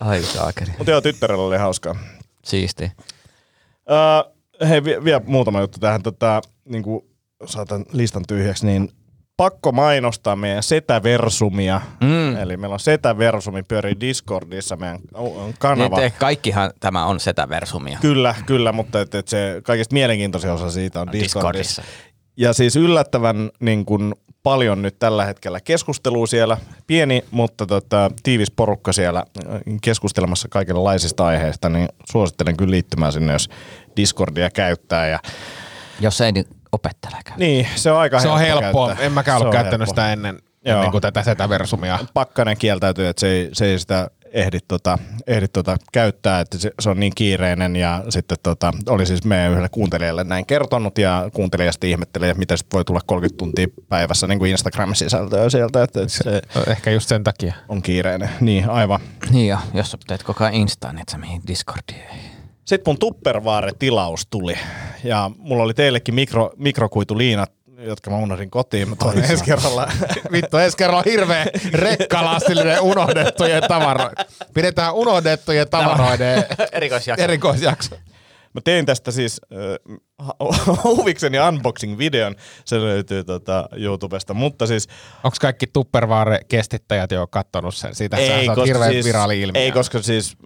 Ai 0.00 0.22
saakeri. 0.22 0.72
mutta 0.78 0.90
joo, 0.90 1.00
tyttärellä 1.00 1.44
oli 1.44 1.56
hauskaa. 1.56 1.96
Siisti. 2.44 2.92
Uh, 2.94 4.34
hei, 4.68 4.84
vie, 4.84 5.04
vielä 5.04 5.20
muutama 5.26 5.60
juttu 5.60 5.78
tähän. 5.78 6.02
Tota, 6.02 6.42
niin 6.64 6.82
kuin 6.82 7.04
saatan 7.46 7.84
listan 7.92 8.22
tyhjäksi, 8.28 8.66
niin 8.66 8.88
pakko 9.36 9.72
mainostaa 9.72 10.36
meidän 10.36 10.62
Setäversumia. 10.62 11.80
Mm. 12.00 12.36
Eli 12.36 12.56
meillä 12.56 12.74
on 12.74 12.80
Setäversumi, 12.80 13.62
pyörii 13.62 13.96
Discordissa 14.00 14.76
meidän 14.76 14.98
kanava. 15.58 15.96
Niin, 15.96 16.12
te- 16.12 16.18
kaikkihan 16.18 16.70
tämä 16.80 17.06
on 17.06 17.20
setäversumia. 17.20 17.98
Kyllä, 18.00 18.34
kyllä, 18.46 18.72
mutta 18.72 19.00
et, 19.00 19.14
et 19.14 19.28
se 19.28 19.60
kaikista 19.64 19.92
mielenkiintoisin 19.92 20.50
osa 20.50 20.70
siitä 20.70 21.00
on 21.00 21.12
Discordissa. 21.12 21.82
Discordissa. 21.82 21.82
Ja 22.36 22.52
siis 22.52 22.76
yllättävän 22.76 23.50
niin 23.60 23.84
kun, 23.84 24.14
paljon 24.44 24.82
nyt 24.82 24.98
tällä 24.98 25.24
hetkellä 25.24 25.60
keskustelua 25.60 26.26
siellä. 26.26 26.58
Pieni, 26.86 27.24
mutta 27.30 27.66
tota, 27.66 28.10
tiivis 28.22 28.50
porukka 28.50 28.92
siellä 28.92 29.18
äh, 29.48 29.60
keskustelemassa 29.82 30.48
kaikenlaisista 30.48 31.26
aiheista, 31.26 31.68
niin 31.68 31.88
suosittelen 32.10 32.56
kyllä 32.56 32.70
liittymään 32.70 33.12
sinne, 33.12 33.32
jos 33.32 33.48
Discordia 33.96 34.50
käyttää. 34.50 35.08
Ja, 35.08 35.18
Jos 36.00 36.20
ei, 36.20 36.32
niin 36.32 36.46
käy. 36.78 37.34
niin, 37.36 37.66
se 37.74 37.92
on 37.92 37.98
aika 37.98 38.20
Se 38.20 38.28
on 38.28 38.38
helppo 38.38 38.62
helppoa. 38.62 38.86
käyttää. 38.86 39.06
En 39.06 39.12
mäkään 39.12 39.36
ollut 39.36 39.46
on 39.46 39.52
käyttänyt 39.52 39.78
helppo. 39.88 39.90
sitä 40.02 40.12
ennen, 40.12 40.38
Joo. 40.64 40.76
ennen 40.76 40.90
kuin 40.90 41.02
tätä 41.02 41.22
setäversumia. 41.22 41.98
Pakkanen 42.14 42.56
kieltäytyy, 42.56 43.08
että 43.08 43.20
se 43.20 43.26
ei, 43.28 43.48
se 43.52 43.64
ei 43.66 43.78
sitä 43.78 44.10
ehdi, 44.32 44.58
tota, 44.68 44.98
ehdi 45.26 45.48
tota, 45.48 45.76
käyttää, 45.92 46.40
että 46.40 46.58
se, 46.58 46.70
se, 46.80 46.90
on 46.90 47.00
niin 47.00 47.12
kiireinen 47.14 47.76
ja 47.76 48.04
sitten 48.08 48.38
tota, 48.42 48.72
oli 48.88 49.06
siis 49.06 49.24
meidän 49.24 49.50
yhdelle 49.50 49.68
kuuntelijalle 49.68 50.24
näin 50.24 50.46
kertonut 50.46 50.98
ja 50.98 51.30
kuuntelija 51.32 51.72
sitten 51.72 51.90
ihmettelee, 51.90 52.30
että 52.30 52.38
miten 52.38 52.58
sit 52.58 52.66
voi 52.72 52.84
tulla 52.84 53.00
30 53.06 53.38
tuntia 53.38 53.66
päivässä 53.88 54.26
niin 54.26 54.38
kuin 54.38 54.50
Instagram-sisältöä 54.50 55.50
sieltä, 55.50 55.82
että, 55.82 56.02
että 56.02 56.14
se 56.14 56.42
Ehkä 56.70 56.90
just 56.90 57.08
sen 57.08 57.24
takia. 57.24 57.54
on 57.68 57.82
kiireinen. 57.82 58.30
Niin, 58.40 58.70
aivan. 58.70 59.00
Niin 59.30 59.48
ja 59.48 59.58
jos 59.74 59.90
sä 59.90 59.98
teet 60.06 60.22
koko 60.22 60.44
ajan 60.44 60.54
Instaan, 60.54 60.94
niin 60.94 61.02
et 61.02 61.08
sä 61.08 61.18
mihin 61.18 61.42
Discordiin. 61.46 62.33
Sitten 62.64 62.90
mun 62.92 62.98
Tupperware-tilaus 62.98 64.26
tuli 64.30 64.58
ja 65.04 65.30
mulla 65.38 65.62
oli 65.62 65.74
teillekin 65.74 66.14
mikro, 66.14 66.50
mikrokuituliinat, 66.56 67.52
jotka 67.78 68.10
mä 68.10 68.16
unohdin 68.16 68.50
kotiin. 68.50 68.88
Mä 68.88 68.96
toin 68.96 69.24
ensi 69.24 69.44
kerralla. 69.44 69.88
Vittu, 70.32 70.56
ensi 70.56 70.76
kerralla 70.76 70.98
on 70.98 71.12
hirveä 71.12 71.46
rekkalastillinen 71.72 72.80
unohdettujen 72.80 73.62
tavaroiden. 73.68 74.26
Pidetään 74.54 74.94
unohdettujen 74.94 75.68
tavaroiden 75.68 76.44
Erikoisjakso. 76.72 77.24
erikoisjakso. 77.24 77.96
Mä 78.54 78.60
tein 78.64 78.86
tästä 78.86 79.10
siis 79.10 79.40
äh, 79.52 80.78
huvikseni 80.84 81.38
unboxing-videon. 81.38 82.34
Se 82.64 82.80
löytyy 82.80 83.24
tota 83.24 83.68
YouTubesta, 83.76 84.34
mutta 84.34 84.66
siis 84.66 84.88
Onko 85.24 85.36
kaikki 85.40 85.66
Tupperware-kestittäjät 85.66 87.10
jo 87.10 87.26
kattonut 87.26 87.74
sen? 87.74 87.94
Siitä 87.94 88.16
ei, 88.16 88.44
se 88.44 88.50
on 88.50 88.66
hirveän 88.66 88.92
siis, 88.92 89.06
viraali 89.06 89.40
ilmiö. 89.40 89.62
Ei, 89.62 89.72
koska 89.72 90.02
siis 90.02 90.36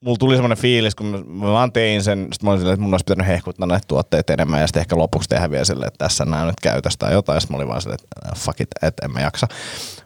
mulla 0.00 0.16
tuli 0.18 0.34
semmoinen 0.34 0.58
fiilis, 0.58 0.94
kun 0.94 1.24
mä, 1.26 1.46
vaan 1.46 1.72
tein 1.72 2.02
sen, 2.02 2.28
sit 2.32 2.42
mä 2.42 2.50
olin 2.50 2.60
silleen, 2.60 2.74
että 2.74 2.82
mun 2.82 2.94
olisi 2.94 3.04
pitänyt 3.04 3.26
hehkuttaa 3.26 3.66
näitä 3.66 3.84
tuotteita 3.88 4.32
enemmän 4.32 4.60
ja 4.60 4.66
sitten 4.66 4.80
ehkä 4.80 4.96
lopuksi 4.96 5.28
tehdä 5.28 5.50
vielä 5.50 5.64
silleen, 5.64 5.88
että 5.88 6.04
tässä 6.04 6.24
nämä 6.24 6.44
nyt 6.44 6.60
käytössä 6.62 6.98
tai 6.98 7.12
jotain. 7.12 7.40
Sitten 7.40 7.54
mä 7.54 7.58
olin 7.58 7.68
vaan 7.68 7.82
silleen, 7.82 7.98
että 8.00 8.40
fuck 8.40 8.60
it, 8.60 8.68
että 8.82 9.04
en 9.04 9.12
mä 9.12 9.20
jaksa. 9.20 9.46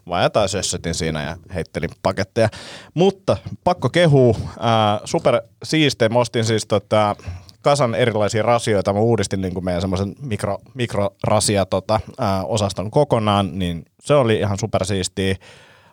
Vaan 0.09 0.23
jotain 0.23 0.49
sössötin 0.49 0.95
siinä 0.95 1.23
ja 1.23 1.37
heittelin 1.55 1.91
paketteja. 2.03 2.49
Mutta 2.95 3.37
pakko 3.65 3.89
kehuu, 3.89 4.37
äh, 4.43 5.01
super 5.05 5.41
siistejä. 5.65 6.09
Mä 6.09 6.19
ostin 6.19 6.45
siis 6.45 6.67
tota, 6.67 7.17
kasan 7.63 7.95
erilaisia 7.95 8.43
rasioita. 8.43 8.93
Mä 8.93 8.99
uudistin 8.99 9.41
niin 9.41 9.55
kuin 9.55 9.65
meidän 9.65 9.81
semmoisen 9.81 10.15
mikro, 10.23 10.59
mikrorasia 10.75 11.67
tota, 11.67 12.01
äh, 12.21 12.45
osaston 12.45 12.91
kokonaan, 12.91 13.59
niin 13.59 13.85
se 14.01 14.15
oli 14.15 14.39
ihan 14.39 14.59
supersiistiä. 14.59 15.37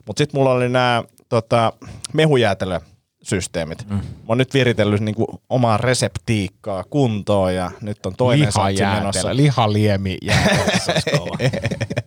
Mutta 0.06 0.18
sitten 0.18 0.40
mulla 0.40 0.52
oli 0.52 0.70
nämä 0.70 1.04
tota, 1.30 1.74
mehujäätelösysteemit. 3.22 3.90
Mm. 3.90 3.96
Mä 3.96 4.02
oon 4.28 4.38
nyt 4.38 4.54
viritellyt 4.54 5.02
niinku 5.02 5.42
omaa 5.50 5.78
reseptiikkaa 5.78 6.84
kuntoon 6.84 7.56
ja 7.56 7.72
nyt 7.82 8.06
on 8.06 8.16
toinen 8.18 8.52
satsi 8.52 8.84
menossa. 8.84 9.36
Lihaliemi 9.36 10.18
jäätelö. 10.28 11.50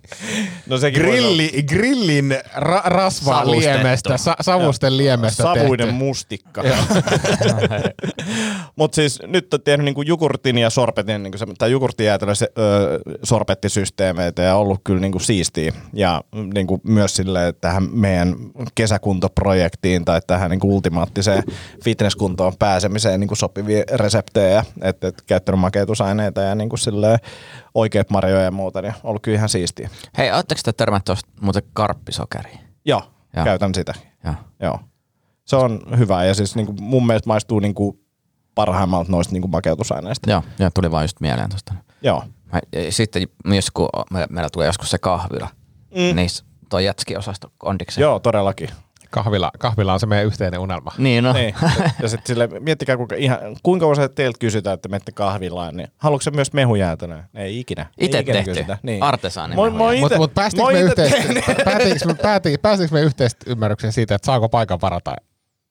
No 0.66 0.79
sekin 0.79 1.07
voisi 1.07 1.18
olla 1.25 1.37
Grilli, 1.37 1.62
grillin 1.62 2.38
ra- 2.57 2.83
rasvaa 2.85 3.38
Savustettu. 3.44 3.77
liemestä, 3.79 4.16
sa- 4.16 4.37
savusten 4.40 4.97
liemestä 4.97 5.42
Savuinen 5.42 5.87
tehty. 5.87 5.99
mustikka. 6.05 6.62
Mutta 8.77 8.94
siis 8.97 9.18
nyt 9.27 9.55
on 9.55 9.62
tehnyt 9.62 9.85
niinku 9.85 10.03
jogurtin 10.03 10.59
ja 10.59 10.70
sorpetin, 10.70 11.23
niinku 11.23 11.38
se, 11.38 11.47
tai 11.59 11.70
jogurttijäätelö 11.70 12.35
se, 12.35 12.49
ö, 12.59 13.01
sorpettisysteemeitä 13.23 14.42
ja 14.42 14.57
ollut 14.57 14.81
kyllä 14.85 15.01
niinku 15.01 15.18
siistiä. 15.18 15.73
Ja 15.92 16.25
niinku 16.55 16.81
myös 16.85 17.16
sille 17.16 17.55
tähän 17.61 17.88
meidän 17.92 18.37
kesäkuntoprojektiin 18.75 20.05
tai 20.05 20.20
tähän 20.27 20.51
niinku 20.51 20.75
ultimaattiseen 20.75 21.42
fitnesskuntoon 21.85 22.53
pääsemiseen 22.59 23.20
niinku 23.20 23.35
sopivia 23.35 23.83
reseptejä. 23.92 24.64
Että 24.83 25.09
et, 25.09 25.23
käyttänyt 25.27 25.61
makeutusaineita 25.61 26.40
ja 26.40 26.55
niinku 26.55 26.77
silleen 26.77 27.18
oikeat 27.75 28.11
marjoja 28.11 28.43
ja 28.43 28.51
muuta, 28.51 28.83
niin 28.83 28.95
ollut 29.03 29.23
kyllä 29.23 29.37
ihan 29.37 29.49
siistiä. 29.49 29.91
Hei, 30.19 30.33
ootteko 30.33 30.61
te 30.65 30.73
törmät 30.73 31.05
tuosta 31.05 31.31
muuten 31.41 31.63
karppisokeriin? 31.73 32.59
Joo, 32.85 33.03
Joo. 33.37 33.45
käytän 33.45 33.75
sitä. 33.75 33.95
Joo. 34.25 34.35
Joo. 34.61 34.79
Se 35.45 35.57
on 35.57 35.81
hyvä 35.99 36.25
ja 36.25 36.35
siis 36.35 36.57
niinku 36.57 36.73
mun 36.81 37.07
mielestä 37.07 37.29
maistuu 37.29 37.61
niinku 37.61 38.01
parhaimmalta 38.55 39.13
noista 39.13 39.33
niinku 39.33 39.49
makeutusaineista. 39.49 40.31
Joo, 40.31 40.43
joo, 40.59 40.71
tuli 40.75 40.91
vaan 40.91 41.05
just 41.05 41.21
mieleen 41.21 41.49
tuosta. 41.51 41.75
Joo. 42.03 42.23
Mä- 42.53 42.61
ja 42.85 42.93
Sitten 42.93 43.29
myös 43.45 43.71
kun 43.71 43.89
me- 44.11 44.27
meillä 44.31 44.51
tulee 44.51 44.67
joskus 44.67 44.91
se 44.91 44.99
kahvila, 44.99 45.49
mm. 45.91 46.17
niin 46.17 46.29
toi 46.69 46.85
jätski-osasto 46.85 47.53
kondikseen. 47.59 48.03
Joo, 48.03 48.19
todellakin. 48.19 48.69
Kahvila, 49.14 49.50
kahvila 49.59 49.92
on 49.92 50.00
se 50.00 50.07
meidän 50.07 50.27
yhteinen 50.27 50.61
unelma. 50.61 50.90
Niin 50.98 51.24
no. 51.24 51.33
Niin. 51.33 51.55
Ja 52.03 52.09
sitten 52.09 52.27
sille, 52.27 52.48
miettikää 52.61 52.96
kuinka, 52.96 53.14
ihan, 53.14 53.38
kuinka 53.62 53.87
usein 53.87 54.11
teiltä 54.14 54.38
kysytään, 54.38 54.74
että 54.74 54.88
menette 54.88 55.12
kahvilaan, 55.12 55.77
niin 55.77 55.88
haluatko 55.98 56.22
se 56.22 56.31
myös 56.31 56.53
mehujäätönä? 56.53 57.24
Ei 57.35 57.61
ikinä. 57.61 57.87
Ikinä 58.00 58.22
tehty. 58.22 58.50
kysytä. 58.50 58.79
Niin. 58.83 59.03
Artesaani 59.03 59.57
mä 59.57 59.61
oon 59.62 59.72
Mutta 60.00 60.16
mut 60.16 60.33
oon 60.59 60.72
me, 60.72 60.81
ite 60.81 60.88
yhteis- 60.88 61.11
tehnyt. 61.12 61.44
päätiinkö 61.64 62.07
me, 62.07 62.14
pääti- 62.14 62.59
päästiinkö 62.62 62.94
me 62.94 63.00
yhteisymmärrykseen 63.00 63.92
siitä, 63.92 64.14
että 64.14 64.27
saako 64.27 64.48
paikan 64.48 64.81
varata 64.81 65.14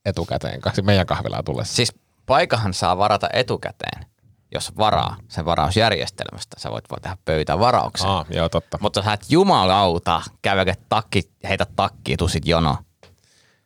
etukäteen 0.06 0.62
meidän 0.82 1.06
kahvilaan 1.06 1.44
tullessa? 1.44 1.76
Siis 1.76 1.94
paikahan 2.26 2.74
saa 2.74 2.98
varata 2.98 3.30
etukäteen, 3.34 4.06
jos 4.54 4.78
varaa 4.78 5.16
sen 5.28 5.46
varausjärjestelmästä. 5.46 6.60
Sä 6.60 6.72
voit 6.72 6.90
vaan 6.90 7.02
tehdä 7.02 7.18
pöytävarauksen. 7.26 8.10
Aa, 8.10 8.26
joo, 8.30 8.50
totta. 8.50 8.78
Mutta 8.82 9.02
sä 9.02 9.14
et 9.14 9.26
jumalauta 9.30 10.22
kävele 10.42 10.74
takki, 10.90 11.22
heitä 11.50 11.66
takkiin, 11.76 12.18
tuu 12.18 12.28
sit 12.28 12.48
jono. 12.48 12.78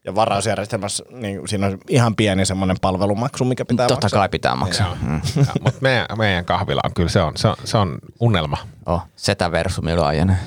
Ja 0.07 0.15
varausjärjestelmässä 0.15 1.03
niin 1.11 1.47
siinä 1.47 1.67
on 1.67 1.77
ihan 1.89 2.15
pieni 2.15 2.45
semmoinen 2.45 2.77
palvelumaksu, 2.81 3.45
mikä 3.45 3.65
pitää 3.65 3.87
Totta 3.87 4.05
maksaa. 4.05 4.19
kai 4.19 4.29
pitää 4.29 4.55
maksaa. 4.55 4.97
Mm. 5.01 5.21
Mutta 5.63 5.79
meidän, 5.81 6.05
meidän 6.17 6.45
kahvila 6.45 6.81
on 6.83 6.93
kyllä, 6.93 7.09
se 7.09 7.21
on, 7.21 7.33
se 7.35 7.47
on, 7.47 7.55
se 7.63 7.77
on 7.77 7.99
unelma. 8.19 8.57
Oh, 8.85 9.01
setä 9.15 9.51
versumi 9.51 9.95
Laajene. 9.95 10.37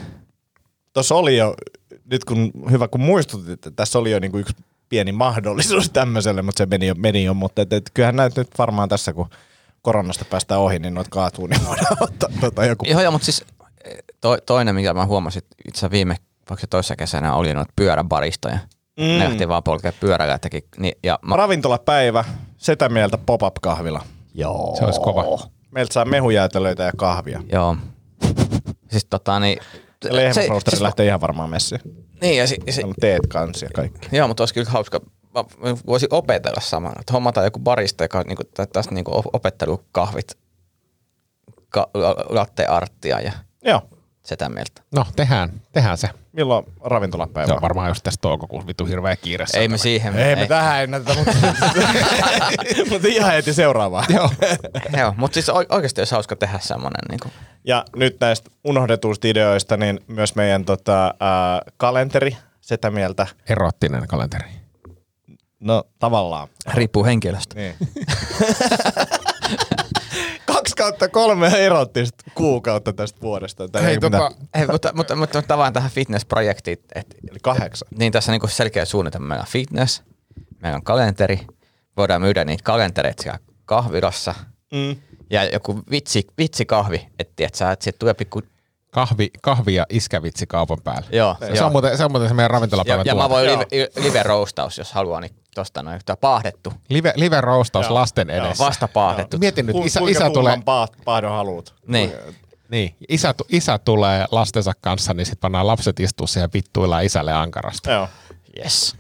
Tuossa 0.92 1.14
oli 1.14 1.36
jo, 1.36 1.54
nyt 2.10 2.24
kun 2.24 2.52
hyvä 2.70 2.88
kun 2.88 3.00
muistutit, 3.00 3.48
että 3.48 3.70
tässä 3.70 3.98
oli 3.98 4.10
jo 4.10 4.18
niinku 4.18 4.38
yksi 4.38 4.56
pieni 4.88 5.12
mahdollisuus 5.12 5.90
tämmöiselle, 6.00 6.42
mutta 6.42 6.58
se 6.58 6.66
meni 6.66 6.86
jo, 6.86 6.94
meni 6.94 7.24
jo 7.24 7.34
mutta 7.34 7.62
et, 7.62 7.72
et, 7.72 7.90
kyllähän 7.94 8.16
näet 8.16 8.36
nyt 8.36 8.48
varmaan 8.58 8.88
tässä, 8.88 9.12
kun 9.12 9.30
koronasta 9.82 10.24
päästään 10.24 10.60
ohi, 10.60 10.78
niin 10.78 10.94
noit 10.94 11.08
kaatuu, 11.08 11.46
niin 11.46 11.66
voidaan 11.66 11.96
ottaa 12.00 12.28
tota 12.40 12.64
joku. 12.64 12.84
Joo, 12.88 13.00
joo, 13.00 13.12
mutta 13.12 13.24
siis 13.24 13.44
to, 14.20 14.36
toinen, 14.46 14.74
mikä 14.74 14.94
mä 14.94 15.06
huomasin, 15.06 15.42
itse 15.68 15.90
viime, 15.90 16.16
vaikka 16.50 16.60
se 16.60 16.66
toissa 16.66 16.96
kesänä 16.96 17.34
oli 17.34 17.54
noita 17.54 17.72
pyöräbaristoja. 17.76 18.58
Mm. 19.00 19.18
Lähti 19.18 19.48
vaan 19.48 19.62
polkea 19.62 19.92
pyörällä 20.00 20.38
teki, 20.38 20.64
niin, 20.78 20.94
ja 21.02 21.18
mä, 21.22 21.36
Ravintolapäivä, 21.36 22.24
setä 22.56 22.88
mieltä 22.88 23.18
pop-up 23.18 23.54
kahvila. 23.62 24.02
joo. 24.34 24.76
Se 24.78 24.84
olisi 24.84 25.00
kova. 25.00 25.38
Meiltä 25.70 25.92
saa 25.92 26.04
mehujäätelöitä 26.04 26.82
ja 26.82 26.92
kahvia. 26.96 27.42
Joo. 27.52 27.76
Siis 28.90 29.04
tota 29.10 29.40
niin... 29.40 29.58
Ja 30.04 30.16
lehmäroosteri 30.16 30.76
siis- 30.76 30.80
lähtee 30.82 31.06
ihan 31.06 31.20
varmaan 31.20 31.50
messiin. 31.50 31.80
Niin, 32.20 32.36
ja 32.38 32.46
si, 32.46 32.56
teet 33.00 33.26
kanssa 33.28 33.66
ja 33.66 33.70
kaikki. 33.74 34.08
Joo, 34.16 34.28
mutta 34.28 34.42
olisi 34.42 34.54
kyllä 34.54 34.70
hauska. 34.70 35.00
Mä 35.34 35.44
voisin 35.86 36.08
opetella 36.12 36.60
samalla. 36.60 36.96
Että 37.00 37.12
hommataan 37.12 37.46
joku 37.46 37.58
barista, 37.58 38.04
joka 38.04 38.22
niinku, 38.22 38.42
tästä 38.72 38.94
niinku 38.94 39.22
opettelukahvit, 39.32 40.38
ka, 41.68 41.90
la- 41.94 42.24
latte 42.28 42.66
arttia 42.66 43.20
ja 43.20 43.32
Joo. 43.64 43.82
Sitä 44.22 44.48
mieltä. 44.48 44.83
No, 44.94 45.06
tehdään, 45.16 45.50
tehdään 45.72 45.98
se. 45.98 46.09
Milloin 46.33 46.64
Se 46.64 46.70
ravintolapäivä? 46.85 47.54
on 47.54 47.62
varmaan 47.62 47.88
just 47.88 48.02
tässä 48.02 48.20
toukokuussa 48.20 48.66
vittu 48.66 48.85
hirveä 48.85 49.16
kiire. 49.16 49.46
Ei 49.54 49.68
me 49.68 49.78
siihen. 49.78 50.18
Ei, 50.18 50.37
me 50.37 50.46
tähän 50.46 50.83
ennätetä, 50.83 51.18
mutta, 51.18 51.33
mutta 52.90 53.09
ihan 53.09 53.33
heti 53.33 53.52
seuraavaan. 53.54 54.04
Joo. 54.09 54.30
Joo, 54.98 55.14
mutta 55.16 55.35
siis 55.35 55.48
oikeasti 55.48 56.00
olisi 56.00 56.14
hauska 56.14 56.37
tehdä 56.37 56.59
semmoinen. 56.62 57.00
Niinku. 57.11 57.28
Ja 57.64 57.85
nyt 57.96 58.16
näistä 58.20 58.50
unohdetuista 58.64 59.28
ideoista, 59.28 59.76
niin 59.76 60.00
myös 60.06 60.35
meidän 60.35 60.64
tota, 60.64 61.14
ää, 61.20 61.62
kalenteri, 61.76 62.37
sitä 62.61 62.90
mieltä. 62.90 63.26
Erottinen 63.48 64.06
kalenteri. 64.09 64.48
No 65.61 65.85
tavallaan. 65.98 66.48
Riippuu 66.74 67.04
henkilöstä. 67.04 67.54
Niin. 67.54 67.74
Kaksi 70.46 70.76
kautta 70.76 71.08
kolme 71.08 71.46
erottista 71.46 72.24
kuukautta 72.34 72.92
tästä 72.92 73.20
vuodesta. 73.20 73.68
Tai 73.68 73.82
Hei, 73.82 73.90
ei 73.90 73.98
tota, 74.00 74.16
mitään. 74.30 74.66
Mutta, 74.70 74.90
mutta, 74.94 75.16
mutta, 75.16 75.38
mutta 75.38 75.58
vaan 75.58 75.72
tähän 75.72 75.90
fitness-projektiin, 75.90 76.78
että 76.94 77.16
Eli 77.30 77.38
kahdeksan. 77.42 77.88
niin 77.98 78.12
tässä 78.12 78.30
on 78.30 78.34
niinku 78.34 78.46
selkeä 78.48 78.84
suunnitelma. 78.84 79.28
Meillä 79.28 79.42
on 79.42 79.48
fitness, 79.48 80.02
meillä 80.62 80.76
on 80.76 80.82
kalenteri, 80.82 81.40
voidaan 81.96 82.20
myydä 82.22 82.44
niitä 82.44 82.62
kalentereita 82.64 83.22
siellä 83.22 83.38
kahvilassa. 83.64 84.34
Mm. 84.72 84.96
Ja 85.30 85.44
joku 85.44 85.80
vitsi, 85.90 86.22
vitsikahvi, 86.38 87.08
että 87.18 87.44
et 87.44 87.54
sä, 87.54 87.72
että 87.72 87.84
siitä 87.84 87.98
tulee 87.98 88.14
pikku... 88.14 88.42
Kahvi, 88.90 89.30
kahvi 89.42 89.74
ja 89.74 89.86
iskävitsi 89.90 90.46
kaupan 90.46 90.78
päällä. 90.84 91.06
Joo, 91.12 91.36
Se, 91.38 91.46
joo. 91.46 91.66
on 91.66 91.72
muuten, 91.72 91.96
se 91.98 92.04
on 92.04 92.10
muuten 92.10 92.28
se 92.28 92.34
meidän 92.34 92.44
Ja, 92.44 92.48
ravintolapäivän 92.48 93.06
ja 93.06 93.14
mä 93.14 93.28
tuote. 93.28 93.34
voin 93.34 93.58
live, 93.72 93.88
live 93.96 94.22
roastaus, 94.22 94.78
jos 94.78 94.92
haluaa, 94.92 95.20
niin 95.20 95.34
tosta 95.54 95.82
noin 95.82 95.96
yhtä 95.96 96.16
paahdettu. 96.16 96.72
Live, 96.88 97.12
live 97.16 97.40
roastaus 97.40 97.86
Joo. 97.86 97.94
lasten 97.94 98.28
Joo. 98.28 98.44
edessä. 98.46 98.64
Vasta 98.64 98.88
paahdettu. 98.88 99.38
Mietin 99.38 99.66
nyt, 99.66 99.76
Ku- 99.76 99.84
isä, 99.84 100.00
isä 100.08 100.30
tulee, 100.30 100.52
tumman 100.52 100.62
paat- 100.64 101.04
paadon 101.04 101.32
haluut? 101.32 101.74
Niin. 101.86 102.12
niin, 102.68 102.94
isä, 103.08 103.34
isä 103.48 103.78
tulee 103.78 104.26
lastensa 104.30 104.72
kanssa, 104.80 105.14
niin 105.14 105.26
sitten 105.26 105.40
pannaan 105.40 105.66
lapset 105.66 106.00
istua 106.00 106.26
siihen 106.26 106.44
ja 106.44 106.50
vittuillaan 106.54 107.04
isälle 107.04 107.32
ankarasta. 107.32 107.90
Joo. 107.90 108.08
Yes. 108.64 108.96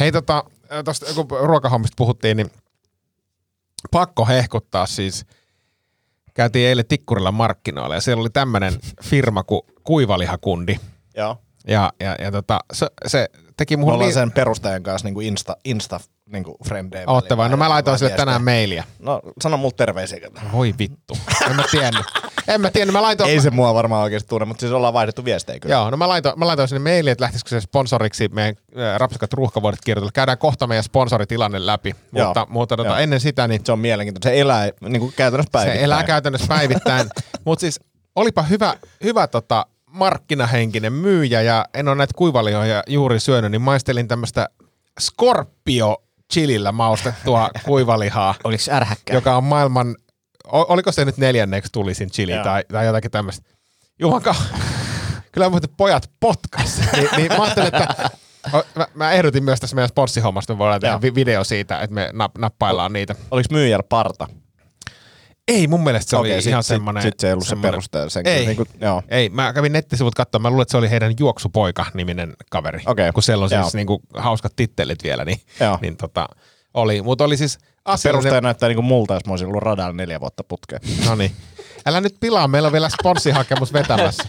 Hei 0.00 0.12
tota, 0.12 0.44
tuosta 0.84 1.06
kun 1.14 1.26
ruokahommista 1.40 1.94
puhuttiin, 1.96 2.36
niin 2.36 2.50
pakko 3.90 4.26
hehkuttaa 4.26 4.86
siis. 4.86 5.26
Käytiin 6.34 6.68
eilen 6.68 6.86
Tikkurilla 6.86 7.32
markkinoilla 7.32 7.94
ja 7.94 8.00
siellä 8.00 8.20
oli 8.20 8.30
tämmöinen 8.30 8.80
firma 9.04 9.42
kuin 9.44 9.62
Kuivalihakundi. 9.84 10.76
Joo. 11.16 11.36
Ja, 11.66 11.92
ja, 12.00 12.16
ja 12.20 12.32
tota, 12.32 12.58
se, 12.72 12.86
se 13.06 13.28
teki 13.62 13.76
Me 13.76 13.80
muhun 13.80 13.94
ollaan 13.94 14.06
niin... 14.06 14.14
sen 14.14 14.32
perustajan 14.32 14.82
kanssa 14.82 15.06
niinku 15.08 15.20
Insta, 15.20 15.56
Insta 15.64 16.00
niinku 16.32 16.56
frendejä. 16.68 17.04
Ootte 17.06 17.36
vai? 17.36 17.48
No 17.48 17.56
mä 17.56 17.68
laitoin 17.68 17.98
sille 17.98 18.10
tänään 18.10 18.44
mailia. 18.44 18.84
No 18.98 19.20
sano 19.42 19.56
mulle 19.56 19.74
terveisiä. 19.76 20.18
Voi 20.52 20.74
vittu. 20.78 21.18
En 21.50 21.56
mä 21.56 21.64
tiennyt. 21.70 22.06
En 22.48 22.60
mä 22.60 22.70
tiennyt. 22.70 22.92
Mä 22.92 23.02
laitoin, 23.02 23.30
Ei 23.30 23.40
se 23.40 23.50
mua 23.50 23.74
varmaan 23.74 24.02
oikeasti 24.02 24.28
tunne, 24.28 24.44
mutta 24.44 24.60
siis 24.60 24.72
ollaan 24.72 24.94
vaihdettu 24.94 25.24
viestejä 25.24 25.60
kyllä. 25.60 25.74
Joo, 25.74 25.90
no 25.90 25.96
mä 25.96 26.08
laitoin, 26.08 26.38
mä 26.38 26.46
laitoin 26.46 26.68
sinne 26.68 26.90
maili, 26.90 27.10
että 27.10 27.24
lähtisikö 27.24 27.48
se 27.48 27.60
sponsoriksi 27.60 28.28
meidän 28.28 28.54
äh, 28.78 28.98
rapsakat 28.98 29.32
ruuhkavuodet 29.32 29.80
kirjoitella. 29.84 30.12
Käydään 30.12 30.38
kohta 30.38 30.66
meidän 30.66 30.84
sponsoritilanne 30.84 31.66
läpi, 31.66 31.94
Joo. 32.12 32.26
mutta, 32.26 32.46
mutta 32.50 32.76
tota, 32.76 32.98
ennen 32.98 33.20
sitä 33.20 33.48
niin 33.48 33.66
Se 33.66 33.72
on 33.72 33.78
mielenkiintoista. 33.78 34.28
Se 34.28 34.40
elää 34.40 34.70
niinku 34.80 35.12
käytännössä 35.16 35.50
päivittäin. 35.52 35.78
se 35.78 35.84
elää 35.84 36.04
käytännössä 36.04 36.46
päivittäin. 36.48 37.08
mutta 37.44 37.60
siis 37.60 37.80
olipa 38.16 38.42
hyvä, 38.42 38.74
hyvä 39.04 39.26
tota, 39.26 39.66
markkinahenkinen 39.92 40.92
myyjä 40.92 41.42
ja 41.42 41.64
en 41.74 41.88
ole 41.88 41.96
näitä 41.96 42.14
kuivalihoja 42.16 42.82
juuri 42.86 43.20
syönyt, 43.20 43.50
niin 43.50 43.62
maistelin 43.62 44.08
tämmöistä 44.08 44.48
Scorpio 45.00 46.02
chilillä 46.32 46.72
maustettua 46.72 47.50
kuivalihaa, 47.66 48.34
Oliko 48.44 48.62
ärhäkkä? 48.70 49.14
joka 49.14 49.36
on 49.36 49.44
maailman, 49.44 49.96
oliko 50.52 50.92
se 50.92 51.04
nyt 51.04 51.16
neljänneksi 51.16 51.72
tulisin 51.72 52.10
chili 52.10 52.32
Joo. 52.32 52.44
tai, 52.44 52.64
tai 52.72 52.86
jotakin 52.86 53.10
tämmöistä. 53.10 53.50
Jumanka, 53.98 54.34
kyllä 55.32 55.48
muuten 55.50 55.70
pojat 55.76 56.10
potkas. 56.20 56.80
niin, 56.96 57.08
niin 57.16 57.32
mä 57.36 57.42
ajattelin, 57.42 57.66
että 57.74 58.10
mä, 58.76 58.86
mä 58.94 59.12
ehdotin 59.12 59.44
myös 59.44 59.60
tässä 59.60 59.76
meidän 59.76 59.88
sponssihommasta, 59.88 60.52
me 60.54 60.58
voidaan 60.58 60.80
tehdä 60.80 60.92
Joo. 60.94 61.02
vi- 61.02 61.14
video 61.14 61.44
siitä, 61.44 61.80
että 61.80 61.94
me 61.94 62.10
nap, 62.12 62.38
nappaillaan 62.38 62.92
niitä. 62.92 63.14
Oliko 63.30 63.48
myyjällä 63.52 63.84
parta? 63.88 64.26
Ei, 65.48 65.66
mun 65.66 65.84
mielestä 65.84 66.10
se 66.10 66.16
Okei, 66.16 66.32
oli 66.34 66.42
sit- 66.42 66.50
ihan 66.50 66.62
semmoinen. 66.62 67.02
sit 67.02 67.20
se 67.20 67.26
ei 67.26 67.32
ollut 67.32 67.46
se 67.46 67.56
peruste, 67.56 68.10
sen 68.10 68.26
ei, 68.26 68.34
kyllä 68.36 68.46
niinku- 68.48 68.66
joo. 68.80 69.02
ei, 69.08 69.28
mä 69.28 69.52
kävin 69.52 69.72
nettisivut 69.72 70.14
katsomaan, 70.14 70.42
mä 70.42 70.50
luulen, 70.50 70.62
että 70.62 70.70
se 70.72 70.76
oli 70.76 70.90
heidän 70.90 71.14
Juoksupoika-niminen 71.18 72.32
kaveri. 72.50 72.82
Okei, 72.86 73.12
Kun 73.12 73.22
siellä 73.22 73.44
on 73.44 73.50
joo. 73.52 73.62
siis 73.62 73.74
niinku 73.74 74.00
hauskat 74.14 74.52
tittelit 74.56 75.02
vielä, 75.04 75.24
niin, 75.24 75.40
Joo. 75.60 75.78
niin 75.82 75.96
tota, 75.96 76.28
oli. 76.74 77.02
Mutta 77.02 77.24
oli 77.24 77.36
siis 77.36 77.58
asiallinen... 77.84 78.22
Perustaja 78.22 78.40
näyttää 78.40 78.68
niinku 78.68 78.82
multa, 78.82 79.14
jos 79.14 79.26
mä 79.26 79.32
olisin 79.32 79.48
ollut 79.48 79.62
radalla 79.62 79.92
neljä 79.92 80.20
vuotta 80.20 80.44
putkeen. 80.44 80.80
No 81.06 81.14
niin. 81.14 81.32
Älä 81.86 82.00
nyt 82.00 82.16
pilaa, 82.20 82.48
meillä 82.48 82.66
on 82.66 82.72
vielä 82.72 82.88
sponssihakemus 82.88 83.72
vetämässä. 83.72 84.22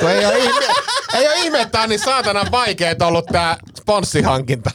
Kun 0.00 0.10
ei 0.10 0.26
ole 0.26 0.38
ihme, 0.38 0.66
ei 1.14 1.26
ole 1.28 1.36
ihme, 1.36 1.60
että 1.60 1.72
tää 1.72 1.82
on 1.82 1.88
niin 1.88 2.00
saatanan 2.00 2.50
vaikeet 2.50 3.02
ollut 3.02 3.26
tää 3.26 3.56
sponssihankinta. 3.78 4.70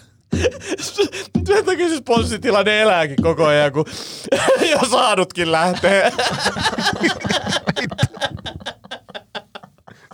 Sen 1.48 1.66
takia 1.66 1.90
se 1.90 1.98
sponssitilanne 1.98 2.82
elääkin 2.82 3.22
koko 3.22 3.46
ajan, 3.46 3.72
kun 3.72 3.86
jo 4.72 4.80
saadutkin 4.92 5.52
lähtee. 5.52 6.12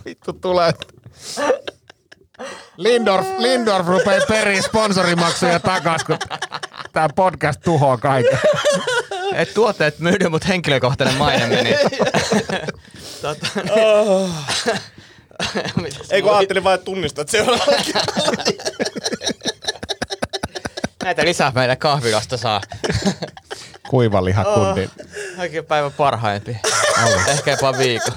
Vittu 0.05 0.33
tulee. 0.33 0.71
Lindorf, 2.77 3.27
Lindorf 3.37 3.87
rupeaa 3.87 4.25
periä 4.27 4.61
sponsorimaksuja 4.61 5.59
takas, 5.59 6.03
kun 6.03 6.17
tää 6.93 7.09
podcast 7.15 7.61
tuhoaa 7.63 7.97
kaiken. 7.97 8.39
Et 9.33 9.53
tuotteet 9.53 9.99
myydä, 9.99 10.29
mutta 10.29 10.47
henkilökohtainen 10.47 11.15
maine 11.15 11.47
meni. 11.47 11.75
tota, 13.21 13.47
Mitäs 15.81 16.11
Ei 16.11 16.21
kun 16.21 16.37
ajattelin 16.37 16.63
vain, 16.63 16.75
että 16.75 16.85
tunnistat 16.85 17.29
seuraavaksi. 17.29 17.93
Näitä 21.03 21.25
lisää 21.25 21.51
meille 21.55 21.75
kahvilasta 21.75 22.37
saa. 22.37 22.61
Kuivalihakundi. 23.89 24.89
Oikein 25.39 25.65
päivän 25.65 25.91
parhaimpi. 25.91 26.57
Ehkä 27.27 27.51
jopa 27.51 27.77
viikon. 27.77 28.13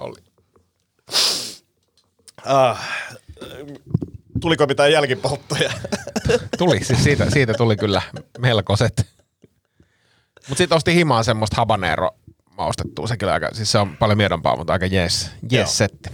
Oli. 0.00 0.16
Ah, 2.44 2.88
tuliko 4.40 4.66
mitään 4.66 4.92
jälkipolttoja? 4.92 5.72
Tuli, 6.58 6.84
siis 6.84 7.04
siitä, 7.04 7.30
siitä 7.30 7.54
tuli 7.54 7.76
kyllä 7.76 8.02
melkoiset. 8.38 9.03
Mut 10.48 10.58
sit 10.58 10.72
osti 10.72 10.94
himaan 10.94 11.24
semmoista 11.24 11.56
habanero 11.56 12.10
maustettua. 12.58 13.06
Se, 13.06 13.16
kyllä 13.16 13.32
aika, 13.32 13.48
siis 13.52 13.72
se 13.72 13.78
on 13.78 13.96
paljon 13.96 14.18
miedompaa, 14.18 14.56
mutta 14.56 14.72
aika 14.72 14.86
jees, 14.86 15.30
jees 15.50 15.78
setti. 15.78 16.10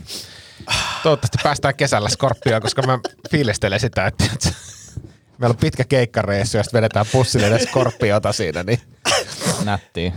Toivottavasti 1.03 1.39
päästään 1.43 1.75
kesällä 1.75 2.09
Skorpioon, 2.09 2.63
koska 2.63 2.83
mä 2.83 2.99
fiilistelen 3.31 3.81
sitä, 3.81 4.07
että, 4.07 4.25
että 4.33 4.49
meillä 5.39 5.53
on 5.53 5.61
pitkä 5.61 5.85
keikkareissu 5.85 6.57
ja 6.57 6.63
sitten 6.63 6.79
vedetään 6.79 7.07
pussille 7.13 7.59
Skorpiota 7.59 8.33
siinä, 8.33 8.63
niin 8.63 8.81
Nättiä. 9.65 10.13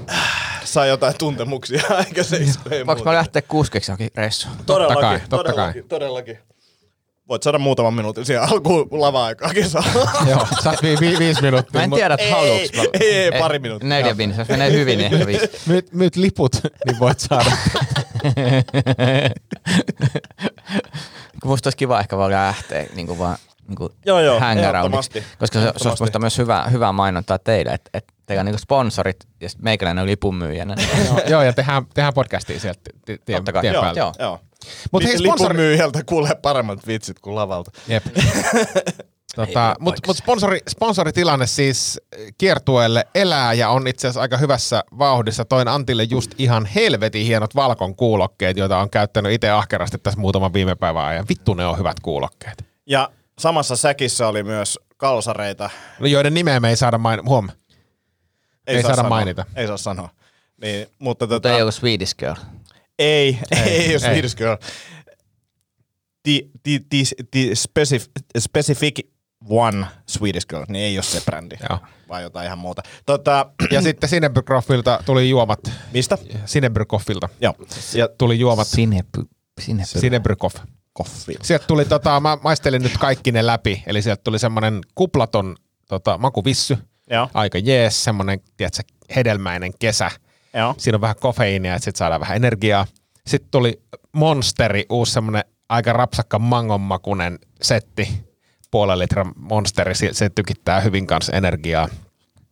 Saa 0.63 0.85
jotain 0.85 1.17
tuntemuksia, 1.17 1.83
ei 2.71 2.85
Voinko 2.85 3.03
mä 3.03 3.13
lähteä 3.13 3.41
kuskeksi 3.41 3.91
johonkin 3.91 4.09
reissuun? 4.15 4.55
Todellakin, 4.65 5.01
kai, 5.01 5.19
totta 5.19 5.37
todellakin, 5.37 5.87
todellakin. 5.87 6.39
Voit 7.29 7.43
saada 7.43 7.57
muutaman 7.59 7.93
minuutin 7.93 8.25
siihen 8.25 8.43
alkuun 8.43 8.87
lava-aikaakin 8.91 9.69
saa. 9.69 9.83
joo, 10.29 10.47
saat 10.63 10.83
vi, 10.83 10.97
vi, 10.99 11.19
viisi 11.19 11.41
minuuttia. 11.41 11.79
Mä 11.79 11.83
en 11.83 11.91
tiedä, 11.91 12.13
että 12.13 12.25
Ei, 12.25 12.31
haluuks. 12.31 12.69
ei, 12.93 12.99
ei, 12.99 13.15
ei, 13.33 13.39
pari 13.39 13.59
minuuttia. 13.59 13.89
Neljä 13.89 14.17
viisi. 14.17 14.39
Jos 14.39 14.47
menee 14.49 14.71
hyvin, 14.71 14.97
niin 14.97 15.13
ehkä 15.13 15.27
viisi. 15.31 15.49
Myyt, 15.65 15.93
myyt 15.93 16.15
liput, 16.15 16.55
niin 16.85 16.99
voit 16.99 17.19
saada. 17.19 17.51
Musta 21.45 21.67
olisi 21.67 21.77
kiva 21.77 21.99
ehkä 21.99 22.17
vaan 22.17 22.31
lähteä 22.31 22.85
niin 22.95 23.07
kuin 23.07 23.19
vaan 23.19 23.37
niin 23.67 23.75
kuin 23.75 23.89
Joo, 24.05 24.19
joo, 24.19 24.39
hangaroundiksi. 24.39 25.09
ehdottomasti. 25.17 25.37
Koska 25.39 25.59
se, 25.59 25.73
se 25.77 25.89
olisi 25.89 26.03
musta 26.03 26.19
myös 26.19 26.37
hyvä, 26.37 26.63
hyvää 26.71 26.91
mainontaa 26.91 27.39
teille, 27.39 27.71
että, 27.73 27.89
että 27.93 28.13
teillä 28.25 28.39
on 28.41 28.45
niin 28.45 28.59
sponsorit 28.59 29.17
ja 29.41 29.49
meikäläinen 29.61 30.01
on 30.01 30.07
lipunmyyjänä. 30.07 30.75
Joo, 31.07 31.21
joo, 31.27 31.41
ja 31.41 31.53
tehdään, 31.53 31.85
tehdään 31.93 32.13
podcastia 32.13 32.59
sieltä 32.59 32.79
ti- 33.05 33.21
tien, 33.25 33.43
tien 33.61 33.73
Joo, 33.73 33.81
päällä. 33.83 33.99
joo. 33.99 34.13
Joo. 34.19 34.39
Mut 34.91 35.03
hei, 35.03 35.13
Li- 35.21 35.27
sponsori- 35.29 35.41
Lipunmyyjältä 35.41 36.03
kuulee 36.05 36.35
paremmat 36.35 36.87
vitsit 36.87 37.19
kuin 37.19 37.35
lavalta. 37.35 37.71
Jep. 37.87 38.03
Tota, 39.35 39.75
mut, 39.79 39.95
mut 40.07 40.17
sponsori, 40.17 40.59
sponsoritilanne 40.69 41.47
siis 41.47 42.01
kiertueelle 42.37 43.07
elää 43.15 43.53
ja 43.53 43.69
on 43.69 43.87
itse 43.87 44.07
asiassa 44.07 44.21
aika 44.21 44.37
hyvässä 44.37 44.83
vauhdissa. 44.99 45.45
Toin 45.45 45.67
Antille 45.67 46.03
just 46.03 46.31
ihan 46.37 46.65
helvetin 46.65 47.25
hienot 47.25 47.55
valkon 47.55 47.95
kuulokkeet, 47.95 48.57
joita 48.57 48.77
on 48.77 48.89
käyttänyt 48.89 49.31
itse 49.31 49.49
ahkerasti 49.49 49.97
tässä 49.97 50.19
muutaman 50.19 50.53
viime 50.53 50.75
päivän 50.75 51.05
ajan. 51.05 51.25
Vittu 51.29 51.53
ne 51.53 51.65
on 51.65 51.77
hyvät 51.77 51.99
kuulokkeet. 51.99 52.65
Ja 52.85 53.09
samassa 53.39 53.75
säkissä 53.75 54.27
oli 54.27 54.43
myös 54.43 54.79
kalsareita. 54.97 55.69
No, 55.99 56.07
joiden 56.07 56.33
nimeä 56.33 56.59
me 56.59 56.69
ei 56.69 56.75
saada 56.75 56.97
mainita. 56.97 57.29
Huom. 57.29 57.49
Ei 58.67 58.75
saa 58.75 58.81
saada 58.81 58.95
sanoa. 58.95 59.09
mainita. 59.09 59.45
Ei 59.55 59.67
saa 59.67 59.77
sanoa. 59.77 60.09
Niin, 60.61 60.87
mutta 60.99 61.27
tota, 61.27 61.35
Mutta 61.35 61.51
ei 61.55 61.61
ollut 61.61 61.75
Swedish 61.75 62.15
Girl. 62.15 62.35
Ei, 63.03 63.39
ei, 63.51 63.59
ei, 63.59 63.69
ei. 63.69 63.91
ei 63.93 63.99
Swedish 63.99 64.35
Girl. 64.37 64.55
The, 66.23 66.39
the, 66.63 66.79
the, 66.89 67.03
the 67.31 67.55
specific, 67.55 68.11
specific 68.39 68.99
one 69.49 69.85
Swedish 70.09 70.47
Girl, 70.47 70.63
niin 70.67 70.85
ei 70.85 70.97
ole 70.97 71.03
se 71.03 71.21
brändi, 71.25 71.55
Joo. 71.69 71.79
vaan 72.09 72.23
jotain 72.23 72.45
ihan 72.45 72.57
muuta. 72.57 72.81
Tota, 73.05 73.51
Ja 73.71 73.81
sitten 73.81 74.09
Sinebrykoffilta 74.09 74.99
tuli 75.05 75.29
juomat. 75.29 75.59
mistä? 75.93 76.17
Sinebrykoffilta 76.45 77.29
Joo. 77.41 77.53
Ja 77.93 78.07
tuli 78.07 78.39
juomat. 78.39 78.67
Sinepy. 78.67 79.23
Sinepy. 79.59 79.99
Sinebrykoff. 79.99 80.55
koffi. 80.93 81.35
Sieltä 81.41 81.65
tuli, 81.67 81.85
tota, 81.85 82.19
mä 82.19 82.37
maistelin 82.43 82.81
nyt 82.81 82.97
kaikki 82.97 83.31
ne 83.31 83.45
läpi, 83.45 83.83
eli 83.87 84.01
sieltä 84.01 84.21
tuli 84.23 84.39
semmonen 84.39 84.81
kuplaton 84.95 85.55
tota, 85.87 86.17
makuvissy, 86.17 86.77
Joo. 87.09 87.29
aika 87.33 87.57
jees, 87.57 88.03
semmonen, 88.03 88.39
tiedätkö, 88.57 88.81
hedelmäinen 89.15 89.71
kesä. 89.79 90.11
Joo. 90.53 90.75
Siinä 90.77 90.95
on 90.95 91.01
vähän 91.01 91.15
kofeiinia, 91.19 91.75
että 91.75 91.85
sitten 91.85 91.97
saadaan 91.99 92.21
vähän 92.21 92.35
energiaa. 92.35 92.85
Sitten 93.27 93.51
tuli 93.51 93.81
Monsteri, 94.11 94.85
uusi 94.89 95.11
semmonen 95.11 95.43
aika 95.69 95.93
rapsakka 95.93 96.39
mangonmakunen 96.39 97.39
setti, 97.61 98.25
puolen 98.71 98.99
litran 98.99 99.31
Monsteri, 99.35 99.95
se, 99.95 100.09
se 100.13 100.29
tykittää 100.29 100.79
hyvin 100.79 101.07
kanssa 101.07 101.31
energiaa. 101.33 101.87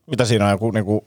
Mitä 0.08 0.26
siinä 0.26 0.46
on 0.46 0.52
joku 0.52 0.72
niinku 0.72 1.04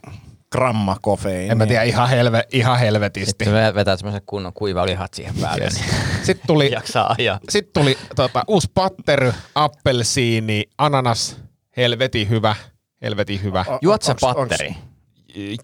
gramma 0.53 0.97
kofeiini? 1.03 1.49
En 1.51 1.59
mä 1.59 1.67
tiedä, 1.67 1.83
ihan, 1.83 2.09
helve, 2.09 2.45
ihan 2.53 2.79
helvetisti. 2.79 3.29
Sitten 3.29 3.53
me 3.53 3.75
vetää 3.75 3.97
semmoisen 3.97 4.23
kunnon 4.27 4.53
kuivalihat 4.53 5.15
siihen 5.15 5.35
päälle. 5.41 5.65
Yes. 5.65 5.81
Sitten 6.23 6.47
tuli, 6.47 6.73
jaksaa 6.73 7.15
ajaa. 7.19 7.41
sitten 7.49 7.83
tuli 7.83 7.99
tota, 8.17 8.45
uusi 8.49 8.71
pattery, 8.75 9.33
appelsiini, 9.55 10.65
ananas, 10.79 11.37
helvetin 11.77 12.29
hyvä, 12.29 12.57
helvetin 13.03 13.43
hyvä. 13.43 13.65
Juot 13.83 14.03
sä 14.03 14.13
Onks- 14.13 14.21
patteri? 14.21 14.77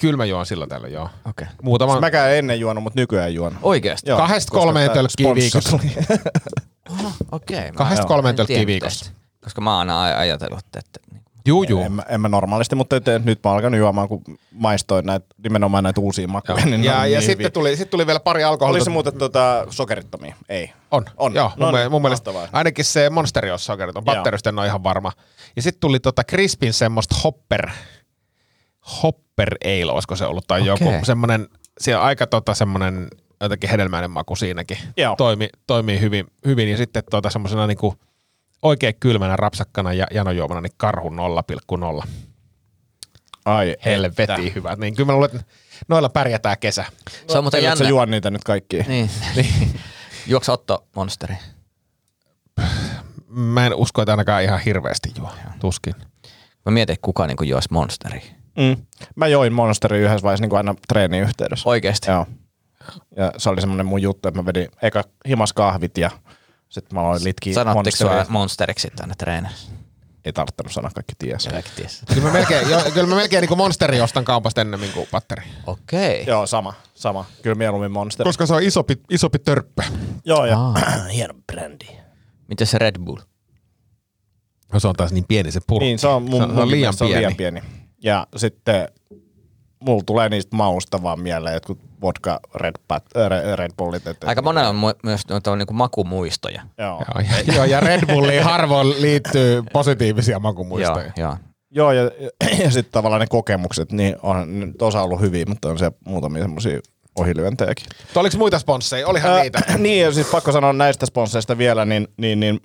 Kyllä 0.01 0.17
mä 0.17 0.25
juon 0.25 0.47
silloin 0.47 0.71
tällöin, 0.71 0.93
joo. 0.93 1.09
Okei. 1.29 1.47
Muutama, 1.63 2.01
Mäkään 2.01 2.33
ennen 2.37 2.61
juonut, 2.61 2.83
mutta 2.85 3.01
nykyään 3.01 3.35
juon. 3.35 3.59
Oikeesti? 3.63 4.11
Joo, 4.11 4.19
Kahdesta 4.19 4.51
kolmeen 4.53 4.91
tölkkiä 4.91 5.35
viikossa. 5.35 5.79
Okei. 7.33 7.61
mä- 7.61 7.71
kahdesta 7.77 8.07
kolmeen 8.07 8.31
en 8.33 8.37
tölkkiä 8.37 8.67
viikossa. 8.67 9.13
Koska 9.45 9.61
mä 9.61 9.71
oon 9.79 9.91
aina 9.91 10.11
aj- 10.15 10.19
ajatellut, 10.19 10.59
että 10.59 11.01
niin 11.13 11.21
Juu, 11.47 11.63
juu. 11.63 11.83
En, 11.83 12.03
en 12.09 12.21
mä 12.21 12.29
normaalisti, 12.29 12.75
mutta 12.75 12.97
et, 12.97 13.05
nyt 13.25 13.41
mä 13.45 13.51
oon 13.51 13.57
alkanut 13.57 13.79
juomaan, 13.79 14.09
kun 14.09 14.23
maistoin 14.53 15.07
näitä, 15.07 15.27
nimenomaan 15.45 15.85
näitä 15.85 16.01
uusia 16.01 16.29
makuja. 16.29 16.65
Niin 16.65 16.85
Ja, 16.85 17.07
ja 17.07 17.19
niin 17.19 17.23
sitten 17.27 17.53
tuli, 17.53 17.77
sit 17.77 17.91
tuli 17.91 18.07
vielä 18.07 18.21
pari 18.21 18.45
alkoholia. 18.45 18.77
Oli 18.77 18.85
se 18.85 18.91
muuten 18.91 19.19
tota, 19.19 19.67
sokerittomia? 19.71 20.35
Ei. 20.49 20.73
On, 20.91 21.05
On. 21.17 21.35
Joo, 21.35 21.53
No 21.57 21.67
mun, 21.67 21.75
niin, 21.75 21.81
niin, 21.83 21.91
mun 21.91 22.03
mielestä 22.03 22.33
mahtavaa. 22.33 22.59
ainakin 22.59 22.85
se 22.85 23.11
Monsteri 23.11 23.51
on 23.51 23.59
sokeriton. 23.59 24.05
Batterista 24.05 24.49
en 24.49 24.59
ole 24.59 24.67
ihan 24.67 24.85
varma. 24.85 25.13
Ja 25.57 25.63
sitten 25.63 25.81
tuli 25.81 26.01
tota 26.01 26.25
Crispin 26.25 26.73
semmoista 26.73 27.17
hopper, 27.25 27.71
hopper 29.03 29.55
ale, 29.65 29.93
olisiko 29.93 30.17
se 30.17 30.25
ollut, 30.25 30.45
tai 30.47 30.61
Okei. 30.61 30.87
joku 30.87 31.05
semmoinen, 31.05 31.49
siellä 31.81 32.01
on 32.01 32.07
aika 32.07 32.27
tota 32.27 32.55
semmoinen 32.55 33.09
jotenkin 33.41 33.71
hedelmäinen 33.71 34.11
maku 34.11 34.37
siinäkin. 34.37 34.79
Joo. 34.97 35.17
Toimi, 35.17 35.49
toimii 35.67 36.01
hyvin, 36.01 36.27
hyvin. 36.47 36.69
Ja 36.69 36.77
sitten 36.77 37.03
tota 37.11 37.31
semmoisena 37.31 37.67
niinku 37.67 37.95
oikein 38.63 38.95
kylmänä 39.01 39.37
rapsakkana 39.37 39.93
ja 39.93 40.07
janojuomana, 40.11 40.61
niin 40.61 40.73
karhu 40.77 41.11
0,0. 42.03 42.07
Ai, 43.45 43.77
Helvetin 43.85 44.55
hyvä. 44.55 44.77
Niin 44.77 44.95
kyllä 44.95 45.07
mä 45.07 45.13
luulen, 45.13 45.31
että 45.35 45.53
noilla 45.89 46.09
pärjätään 46.09 46.57
kesä. 46.61 46.85
Se 47.29 47.39
on 47.39 47.45
muuten 47.45 47.63
jännä. 47.63 47.89
juon 47.89 48.11
niitä 48.11 48.31
nyt 48.31 48.45
kaikkia. 48.45 48.85
Niin. 48.89 49.11
niin. 49.37 49.81
Juoksa 50.27 50.53
Otto 50.53 50.87
Monsteri? 50.97 51.35
Mä 53.29 53.67
en 53.67 53.75
usko, 53.75 54.03
että 54.03 54.13
ainakaan 54.13 54.43
ihan 54.43 54.61
hirveästi 54.61 55.13
juo. 55.19 55.31
Tuskin. 55.61 55.95
Mä 56.67 56.73
mietin, 56.73 56.93
että 56.93 57.05
kuka 57.05 57.27
niinku 57.27 57.43
juosi 57.43 57.69
Monsteri. 57.71 58.40
Mm. 58.57 58.77
Mä 59.17 59.27
join 59.27 59.53
Monsterin 59.53 60.01
yhdessä 60.01 60.23
vaiheessa 60.23 60.43
niin 60.43 60.51
kuin 60.51 60.57
aina 60.59 60.75
treenin 60.89 61.23
yhteydessä. 61.23 61.69
Oikeesti? 61.69 62.11
Joo. 62.11 62.27
Ja 63.17 63.33
se 63.37 63.51
oli 63.51 63.61
semmoinen 63.61 63.87
mun 63.87 64.03
juttu, 64.03 64.29
että 64.29 64.41
mä 64.41 64.47
vedin 64.47 64.69
eka 64.83 65.05
himas 65.29 65.53
kahvit 65.53 65.99
ja 65.99 66.11
sitten 66.69 66.95
mä 66.99 67.01
aloin 67.01 67.25
litkiä 67.25 67.55
Sanotteko 67.55 67.97
sua. 67.97 68.27
Monsteriksi 68.29 68.83
sitten 68.83 69.05
aina 69.05 69.15
treenissä? 69.15 69.73
Ei 70.25 70.33
tarvittanut 70.33 70.73
sanoa, 70.73 70.91
kaikki 70.95 71.13
ties. 71.19 71.49
Kaikki 71.49 71.71
ties. 71.77 72.03
Kyllä 72.15 72.27
mä 72.27 72.33
melkein, 72.33 72.71
jo, 72.71 72.79
kyllä 72.95 73.07
mä 73.07 73.15
melkein 73.15 73.41
niin 73.41 73.59
monsteri 73.59 74.01
ostan 74.01 74.25
kaupasta 74.25 74.61
ennemmin 74.61 74.93
kuin 74.93 75.09
patteri. 75.11 75.43
Okei. 75.67 76.25
Joo, 76.27 76.47
sama, 76.47 76.75
sama. 76.95 77.25
Kyllä 77.43 77.55
mieluummin 77.55 77.93
Monster. 77.93 78.25
Koska 78.25 78.47
se 78.47 78.55
on 78.55 78.63
isompi, 78.63 78.97
isompi 79.11 79.39
törppö. 79.39 79.83
Joo, 80.25 80.47
ja 80.47 80.59
Aa. 80.59 80.75
hieno 81.15 81.35
brändi. 81.53 81.87
Miten 82.49 82.67
se 82.67 82.79
Red 82.79 82.99
Bull? 82.99 83.19
No 84.73 84.81
se 84.81 84.89
on 84.89 84.95
taas 84.95 85.13
niin 85.13 85.25
pieni 85.29 85.53
se 85.53 85.61
purkki. 85.67 85.87
Niin, 85.87 85.99
se 85.99 86.09
on, 86.09 86.23
mun, 86.23 86.43
se 86.43 86.45
on, 86.45 86.55
se 86.55 86.61
on 86.61 86.71
liian 86.71 86.81
mielestä 86.81 86.99
se 86.99 87.05
on 87.05 87.09
pieni. 87.09 87.21
liian 87.21 87.37
pieni. 87.37 87.63
Ja 88.03 88.27
sitten 88.37 88.89
mulla 89.81 90.03
tulee 90.07 90.29
niistä 90.29 90.57
mausta 90.57 91.03
vaan 91.03 91.21
mieleen 91.21 91.55
jotkut 91.55 91.79
vodka 92.03 92.41
Red, 92.55 92.75
Pat, 92.89 93.05
äh, 93.17 93.29
Red, 93.31 93.57
Red 93.57 93.71
Bullit. 93.79 94.07
Et, 94.07 94.25
Aika 94.25 94.43
monella 94.43 94.69
on 94.69 94.77
mu- 94.77 94.99
myös 95.03 95.21
noita 95.29 95.57
niinku 95.57 95.75
makumuistoja. 95.75 96.63
Joo. 96.79 97.03
Joo, 97.15 97.25
ja, 97.47 97.55
joo, 97.55 97.65
ja 97.65 97.81
Red 97.81 98.01
Bulliin 98.15 98.43
harvoin 98.45 99.03
liittyy 99.03 99.63
positiivisia 99.73 100.33
Joo, 100.33 100.41
makumuistoja. 100.41 101.13
joo. 101.17 101.37
Joo, 101.71 101.93
ja, 101.93 102.03
ja, 102.03 102.31
ja 102.65 102.71
sitten 102.71 102.93
tavallaan 102.93 103.21
ne 103.21 103.27
kokemukset, 103.27 103.93
niin 103.93 104.17
on 104.23 104.61
nyt 104.61 104.83
osa 104.83 105.03
ollut 105.03 105.21
hyviä, 105.21 105.45
mutta 105.49 105.69
on 105.69 105.79
se 105.79 105.93
muutamia 106.05 106.43
semmoisia 106.43 106.81
ohilyöntejäkin. 107.19 107.87
Mutta 108.03 108.21
oliko 108.21 108.39
muita 108.39 108.59
sponsseja? 108.59 109.09
Olihan 109.09 109.33
Ää, 109.33 109.43
niitä. 109.43 109.63
niin, 109.79 110.03
ja 110.05 110.13
siis 110.13 110.27
pakko 110.27 110.53
sanoa 110.53 110.73
näistä 110.73 111.07
sponsseista 111.07 111.59
vielä, 111.59 111.85
niin, 111.85 112.09
niin, 112.17 112.41
niin 112.41 112.61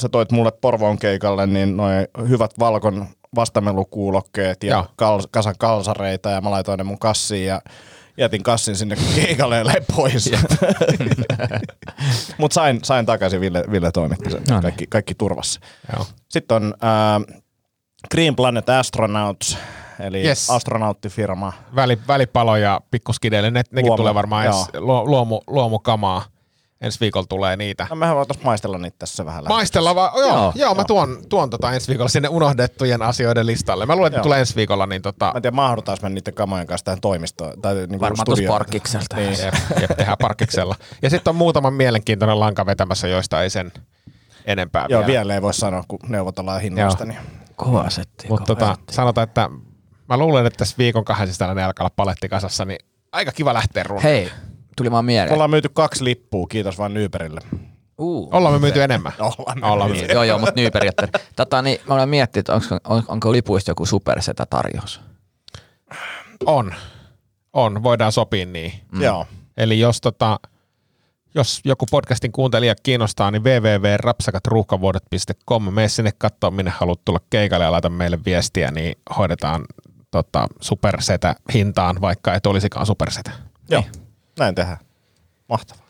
sä 0.00 0.08
toit 0.08 0.32
mulle 0.32 0.52
Porvoon 0.60 0.98
keikalle 0.98 1.46
niin 1.46 1.76
noin 1.76 2.06
hyvät 2.28 2.50
valkon 2.58 3.06
vastamelukuulokkeet 3.34 4.62
ja 4.64 4.70
Joo. 4.76 4.86
kal, 4.96 5.20
kasan 5.30 5.54
kalsareita 5.58 6.30
ja 6.30 6.40
mä 6.40 6.50
laitoin 6.50 6.78
ne 6.78 6.84
mun 6.84 6.98
kassiin 6.98 7.46
ja 7.46 7.60
jätin 8.16 8.42
kassin 8.42 8.76
sinne 8.76 8.96
keikalle 9.14 9.58
ja 9.58 9.64
pois. 9.96 10.30
Mutta 12.38 12.54
sain, 12.54 12.80
sain 12.84 13.06
takaisin, 13.06 13.40
Ville, 13.40 13.64
Ville 13.70 13.90
toimitti 13.92 14.30
sen. 14.30 14.42
No 14.48 14.54
niin. 14.54 14.62
Kaikki, 14.62 14.86
kaikki 14.86 15.14
turvassa. 15.14 15.60
Joo. 15.96 16.06
Sitten 16.28 16.56
on 16.56 16.74
äh, 16.84 17.36
Green 18.10 18.36
Planet 18.36 18.68
Astronauts, 18.68 19.58
eli 20.00 20.22
Yes. 20.26 20.50
astronauttifirma. 20.50 21.52
Väli, 21.74 21.98
välipalo 22.08 22.56
ja 22.56 22.80
pikkuskideille, 22.90 23.50
ne, 23.50 23.62
nekin 23.70 23.86
Luomu, 23.88 23.96
tulee 23.96 24.14
varmaan 24.14 24.44
joo. 24.44 24.58
ensi, 24.58 24.70
luo, 24.80 25.04
luomu, 25.04 25.40
luomukamaa. 25.46 26.22
Ensi 26.80 27.00
viikolla 27.00 27.26
tulee 27.26 27.56
niitä. 27.56 27.86
No, 27.90 27.96
mehän 27.96 28.16
voitaisiin 28.16 28.46
maistella 28.46 28.78
niitä 28.78 28.96
tässä 28.98 29.24
vähän. 29.24 29.44
Maistella 29.48 29.94
vaan, 29.94 30.12
joo, 30.16 30.28
joo, 30.28 30.36
Joo. 30.38 30.52
joo, 30.54 30.74
mä 30.74 30.84
tuon, 30.84 31.18
tuon 31.28 31.50
tota 31.50 31.72
ensi 31.72 31.88
viikolla 31.88 32.08
sinne 32.08 32.28
unohdettujen 32.28 33.02
asioiden 33.02 33.46
listalle. 33.46 33.86
Mä 33.86 33.96
luulen, 33.96 34.12
että 34.12 34.22
tulee 34.22 34.40
ensi 34.40 34.56
viikolla, 34.56 34.86
niin 34.86 35.02
tota, 35.02 35.24
Mä 35.26 35.32
en 35.36 35.42
tiedä, 35.42 35.54
mahdutaanko 35.54 36.02
me 36.02 36.08
niiden 36.08 36.34
kamojen 36.34 36.66
kanssa 36.66 36.84
tähän 36.84 37.00
toimistoon. 37.00 37.60
Tai 37.62 37.74
niinku 37.74 38.00
Varmaan 38.00 38.24
tuossa 38.24 38.32
studioon. 38.40 38.54
parkkikselta. 38.58 39.16
Niin. 39.16 39.38
jep, 39.44 39.54
jep, 39.80 39.96
tehdään 39.96 40.16
parkiksella. 40.20 40.74
Ja 41.02 41.10
sitten 41.10 41.30
on 41.30 41.36
muutama 41.36 41.70
mielenkiintoinen 41.70 42.40
lanka 42.40 42.66
vetämässä, 42.66 43.08
joista 43.08 43.42
ei 43.42 43.50
sen 43.50 43.72
enempää 44.44 44.86
Joo, 44.88 44.98
vielä. 45.00 45.06
vielä 45.06 45.34
ei 45.34 45.42
voi 45.42 45.54
sanoa, 45.54 45.84
kun 45.88 45.98
neuvotellaan 46.08 46.60
hinnoista. 46.60 47.04
Joo. 47.04 47.12
Niin. 47.12 47.20
Kova 47.56 47.90
setti. 47.90 48.28
Mutta 48.28 48.46
tota, 48.46 48.76
sanotaan, 48.90 49.28
että 49.28 49.50
mä 50.08 50.16
luulen, 50.16 50.46
että 50.46 50.56
tässä 50.56 50.74
viikon 50.78 51.04
kahden 51.04 51.28
sisällä 51.28 51.54
ne 51.54 51.64
alkaa 51.64 51.84
olla 51.84 51.94
paletti 51.96 52.28
kasassa, 52.28 52.64
niin 52.64 52.78
aika 53.12 53.32
kiva 53.32 53.54
lähteä 53.54 53.82
runnoon. 53.82 54.02
Hei, 54.02 54.30
tuli 54.76 54.90
vaan 54.90 55.04
Me 55.04 55.06
mieleen. 55.06 55.32
ollaan 55.34 55.50
myyty 55.50 55.68
kaksi 55.68 56.04
lippua, 56.04 56.46
kiitos 56.46 56.78
vaan 56.78 56.94
Nyberille. 56.94 57.40
Uh. 57.98 58.28
Ollaan 58.34 58.54
me 58.54 58.58
myyty 58.58 58.82
enemmän. 58.82 59.12
Ollaan 59.38 59.60
me 59.60 59.66
Ollaan 59.66 59.90
Niin, 59.90 60.00
myyty. 60.00 60.14
joo, 60.14 60.22
joo, 60.22 60.38
mutta 60.38 60.52
nyyperiaatteessa. 60.56 61.18
Tota, 61.36 61.62
niin 61.62 61.78
mä 61.88 61.94
olen 61.94 62.08
miettinyt, 62.08 62.48
onko, 62.48 62.66
on, 62.84 63.02
onko 63.08 63.32
lipuista 63.32 63.70
joku 63.70 63.86
supersetä 63.86 64.46
tarjous. 64.50 65.00
On. 66.46 66.74
On, 67.52 67.82
voidaan 67.82 68.12
sopia 68.12 68.46
niin. 68.46 68.72
Mm. 68.92 69.02
Joo. 69.02 69.26
Eli 69.56 69.80
jos, 69.80 70.00
tota, 70.00 70.38
jos 71.34 71.60
joku 71.64 71.86
podcastin 71.90 72.32
kuuntelija 72.32 72.74
kiinnostaa, 72.82 73.30
niin 73.30 73.44
www.rapsakatruuhkavuodet.com. 73.44 75.72
Mene 75.74 75.88
sinne 75.88 76.10
katsoa, 76.18 76.50
minne 76.50 76.70
haluat 76.76 77.00
tulla 77.04 77.20
keikalle 77.30 77.64
ja 77.64 77.72
laita 77.72 77.90
meille 77.90 78.18
viestiä, 78.24 78.70
niin 78.70 78.94
hoidetaan 79.18 79.64
tota, 80.10 80.46
supersetä 80.60 81.34
hintaan, 81.54 82.00
vaikka 82.00 82.34
et 82.34 82.46
olisikaan 82.46 82.86
supersetä. 82.86 83.30
Joo, 83.70 83.82
näin 84.38 84.54
tehdään. 84.54 84.78
Mahtavaa. 85.48 85.84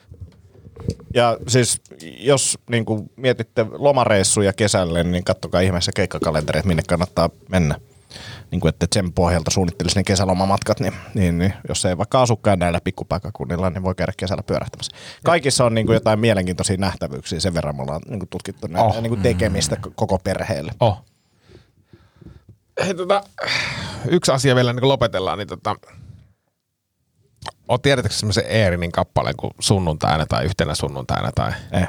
Ja 1.14 1.36
siis 1.48 1.80
jos 2.18 2.58
niin 2.70 2.84
kuin 2.84 3.10
mietitte 3.16 3.66
lomareissuja 3.72 4.52
kesälle, 4.52 5.04
niin 5.04 5.24
kattokaa 5.24 5.60
ihmeessä 5.60 5.92
keikkakalenteri, 5.94 6.58
että 6.58 6.68
minne 6.68 6.82
kannattaa 6.88 7.30
mennä. 7.48 7.80
Niin 8.50 8.60
kuin, 8.60 8.68
että 8.68 8.86
sen 8.94 9.12
pohjalta 9.12 9.50
suunnittelisi 9.50 9.96
ne 9.96 10.04
kesälomamatkat, 10.04 10.80
niin, 10.80 10.92
niin, 11.14 11.38
niin 11.38 11.54
jos 11.68 11.84
ei 11.84 11.98
vaikka 11.98 12.22
asukkaan 12.22 12.58
näillä 12.58 12.80
pikkupaikkakunnilla, 12.84 13.70
niin 13.70 13.82
voi 13.82 13.94
käydä 13.94 14.12
kesällä 14.16 14.42
pyörähtämässä. 14.42 14.96
Kaikissa 15.24 15.64
on 15.64 15.74
niin 15.74 15.86
kuin 15.86 15.94
jotain 15.94 16.18
mielenkiintoisia 16.18 16.76
nähtävyyksiä, 16.76 17.40
sen 17.40 17.54
verran 17.54 17.76
me 17.76 17.82
ollaan 17.82 18.00
niin 18.08 18.18
kuin 18.18 18.28
tutkittu 18.28 18.66
näitä 18.66 18.84
Oh. 18.84 19.02
niin 19.02 19.08
kuin 19.08 19.22
tekemistä 19.22 19.76
koko 19.94 20.18
perheelle. 20.18 20.72
Oh. 20.80 21.04
Hei, 22.84 22.94
tota, 22.94 23.22
yksi 24.08 24.32
asia 24.32 24.54
vielä 24.54 24.72
niin 24.72 24.80
kun 24.80 24.88
lopetellaan, 24.88 25.38
niin 25.38 25.48
tota, 25.48 25.76
Oot 27.68 27.82
tiedätkö 27.82 28.12
semmoisen 28.12 28.44
Eerinin 28.46 28.92
kappaleen 28.92 29.36
kuin 29.36 29.54
sunnuntaina 29.58 30.26
tai 30.26 30.44
yhtenä 30.44 30.74
sunnuntaina 30.74 31.32
tai 31.32 31.52
Eh. 31.72 31.88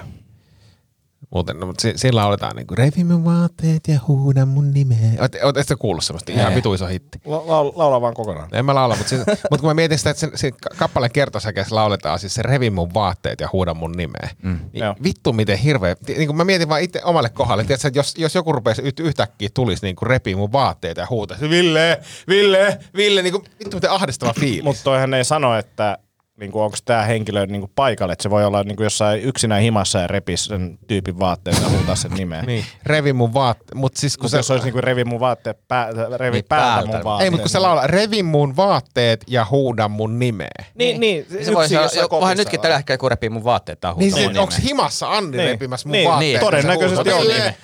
Muuten, 1.35 1.59
no, 1.59 1.65
mutta 1.65 1.81
si- 1.81 1.93
sillä 1.95 2.21
lauletaan 2.21 2.55
niinku 2.55 2.75
revi 2.75 3.03
mun 3.03 3.25
vaatteet 3.25 3.87
ja 3.87 3.99
huuda 4.07 4.45
mun 4.45 4.71
nimeä. 4.71 5.11
Et 5.59 5.67
sä 5.67 5.75
kuullut 5.75 6.03
semmoista? 6.03 6.31
Ihan 6.31 6.49
Ei. 6.51 6.55
vitu 6.55 6.73
iso 6.73 6.87
hitti. 6.87 7.19
La- 7.25 7.37
la- 7.47 7.71
laula 7.75 8.01
vaan 8.01 8.13
kokonaan. 8.13 8.49
En 8.51 8.65
mä 8.65 8.75
laula, 8.75 8.95
mutta, 8.95 9.09
siis, 9.09 9.21
mutta 9.51 9.57
kun 9.61 9.69
mä 9.69 9.73
mietin 9.73 9.97
sitä, 9.97 10.09
että 10.09 10.19
sen, 10.19 10.31
sen 10.35 10.51
ka- 10.53 10.69
kappaleen 10.77 11.11
kertosäkeessä 11.11 11.75
lauletaan 11.75 12.19
siis 12.19 12.33
se 12.33 12.41
revi 12.41 12.69
mun 12.69 12.93
vaatteet 12.93 13.39
ja 13.39 13.49
huuda 13.53 13.73
mun 13.73 13.91
nimeä. 13.91 14.29
Mm. 14.43 14.59
Niin 14.73 14.83
Joo. 14.83 14.95
vittu 15.03 15.33
miten 15.33 15.57
hirveä. 15.57 15.95
Niin 16.07 16.27
kun 16.27 16.37
mä 16.37 16.43
mietin 16.43 16.69
vaan 16.69 16.81
itse 16.81 17.01
omalle 17.03 17.29
kohdalle, 17.29 17.63
tiedätkö, 17.63 17.87
että 17.87 17.99
jos, 17.99 18.13
jos 18.17 18.35
joku 18.35 18.51
rupeisi 18.51 18.81
yht, 18.81 18.99
yhtäkkiä 18.99 19.49
tulisi 19.53 19.85
niin 19.85 19.95
kuin 19.95 20.07
repii 20.07 20.35
mun 20.35 20.51
vaatteet 20.51 20.97
ja 20.97 21.07
huutaisi 21.09 21.49
Ville, 21.49 21.99
Ville, 22.27 22.79
Ville, 22.95 23.21
niin 23.21 23.33
kuin, 23.33 23.43
vittu 23.59 23.77
miten 23.77 23.91
ahdistava 23.91 24.33
fiilis. 24.39 24.63
Mutta 24.63 24.83
toihan 24.83 25.13
ei 25.13 25.25
sano, 25.25 25.57
että 25.57 25.97
niinku, 26.39 26.61
onko 26.61 26.77
tämä 26.85 27.03
henkilö 27.03 27.45
niinku, 27.45 27.71
paikalle, 27.75 28.13
että 28.13 28.23
se 28.23 28.29
voi 28.29 28.45
olla 28.45 28.63
niinku, 28.63 28.83
jossain 28.83 29.21
yksinään 29.21 29.61
himassa 29.61 29.99
ja 29.99 30.07
repis 30.07 30.45
sen 30.45 30.77
tyypin 30.87 31.19
vaatteet 31.19 31.57
ja 31.61 31.69
huutaa 31.69 31.95
sen 31.95 32.11
nimeä. 32.11 32.41
niin, 32.47 32.65
revi 32.85 33.13
mun 33.13 33.33
vaatteet, 33.33 33.73
mutta 33.75 33.99
siis 33.99 34.17
kun 34.17 34.21
Kun 34.21 34.29
se, 34.29 34.31
se, 34.31 34.37
jos 34.37 34.51
olisi 34.51 34.65
niinku, 34.65 34.81
revi 34.81 35.03
mun 35.05 35.19
vaatteet, 35.19 35.57
pää, 35.67 35.89
revi 36.17 36.35
Niin, 36.37 36.45
päältä 36.49 36.73
päältä. 36.75 36.91
mun 36.97 37.03
vaatteet. 37.03 37.25
ei, 37.25 37.29
mutta 37.29 37.41
kun 37.43 37.49
se 37.49 37.59
laulaa, 37.59 37.87
revi 37.87 38.23
mun 38.23 38.55
vaatteet 38.55 39.23
ja 39.27 39.45
huuda 39.51 39.87
mun 39.87 40.19
nimeä. 40.19 40.47
Niin, 40.75 40.99
niin. 40.99 41.25
Se 41.43 41.53
voi 41.53 41.65
olla, 41.65 42.09
voihan 42.11 42.37
nytkin 42.37 42.61
tällä 42.61 42.77
hetkellä, 42.77 42.97
kun 42.97 43.11
repii 43.11 43.29
mun 43.29 43.43
vaatteet 43.43 43.79
tai 43.79 43.93
Niin, 43.97 44.13
huutaa 44.13 44.19
se, 44.19 44.27
mun 44.33 44.37
onko 44.41 44.53
nimeä. 44.57 44.67
himassa 44.67 45.11
Anni 45.17 45.37
Niin. 45.37 45.49
repimässä 45.49 45.87
mun 45.89 45.91
Niin, 45.93 46.09
vaatteet? 46.09 46.31
niin, 46.31 46.39
todennäköisesti 46.39 47.11
on 47.11 47.21
Ville. 47.21 47.55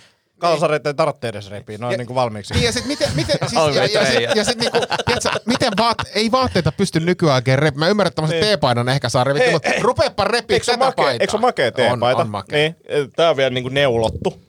Kalsareet 0.41 0.87
ei 0.87 0.93
tarvitse 0.93 1.27
edes 1.27 1.49
repiä, 1.49 1.77
ne 1.77 1.85
on 1.85 1.93
niinku 1.97 2.15
valmiiksi. 2.15 2.53
Niin 2.53 2.65
ja 2.65 2.71
sit 2.71 2.85
miten, 2.85 3.09
miten, 3.15 3.37
siis, 3.49 3.75
ja, 3.75 3.85
ja, 3.85 4.01
ei. 4.01 4.27
sit, 4.27 4.35
ja 4.35 4.45
sit 4.45 4.57
niinku, 4.59 4.77
tiiätkö, 5.05 5.29
miten 5.45 5.73
vaat, 5.77 5.97
ei 6.15 6.31
vaatteita 6.31 6.71
pysty 6.71 6.99
nykyään 6.99 7.35
oikein 7.35 7.59
repi. 7.59 7.77
Mä 7.79 7.87
ymmärrän, 7.87 8.07
että 8.07 8.15
tämmöisen 8.15 8.39
Niin. 8.39 8.47
teepaidan 8.47 8.89
ehkä 8.89 9.09
saa 9.09 9.25
Hei, 9.39 9.51
mutta 9.51 9.69
rupeepa 9.81 10.23
repiä 10.23 10.59
tätä 10.59 10.71
ole 10.71 10.77
makea, 10.77 10.95
paitaa. 10.95 11.11
eikö 11.21 11.31
se 11.31 11.37
makea 11.37 11.71
teepaita? 11.71 12.17
On, 12.17 12.21
on 12.21 12.29
makea. 12.29 12.57
Niin, 12.59 12.75
tää 13.15 13.29
on 13.29 13.37
vielä 13.37 13.49
niinku 13.49 13.69
neulottu. 13.69 14.41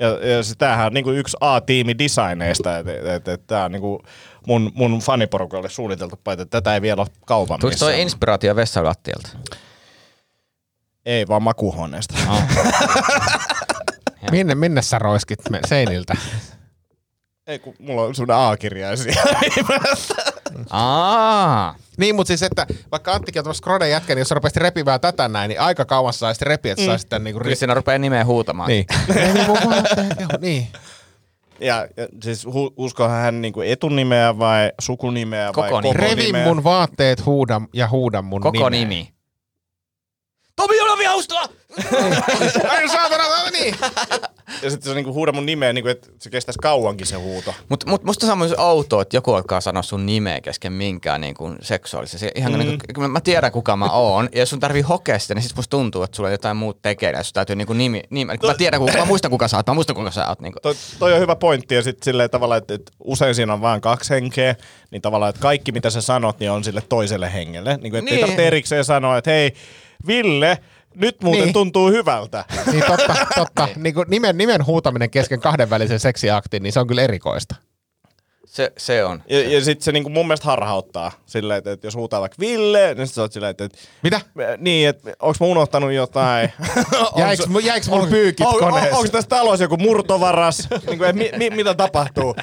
Ja, 0.00 0.08
ja 0.08 0.42
se, 0.42 0.54
tämähän 0.58 0.86
on 0.86 0.94
niinku 0.94 1.10
yksi 1.10 1.36
A-tiimi 1.40 1.98
designeista, 1.98 2.78
että 2.78 2.92
et, 2.92 3.06
et, 3.06 3.28
et, 3.28 3.46
tämä 3.46 3.64
on 3.64 3.72
niinku 3.72 4.02
mun, 4.46 4.72
mun 4.74 4.98
faniporukalle 5.00 5.68
suunniteltu 5.68 6.20
paita, 6.24 6.42
että 6.42 6.60
tätä 6.60 6.74
ei 6.74 6.82
vielä 6.82 7.02
ole 7.02 7.08
kaupan 7.26 7.60
Tuliko 7.60 7.78
toi 7.78 8.00
inspiraatio 8.00 8.56
vessalattialta? 8.56 9.28
Ei, 11.06 11.28
vaan 11.28 11.42
makuuhuoneesta. 11.42 12.14
Minne, 14.30 14.54
minne 14.54 14.82
sä 14.82 14.98
roiskit 14.98 15.38
me 15.50 15.60
seiniltä? 15.66 16.14
Ei, 17.46 17.58
kun 17.58 17.74
mulla 17.78 18.02
on 18.02 18.14
semmoinen 18.14 18.46
A-kirjaisia. 18.46 19.22
Aa, 20.70 21.74
Niin, 21.96 22.14
mutta 22.14 22.28
siis, 22.28 22.42
että 22.42 22.66
vaikka 22.90 23.12
Anttikin 23.12 23.40
on 23.40 23.44
tämmöistä 23.44 23.58
Skroden 23.58 23.90
jätkä, 23.90 24.14
niin 24.14 24.18
jos 24.20 24.28
sä 24.28 24.34
rupesit 24.34 24.56
repivää 24.56 24.98
tätä 24.98 25.28
näin, 25.28 25.48
niin 25.48 25.60
aika 25.60 25.84
kauan 25.84 26.12
sä 26.12 26.18
saisit 26.18 26.42
repiä, 26.42 26.72
että 26.72 26.82
mm. 26.84 26.90
sä 26.90 26.98
sitten 26.98 27.24
niinku... 27.24 27.40
kyllä 27.40 27.54
siinä 27.54 27.74
rupeaa 27.74 27.98
nimeä 27.98 28.24
huutamaan. 28.24 28.68
Niin. 28.68 28.86
Niin. 30.40 30.68
ja, 31.60 31.88
ja 31.96 32.08
siis 32.22 32.44
hu, 32.46 32.72
uskohan 32.76 33.20
hän 33.20 33.42
niinku 33.42 33.60
etunimeä 33.60 34.38
vai 34.38 34.72
sukunimeä 34.80 35.50
Koko 35.52 35.60
vai 35.60 35.82
nimi. 35.82 35.94
koko 35.94 36.06
Revi 36.08 36.22
nimeä? 36.22 36.44
mun 36.44 36.64
vaatteet 36.64 37.26
huuda, 37.26 37.60
ja 37.72 37.88
huuda 37.88 38.22
mun 38.22 38.40
Koko 38.40 38.68
nimeä. 38.68 38.88
nimi. 38.88 39.12
Tomi 40.56 40.80
Olavi 40.80 41.04
Haustala! 41.04 41.48
Ai 42.68 42.88
saatana, 42.88 43.24
niin. 43.52 43.74
Ja 44.62 44.70
sitten 44.70 44.90
se 44.90 44.94
niinku 44.94 45.12
huuda 45.14 45.32
mun 45.32 45.46
nimeä, 45.46 45.72
niinku, 45.72 45.88
että 45.88 46.08
se 46.18 46.30
kestäisi 46.30 46.58
kauankin 46.62 47.06
se 47.06 47.16
huuto. 47.16 47.54
Mut, 47.68 47.86
mut 47.86 48.04
musta 48.04 48.26
se 48.26 48.32
on 48.32 48.38
myös 48.38 48.54
outoa, 48.58 49.02
että 49.02 49.16
joku 49.16 49.34
alkaa 49.34 49.60
sanoa 49.60 49.82
sun 49.82 50.06
nimeä 50.06 50.40
kesken 50.40 50.72
minkään 50.72 51.20
niin 51.20 51.34
kuin 51.34 51.56
seksuaalisen. 51.62 52.20
Se, 52.20 52.30
ihan 52.34 52.52
mm. 52.52 52.58
niin 52.58 52.78
kuin, 52.94 53.10
mä 53.10 53.20
tiedän 53.20 53.52
kuka 53.52 53.76
mä 53.76 53.90
oon, 53.90 54.28
ja 54.32 54.40
jos 54.40 54.50
sun 54.50 54.60
tarvii 54.60 54.82
hokea 54.82 55.18
sitä, 55.18 55.34
niin 55.34 55.42
sit 55.42 55.56
musta 55.56 55.70
tuntuu, 55.70 56.02
että 56.02 56.16
sulla 56.16 56.26
on 56.26 56.32
jotain 56.32 56.56
muuta 56.56 56.78
tekeillä, 56.82 57.18
ja 57.18 57.22
sun 57.22 57.34
täytyy 57.34 57.56
niin 57.56 57.66
kuin 57.66 57.78
nimi, 57.78 58.02
nimi 58.10 58.32
mä 58.46 58.54
tiedän, 58.54 58.80
kuka, 58.80 58.98
mä 58.98 59.04
muistan 59.04 59.30
kuka 59.30 59.48
sä 59.48 59.56
oot, 59.56 59.66
mä 59.66 59.74
muistan 59.74 59.96
kuka 59.96 60.10
sä 60.10 60.28
oot. 60.28 60.40
Niin 60.40 60.52
kuin. 60.52 60.62
Toi, 60.62 60.74
toi 60.98 61.12
on 61.12 61.20
hyvä 61.20 61.36
pointti 61.36 61.74
ja 61.74 61.82
sitten 61.82 62.04
silleen 62.04 62.30
tavallaan, 62.30 62.58
että, 62.58 62.74
että 62.74 62.92
usein 63.04 63.34
siinä 63.34 63.52
on 63.52 63.60
vain 63.60 63.80
kaksi 63.80 64.10
henkeä, 64.14 64.54
niin 64.90 65.02
tavallaan, 65.02 65.30
että 65.30 65.42
kaikki 65.42 65.72
mitä 65.72 65.90
sä 65.90 66.00
sanot, 66.00 66.38
niin 66.40 66.50
on 66.50 66.64
sille 66.64 66.82
toiselle 66.88 67.32
hengelle. 67.32 67.76
Niin 67.82 67.90
kuin, 67.90 67.98
että 67.98 68.04
niin. 68.04 68.08
ei 68.08 68.14
Niin. 68.16 68.20
tarvitse 68.20 68.46
erikseen 68.46 68.84
sanoa, 68.84 69.18
että 69.18 69.30
hei, 69.30 69.52
Ville, 70.06 70.58
nyt 70.96 71.22
muuten 71.22 71.38
Niin. 71.38 71.44
niin. 71.46 71.52
tuntuu 71.52 71.90
hyvältä. 71.90 72.44
Niin 72.72 72.84
totta, 72.86 73.14
totta. 73.36 73.68
Niin 73.76 73.94
kuin 73.94 74.06
nimen, 74.10 74.38
nimen 74.38 74.66
huutaminen 74.66 75.10
kesken 75.10 75.40
kahdenvälisen 75.40 76.00
seksiaktin, 76.00 76.62
niin 76.62 76.72
se 76.72 76.80
on 76.80 76.86
kyllä 76.86 77.02
erikoista. 77.02 77.54
Se, 78.46 78.72
se 78.78 79.04
on. 79.04 79.22
Ja, 79.28 79.50
ja 79.50 79.64
sitten 79.64 79.84
se 79.84 79.92
niinku 79.92 80.10
mun 80.10 80.26
mielestä 80.26 80.46
harhauttaa 80.46 81.12
silleen, 81.26 81.58
että, 81.58 81.72
että 81.72 81.86
jos 81.86 81.94
huutaa 81.94 82.20
vaikka 82.20 82.36
Ville, 82.40 82.94
niin 82.94 83.06
sit 83.06 83.14
sä 83.14 83.22
oot 83.22 83.32
silleen, 83.32 83.50
että, 83.50 83.64
että 83.64 83.78
Mitä? 84.02 84.20
niin, 84.58 84.88
että 84.88 85.12
onks 85.22 85.40
mä 85.40 85.46
unohtanut 85.46 85.92
jotain? 85.92 86.52
Jäiks, 87.16 87.44
Onks- 87.46 87.64
jäiks 87.66 87.88
mun 87.88 88.00
on- 88.00 88.08
pyykit 88.08 88.46
on, 88.46 88.58
koneessa? 88.58 88.90
on, 88.90 88.96
onko 88.96 89.08
tässä 89.08 89.28
talossa 89.28 89.64
joku 89.64 89.76
murtovaras? 89.76 90.68
niin 90.86 90.98
kuin, 90.98 91.16
mi, 91.16 91.30
mi, 91.36 91.50
mitä 91.50 91.74
tapahtuu? 91.74 92.36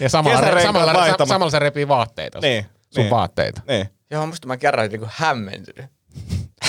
Ja 0.00 0.08
samalla, 0.08 0.62
samalla, 0.62 0.92
vaihtama- 0.92 1.26
samalla 1.28 1.50
se 1.50 1.58
repii 1.58 1.88
vaatteita. 1.88 2.38
Niin, 2.42 2.66
Sun 2.94 3.02
niin. 3.02 3.10
vaatteita. 3.10 3.60
niin. 3.68 3.88
Joo, 4.10 4.26
musta 4.26 4.46
mä 4.48 4.56
kerran 4.56 4.88
niin 4.88 5.00
kuin 5.00 5.10
hämmentynyt. 5.14 5.86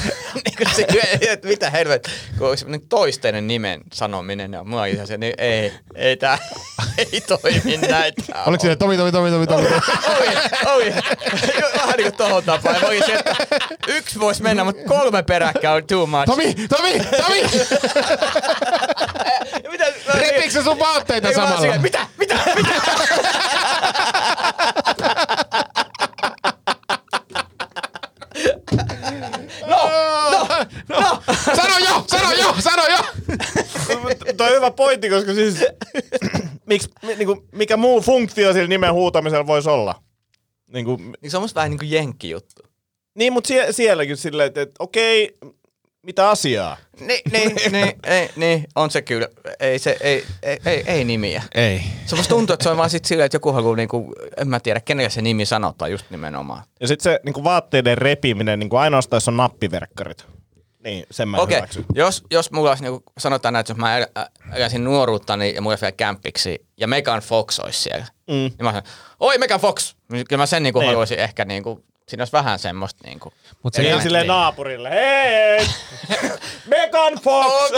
niin 0.46 0.76
se, 0.76 0.88
että 1.22 1.48
mitä 1.48 1.70
helvet, 1.70 2.10
kun 2.38 2.48
on 2.48 2.58
toisteinen 2.90 3.48
nimen 3.48 3.82
sanominen, 3.94 4.54
ja 4.54 4.66
oon 4.72 4.88
ihan 4.88 5.08
se, 5.08 5.18
niin 5.18 5.34
ei, 5.38 5.74
ei 5.96 6.18
tää. 6.18 6.38
ei 6.98 7.22
toimi 7.22 7.78
näitä. 7.78 8.22
Oliko 8.46 8.62
siinä 8.62 8.76
Tomi, 8.76 8.98
Tomi, 8.98 9.12
Tomi, 9.12 9.32
Tomi, 9.32 9.48
Tomi? 9.48 9.68
Oi, 10.20 10.28
oi. 10.66 10.94
Vähän 11.76 11.94
niin 11.98 12.04
kuin 12.04 12.16
tohon 12.18 12.44
tapaan. 12.44 12.76
Ja 12.76 12.82
voisin, 12.82 13.16
että 13.16 13.36
yksi 13.88 14.20
voisi 14.20 14.44
mennä, 14.44 14.64
mutta 14.64 14.82
kolme 14.88 15.24
peräkkäin 15.24 15.76
on 15.76 15.88
too 15.88 16.06
much. 16.06 16.26
Tomi, 16.26 16.54
Tomi, 16.54 17.02
Tomi! 17.22 17.42
Mitä? 19.72 19.86
Repiikö 20.14 20.52
se 20.52 20.64
sun 20.64 20.80
vaatteita 20.80 21.34
samalla? 21.34 21.62
silleen, 21.62 21.82
Mitä? 21.82 22.08
Mitä? 22.18 22.36
Mitä? 28.72 28.86
Sano 31.56 31.78
jo, 31.80 32.04
sano 32.08 32.32
jo, 32.34 32.56
sano 32.60 32.84
jo! 32.88 32.98
Tuo 34.38 34.48
on 34.48 34.54
hyvä 34.54 34.72
pointti, 34.72 35.10
koska 35.10 35.34
siis 35.34 35.66
miksi, 36.66 36.90
niinku, 37.18 37.46
mikä 37.52 37.78
muu 37.78 38.02
funktio 38.02 38.54
sillä 38.54 38.68
nimen 38.68 38.94
huutamisella 38.94 39.48
voisi 39.48 39.70
olla? 39.70 40.04
Niinku, 40.68 40.98
Niin 41.22 41.32
se 41.32 41.38
on 41.38 41.44
musta 41.44 41.60
vähän 41.60 41.72
niin 41.72 41.80
kuin 41.80 41.92
jenkki 41.92 42.30
juttu. 42.30 42.62
niin, 43.16 43.34
mutta 43.34 43.48
sie, 43.48 43.74
sielläkin 43.74 44.18
silleen, 44.18 44.48
että, 44.48 44.62
että 44.62 44.76
okei, 44.80 45.38
mitä 46.10 46.30
asiaa? 46.30 46.78
Niin, 47.00 47.22
niin, 47.32 47.56
niin, 47.72 47.94
ei, 48.04 48.30
niin, 48.36 48.68
on 48.76 48.92
se 48.92 49.02
kyllä. 49.02 49.28
Ei, 49.60 49.80
se, 49.80 49.98
ei, 50.02 50.26
ei, 50.44 50.60
ei, 50.66 50.84
ei 50.88 51.04
nimiä. 51.04 51.44
Ei. 51.56 51.82
Se 52.06 52.16
musta 52.16 52.30
tuntuu, 52.36 52.54
että 52.54 52.64
se 52.64 52.70
on 52.70 52.78
vaan 52.78 52.90
sit 52.90 53.06
silleen, 53.06 53.26
että 53.26 53.36
joku 53.36 53.52
haluaa, 53.52 53.76
niinku, 53.76 54.14
en 54.38 54.48
mä 54.48 54.60
tiedä, 54.60 54.80
kenelle 54.80 55.10
se 55.10 55.22
nimi 55.22 55.46
sanotaan 55.46 55.92
just 55.92 56.06
nimenomaan. 56.10 56.64
Ja 56.82 56.88
sitten 56.88 57.04
se 57.14 57.20
niinku, 57.26 57.44
vaatteiden 57.44 57.98
repiminen, 57.98 58.60
niinku, 58.60 58.76
ainoastaan 58.76 59.18
jos 59.18 59.28
on 59.28 59.38
nappiverkkarit. 59.38 60.26
Niin, 60.84 61.06
sen 61.12 61.28
mä 61.30 61.38
Okei, 61.38 61.58
hyväksyn. 61.58 61.86
jos, 61.94 62.24
jos 62.32 62.52
mulla 62.52 62.70
olisi, 62.70 62.84
niinku, 62.84 63.04
sanotaan 63.18 63.54
näin, 63.54 63.62
että 63.62 63.72
jos 63.72 63.78
mä 63.78 63.98
el- 63.98 64.08
ä- 64.18 64.28
eläisin 64.56 64.84
nuoruuttani 64.84 65.56
ja 65.56 65.62
mulla 65.62 65.72
olisi 65.72 65.82
vielä 65.82 65.92
kämpiksi 65.92 66.66
ja 66.78 66.88
Megan 66.88 67.22
Fox 67.22 67.60
olisi 67.60 67.82
siellä, 67.82 68.06
mm. 68.28 68.34
niin 68.34 68.54
mä 68.62 68.70
sanoin, 68.70 68.86
oi 69.20 69.38
Megan 69.38 69.60
Fox! 69.60 69.96
Kyllä 70.10 70.38
mä 70.42 70.46
sen 70.46 70.64
niinku 70.64 70.80
Niin. 70.80 70.88
haluaisin 70.88 71.20
ehkä, 71.20 71.46
niinku, 71.46 71.86
siinä 72.10 72.22
olisi 72.22 72.34
vähän 72.34 72.60
semmoista 72.60 73.08
niinku. 73.08 73.34
Mut 73.64 73.74
se, 73.74 73.82
niin, 73.82 74.02
silleen 74.02 74.28
naapurille, 74.28 74.90
hei! 74.90 75.68
Megan 76.72 77.14
Fox! 77.24 77.72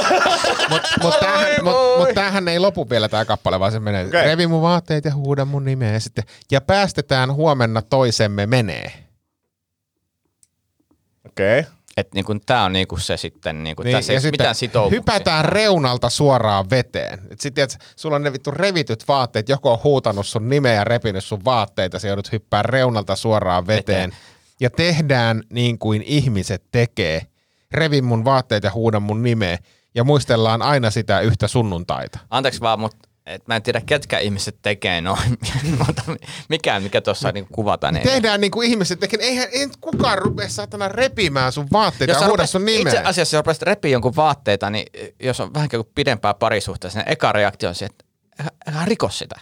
mut, 0.70 0.82
mut, 1.02 1.20
tämähän, 1.20 1.64
mut, 1.64 1.74
mut 1.98 2.10
tämähän 2.16 2.48
ei 2.48 2.60
lopu 2.60 2.90
vielä 2.90 3.10
tää 3.10 3.26
kappale, 3.26 3.60
vaan 3.60 3.72
se 3.72 3.80
menee. 3.80 4.06
Okay. 4.06 4.24
Revi 4.24 4.48
mun 4.48 4.62
vaatteet 4.62 5.06
ja 5.06 5.14
huuda 5.14 5.46
mun 5.46 5.66
nimeä. 5.66 5.94
Ja, 5.94 6.00
sitten, 6.00 6.24
ja 6.52 6.62
päästetään 6.62 7.34
huomenna 7.34 7.82
toisemme 7.82 8.46
menee. 8.46 8.94
Okei. 11.26 11.60
Okay. 11.60 11.72
Että 11.98 12.16
niinku, 12.16 12.36
tää 12.46 12.64
on 12.64 12.74
niinku 12.74 12.98
se 12.98 13.18
sitten, 13.18 13.64
niinku, 13.64 13.84
Niin, 13.84 13.98
tässä 13.98 14.14
ei 14.14 14.22
sitten 14.22 14.34
mitään 14.34 14.56
sitoumuksia. 14.56 15.00
hypätään 15.00 15.46
reunalta 15.46 16.10
suoraan 16.10 16.70
veteen. 16.70 17.20
Et 17.32 17.40
sit, 17.40 17.54
tiedät, 17.54 17.78
sulla 17.96 18.16
on 18.16 18.24
ne 18.24 18.34
vittu 18.34 18.52
revityt 18.52 19.08
vaatteet, 19.08 19.50
joku 19.50 19.70
on 19.70 19.80
huutanut 19.84 20.28
sun 20.28 20.50
nimeä 20.50 20.74
ja 20.74 20.84
repinyt 20.84 21.24
sun 21.24 21.46
vaatteita, 21.46 22.00
sä 22.00 22.08
joudut 22.08 22.32
hyppää 22.32 22.64
reunalta 22.64 23.16
suoraan 23.16 23.68
veteen. 23.68 24.10
Veteen. 24.10 24.22
Ja 24.60 24.70
tehdään 24.70 25.44
niin 25.50 25.80
kuin 25.80 26.04
ihmiset 26.06 26.64
tekee. 26.72 27.22
Revi 27.72 28.02
mun 28.02 28.26
vaatteet 28.26 28.64
ja 28.64 28.72
huuda 28.72 29.00
mun 29.00 29.24
nimeä. 29.24 29.58
Ja 29.96 30.04
muistellaan 30.04 30.62
aina 30.62 30.92
sitä 30.92 31.20
yhtä 31.20 31.48
sunnuntaita. 31.48 32.20
Anteeksi 32.30 32.62
vaan, 32.62 32.80
mutta 32.80 32.98
et 33.26 33.48
mä 33.48 33.56
en 33.56 33.64
tiedä, 33.64 33.82
ketkä 33.86 34.20
ihmiset 34.20 34.58
tekee 34.62 35.02
noin, 35.02 35.38
mutta 35.88 36.04
mikään, 36.50 36.84
mikä 36.84 37.02
tuossa 37.02 37.32
niinku 37.32 37.54
kuvataan. 37.54 37.94
Niin 37.94 38.04
Tehdään 38.04 38.42
niin 38.42 38.52
kuin 38.52 38.70
ihmiset 38.70 39.00
tekee. 39.00 39.20
Eihän 39.22 39.48
ei 39.52 39.70
kukaan 39.82 40.18
rupea 40.18 40.50
saatana 40.50 40.88
repimään 40.88 41.52
sun 41.52 41.68
vaatteita 41.72 42.14
ja 42.14 42.20
sä 42.20 42.28
huuda 42.28 42.46
sun 42.46 42.66
nimeä. 42.66 42.94
Itse 42.94 43.04
asiassa, 43.04 43.36
jos 43.38 43.40
rupeat 43.44 43.62
repiä 43.62 43.92
jonkun 43.92 44.16
vaatteita, 44.16 44.70
niin 44.70 44.86
jos 45.24 45.40
on 45.40 45.54
vähän 45.54 45.70
kuin 45.70 45.88
pidempää 45.96 46.34
parisuhteessa, 46.34 47.00
niin 47.00 47.12
eka 47.12 47.32
reaktio 47.32 47.70
on 47.70 47.76
se, 47.76 47.86
että 47.86 48.06
älä- 48.42 48.76
älä 48.76 48.86
riko 48.86 49.10
sitä. 49.10 49.36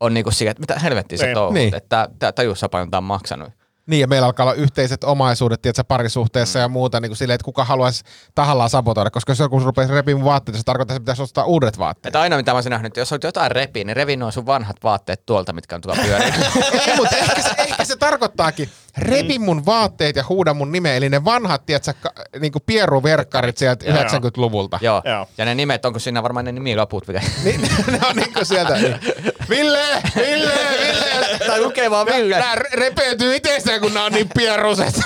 On 0.00 0.14
niinku 0.14 0.30
siihen, 0.30 0.50
että 0.50 0.60
mitä 0.60 0.78
helvettiä 0.78 1.18
sä 1.18 1.24
Niin. 1.24 1.34
touhut, 1.34 1.54
Niin. 1.54 1.74
että 1.74 2.08
tää 2.18 2.32
tajussa 2.32 2.68
paljon 2.68 2.90
tää 2.90 2.98
on 2.98 3.04
maksanut. 3.04 3.52
Niin, 3.86 4.00
ja 4.00 4.06
meillä 4.06 4.26
alkaa 4.26 4.44
olla 4.44 4.54
yhteiset 4.54 5.04
omaisuudet, 5.04 5.62
tiedätkö, 5.62 5.84
parisuhteessa 5.84 6.58
mm. 6.58 6.60
ja 6.60 6.68
muuta, 6.68 7.00
niin 7.00 7.10
kuin 7.10 7.16
silleen, 7.16 7.34
että 7.34 7.44
kuka 7.44 7.64
haluaisi 7.64 8.04
tahallaan 8.34 8.70
sabotoida, 8.70 9.10
koska 9.10 9.30
jos 9.30 9.38
joku 9.38 9.60
rupeaa 9.60 9.88
repimaan 9.88 10.24
vaatteita, 10.24 10.58
se 10.58 10.64
tarkoittaa, 10.64 10.96
että 10.96 11.02
pitäisi 11.02 11.22
ostaa 11.22 11.44
uudet 11.44 11.78
vaatteet. 11.78 12.06
Että 12.06 12.20
aina 12.20 12.36
mitä 12.36 12.50
mä 12.50 12.56
olisin 12.56 12.70
nähnyt, 12.70 12.90
että 12.90 13.00
jos 13.00 13.12
olet 13.12 13.22
jotain 13.22 13.50
repiä, 13.50 13.84
niin 13.84 13.96
revi 13.96 14.16
nuo 14.16 14.30
sun 14.30 14.46
vanhat 14.46 14.76
vaatteet 14.82 15.26
tuolta, 15.26 15.52
mitkä 15.52 15.74
on 15.74 15.80
tuolla 15.80 16.02
pyöriä. 16.02 16.26
Ei, 16.86 16.96
mutta 16.96 17.16
ehkä 17.16 17.42
se, 17.42 17.50
ehkä 17.58 17.84
se 17.84 17.96
tarkoittaakin, 17.96 18.68
repi 18.98 19.38
mun 19.38 19.66
vaatteet 19.66 20.16
ja 20.16 20.24
huuda 20.28 20.54
mun 20.54 20.72
nimeä, 20.72 20.94
eli 20.94 21.08
ne 21.08 21.24
vanhat, 21.24 21.66
tiedätkö, 21.66 21.92
niin 22.40 22.52
kuin 22.52 22.62
pieruverkkarit 22.66 23.58
sieltä 23.58 23.86
Joo. 23.86 23.96
90-luvulta. 23.96 24.78
Joo. 24.82 25.02
Joo. 25.04 25.28
Ja 25.38 25.44
ne 25.44 25.54
nimet, 25.54 25.84
onko 25.84 25.98
siinä 25.98 26.22
varmaan 26.22 26.44
ne 26.44 26.52
nimilaput 26.52 27.08
vielä? 27.08 27.22
Niin, 27.44 27.60
ne 27.92 28.00
on 28.10 28.16
niin 28.16 28.32
kuin 28.32 28.46
sieltä. 28.46 28.74
Niin. 28.74 29.00
Ville, 29.48 30.02
Ville, 30.16 30.52
Ville. 30.80 31.38
tai 31.46 31.60
lukee 31.60 31.90
vaan 31.90 32.06
Ville. 32.06 32.38
Nää 32.38 32.54
re- 32.54 32.74
repeytyy 32.74 33.36
itsestään, 33.36 33.75
kun 33.80 33.94
nää 33.94 34.04
on 34.04 34.12
niin 34.12 34.28
pieruset. 34.34 35.00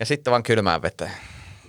Ja 0.00 0.06
sitten 0.06 0.30
vaan 0.30 0.42
kylmään 0.42 0.82
veteen. 0.82 1.10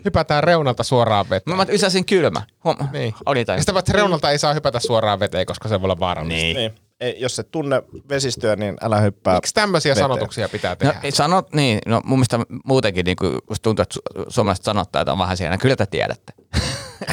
Hypätään 0.05 0.43
reunalta 0.43 0.84
suoraan 0.84 1.29
veteen. 1.29 1.57
Mä, 1.57 1.65
mä 1.65 1.71
ysäsin 1.71 2.05
kylmä. 2.05 2.41
Huom. 2.63 2.77
Niin. 2.91 3.13
Oli 3.25 3.45
tai 3.45 3.55
Ja 3.57 3.61
sitä 3.61 3.73
paitsi 3.73 3.93
reunalta 3.93 4.29
ei 4.32 4.38
saa 4.38 4.53
hypätä 4.53 4.79
suoraan 4.79 5.19
veteen, 5.19 5.45
koska 5.45 5.69
se 5.69 5.82
voi 5.82 5.86
olla 5.86 5.99
vaarallista. 5.99 6.43
Niin. 6.43 6.55
Niin. 6.57 6.71
Ei, 6.99 7.15
jos 7.19 7.39
et 7.39 7.51
tunne 7.51 7.84
vesistöä, 8.09 8.55
niin 8.55 8.77
älä 8.82 8.99
hyppää. 8.99 9.36
Miksi 9.36 9.53
tämmöisiä 9.53 9.89
veteen. 9.89 10.03
sanotuksia 10.03 10.49
pitää 10.49 10.71
No, 10.71 10.75
tehdä? 10.75 10.99
ei 11.03 11.11
sanot, 11.11 11.53
niin, 11.53 11.79
no 11.86 12.01
mun 12.05 12.19
mielestä 12.19 12.39
muutenkin 12.65 13.05
niin 13.05 13.15
kuin, 13.17 13.39
tuntuu, 13.61 13.84
että 13.84 13.95
su- 13.95 14.25
suomalaiset 14.29 14.65
sanottajat 14.65 15.09
on 15.09 15.17
vähän 15.19 15.38
siellä. 15.38 15.57
Kyllä 15.57 15.75
te 15.75 15.86
tiedätte. 15.86 16.34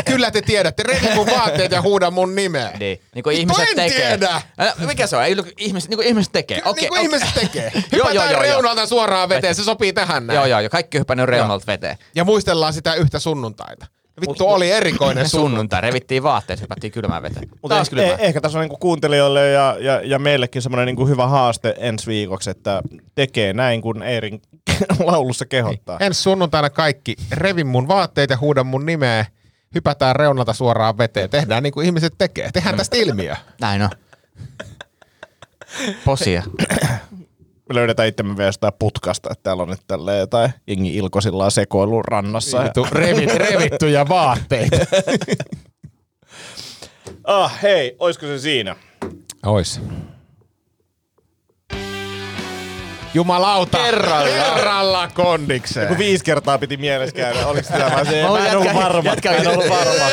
Kyllä 0.04 0.30
te 0.30 0.42
tiedätte, 0.42 0.82
revi 0.82 1.14
mun 1.14 1.26
vaatteet 1.26 1.72
ja 1.72 1.82
huuda 1.82 2.10
mun 2.10 2.34
nimeä. 2.34 2.72
Niin, 2.78 3.00
niin 3.14 3.22
kuin 3.22 3.36
ihmiset 3.36 3.68
en 3.68 3.76
tekee. 3.76 4.18
tiedä. 4.18 4.42
Mikä 4.86 5.06
se 5.06 5.16
on? 5.16 5.24
Ei, 5.24 5.36
ihmiset, 5.58 5.90
niin 5.90 5.98
kuin 5.98 6.08
ihmiset 6.08 6.32
tekee. 6.32 6.62
Okei, 6.64 6.70
Okei, 6.70 6.82
niin 6.82 6.88
kuin 6.88 6.98
okei. 6.98 7.28
ihmiset 7.28 7.50
tekee. 7.52 7.72
Joo, 7.74 7.82
Hypätään 7.92 8.14
joo, 8.14 8.24
joo, 8.24 8.32
joo. 8.32 8.42
reunalta 8.42 8.86
suoraan 8.86 9.28
veteen, 9.28 9.54
se 9.54 9.64
sopii 9.64 9.92
tähän 9.92 10.26
näin. 10.26 10.34
Joo, 10.36 10.46
joo, 10.46 10.60
joo. 10.60 10.70
Kaikki 10.70 10.98
on 10.98 11.00
hypännyt 11.00 11.26
reunalta 11.26 11.66
veteen. 11.66 11.96
Ja 12.14 12.24
muistellaan 12.24 12.72
sitä 12.72 12.94
yhtä 12.94 13.18
sunnuntaita. 13.18 13.86
Vittu, 14.20 14.48
oli 14.48 14.70
erikoinen 14.70 15.28
sunnuntai. 15.28 15.50
Sunnuntai. 15.50 15.80
Revittiin 15.80 16.22
vaatteet, 16.22 16.60
hypättiin 16.60 16.92
kylmään 16.92 17.22
veteen. 17.22 17.48
Mutta 17.62 17.74
Taas 17.74 17.88
eh, 17.92 18.10
eh, 18.10 18.16
ehkä 18.20 18.40
tässä 18.40 18.58
on 18.58 18.62
niinku 18.62 18.76
kuuntelijoille 18.76 19.50
ja, 19.50 19.76
ja, 19.80 20.00
ja 20.04 20.18
meillekin 20.18 20.62
semmoinen 20.62 20.86
niinku 20.86 21.06
hyvä 21.06 21.26
haaste 21.26 21.74
ensi 21.78 22.06
viikoksi, 22.06 22.50
että 22.50 22.82
tekee 23.14 23.52
näin, 23.52 23.82
kun 23.82 24.02
Eerin 24.02 24.42
laulussa 25.04 25.46
kehottaa. 25.46 25.96
Ensi 26.00 26.22
sunnuntaina 26.22 26.70
kaikki, 26.70 27.16
revi 27.32 27.64
mun 27.64 27.88
vaatteet 27.88 28.30
ja 28.30 28.36
huuda 28.36 28.64
mun 28.64 28.86
nimeä. 28.86 29.26
Hypätään 29.74 30.16
reunalta 30.16 30.52
suoraan 30.52 30.98
veteen. 30.98 31.30
Tehdään 31.30 31.62
niin 31.62 31.72
kuin 31.72 31.86
ihmiset 31.86 32.14
tekee. 32.18 32.50
Tehdään 32.52 32.76
tästä 32.76 32.96
ilmiö. 32.96 33.36
Näin 33.60 33.82
on. 33.82 33.90
Posia. 36.04 36.42
Me 37.68 37.74
löydetään 37.74 38.08
itsemme 38.08 38.36
vielä 38.36 38.48
jostain 38.48 38.72
putkasta, 38.78 39.28
että 39.32 39.42
täällä 39.42 39.62
on 39.62 39.68
nyt 39.68 39.80
tälleen 39.86 40.18
jotain 40.18 40.52
jengi 40.66 40.96
ilkosillaan 40.96 41.50
sekoilun 41.50 42.04
rannassa. 42.04 42.64
Vittu, 42.64 42.86
revit, 42.92 43.34
revittyjä 43.34 44.08
vaatteita. 44.08 44.76
Ah, 47.24 47.62
hei, 47.62 47.96
oisko 47.98 48.26
se 48.26 48.38
siinä? 48.38 48.76
Ois. 49.46 49.80
Jumalauta. 53.18 53.78
Kerralla. 53.78 54.54
Kerralla 54.54 55.08
kondikseen. 55.14 55.88
Kun 55.88 55.98
viisi 55.98 56.24
kertaa 56.24 56.58
piti 56.58 56.76
mielessä 56.76 57.16
käydä, 57.16 57.46
oliko 57.46 57.68
tämä 57.68 57.90
vaan 57.90 58.06
se? 58.06 58.22
Mä 58.22 58.48
en 58.48 58.56
ollut 58.56 58.74
varma. 58.74 59.10
Jätkä, 59.10 59.32
en 59.32 59.48
ollut 59.48 59.68
varma. 59.68 60.04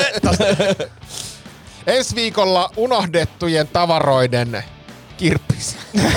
Ensi 1.88 2.16
viikolla 2.16 2.70
unohdettujen 2.78 3.68
tavaroiden 3.68 4.64
kirppis. 5.18 5.78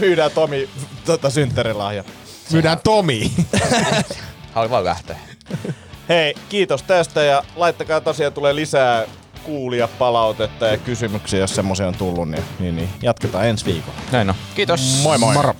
Myydään 0.00 0.30
Tomi 0.30 0.68
tota, 1.04 1.30
synttärilahja. 1.30 2.04
Myydään 2.52 2.78
Tomi. 2.84 3.32
Haluan 4.54 4.70
vaan 4.70 4.84
lähteä. 4.84 5.16
Hei, 6.08 6.34
kiitos 6.48 6.82
tästä 6.82 7.22
ja 7.22 7.44
laittakaa 7.56 8.00
tosiaan 8.00 8.32
tulee 8.32 8.54
lisää 8.54 9.06
kuulia 9.44 9.88
palautetta 9.88 10.66
ja 10.66 10.78
kysymyksiä, 10.78 11.40
jos 11.40 11.54
semmoisia 11.54 11.88
on 11.88 11.94
tullut, 11.94 12.28
niin, 12.28 12.44
niin, 12.58 12.76
niin 12.76 12.88
jatketaan 13.02 13.46
ensi 13.46 13.64
viikolla. 13.64 13.98
Näin 14.12 14.30
on. 14.30 14.34
Kiitos. 14.54 15.00
Moi 15.02 15.18
moi! 15.18 15.34
Moro. 15.34 15.54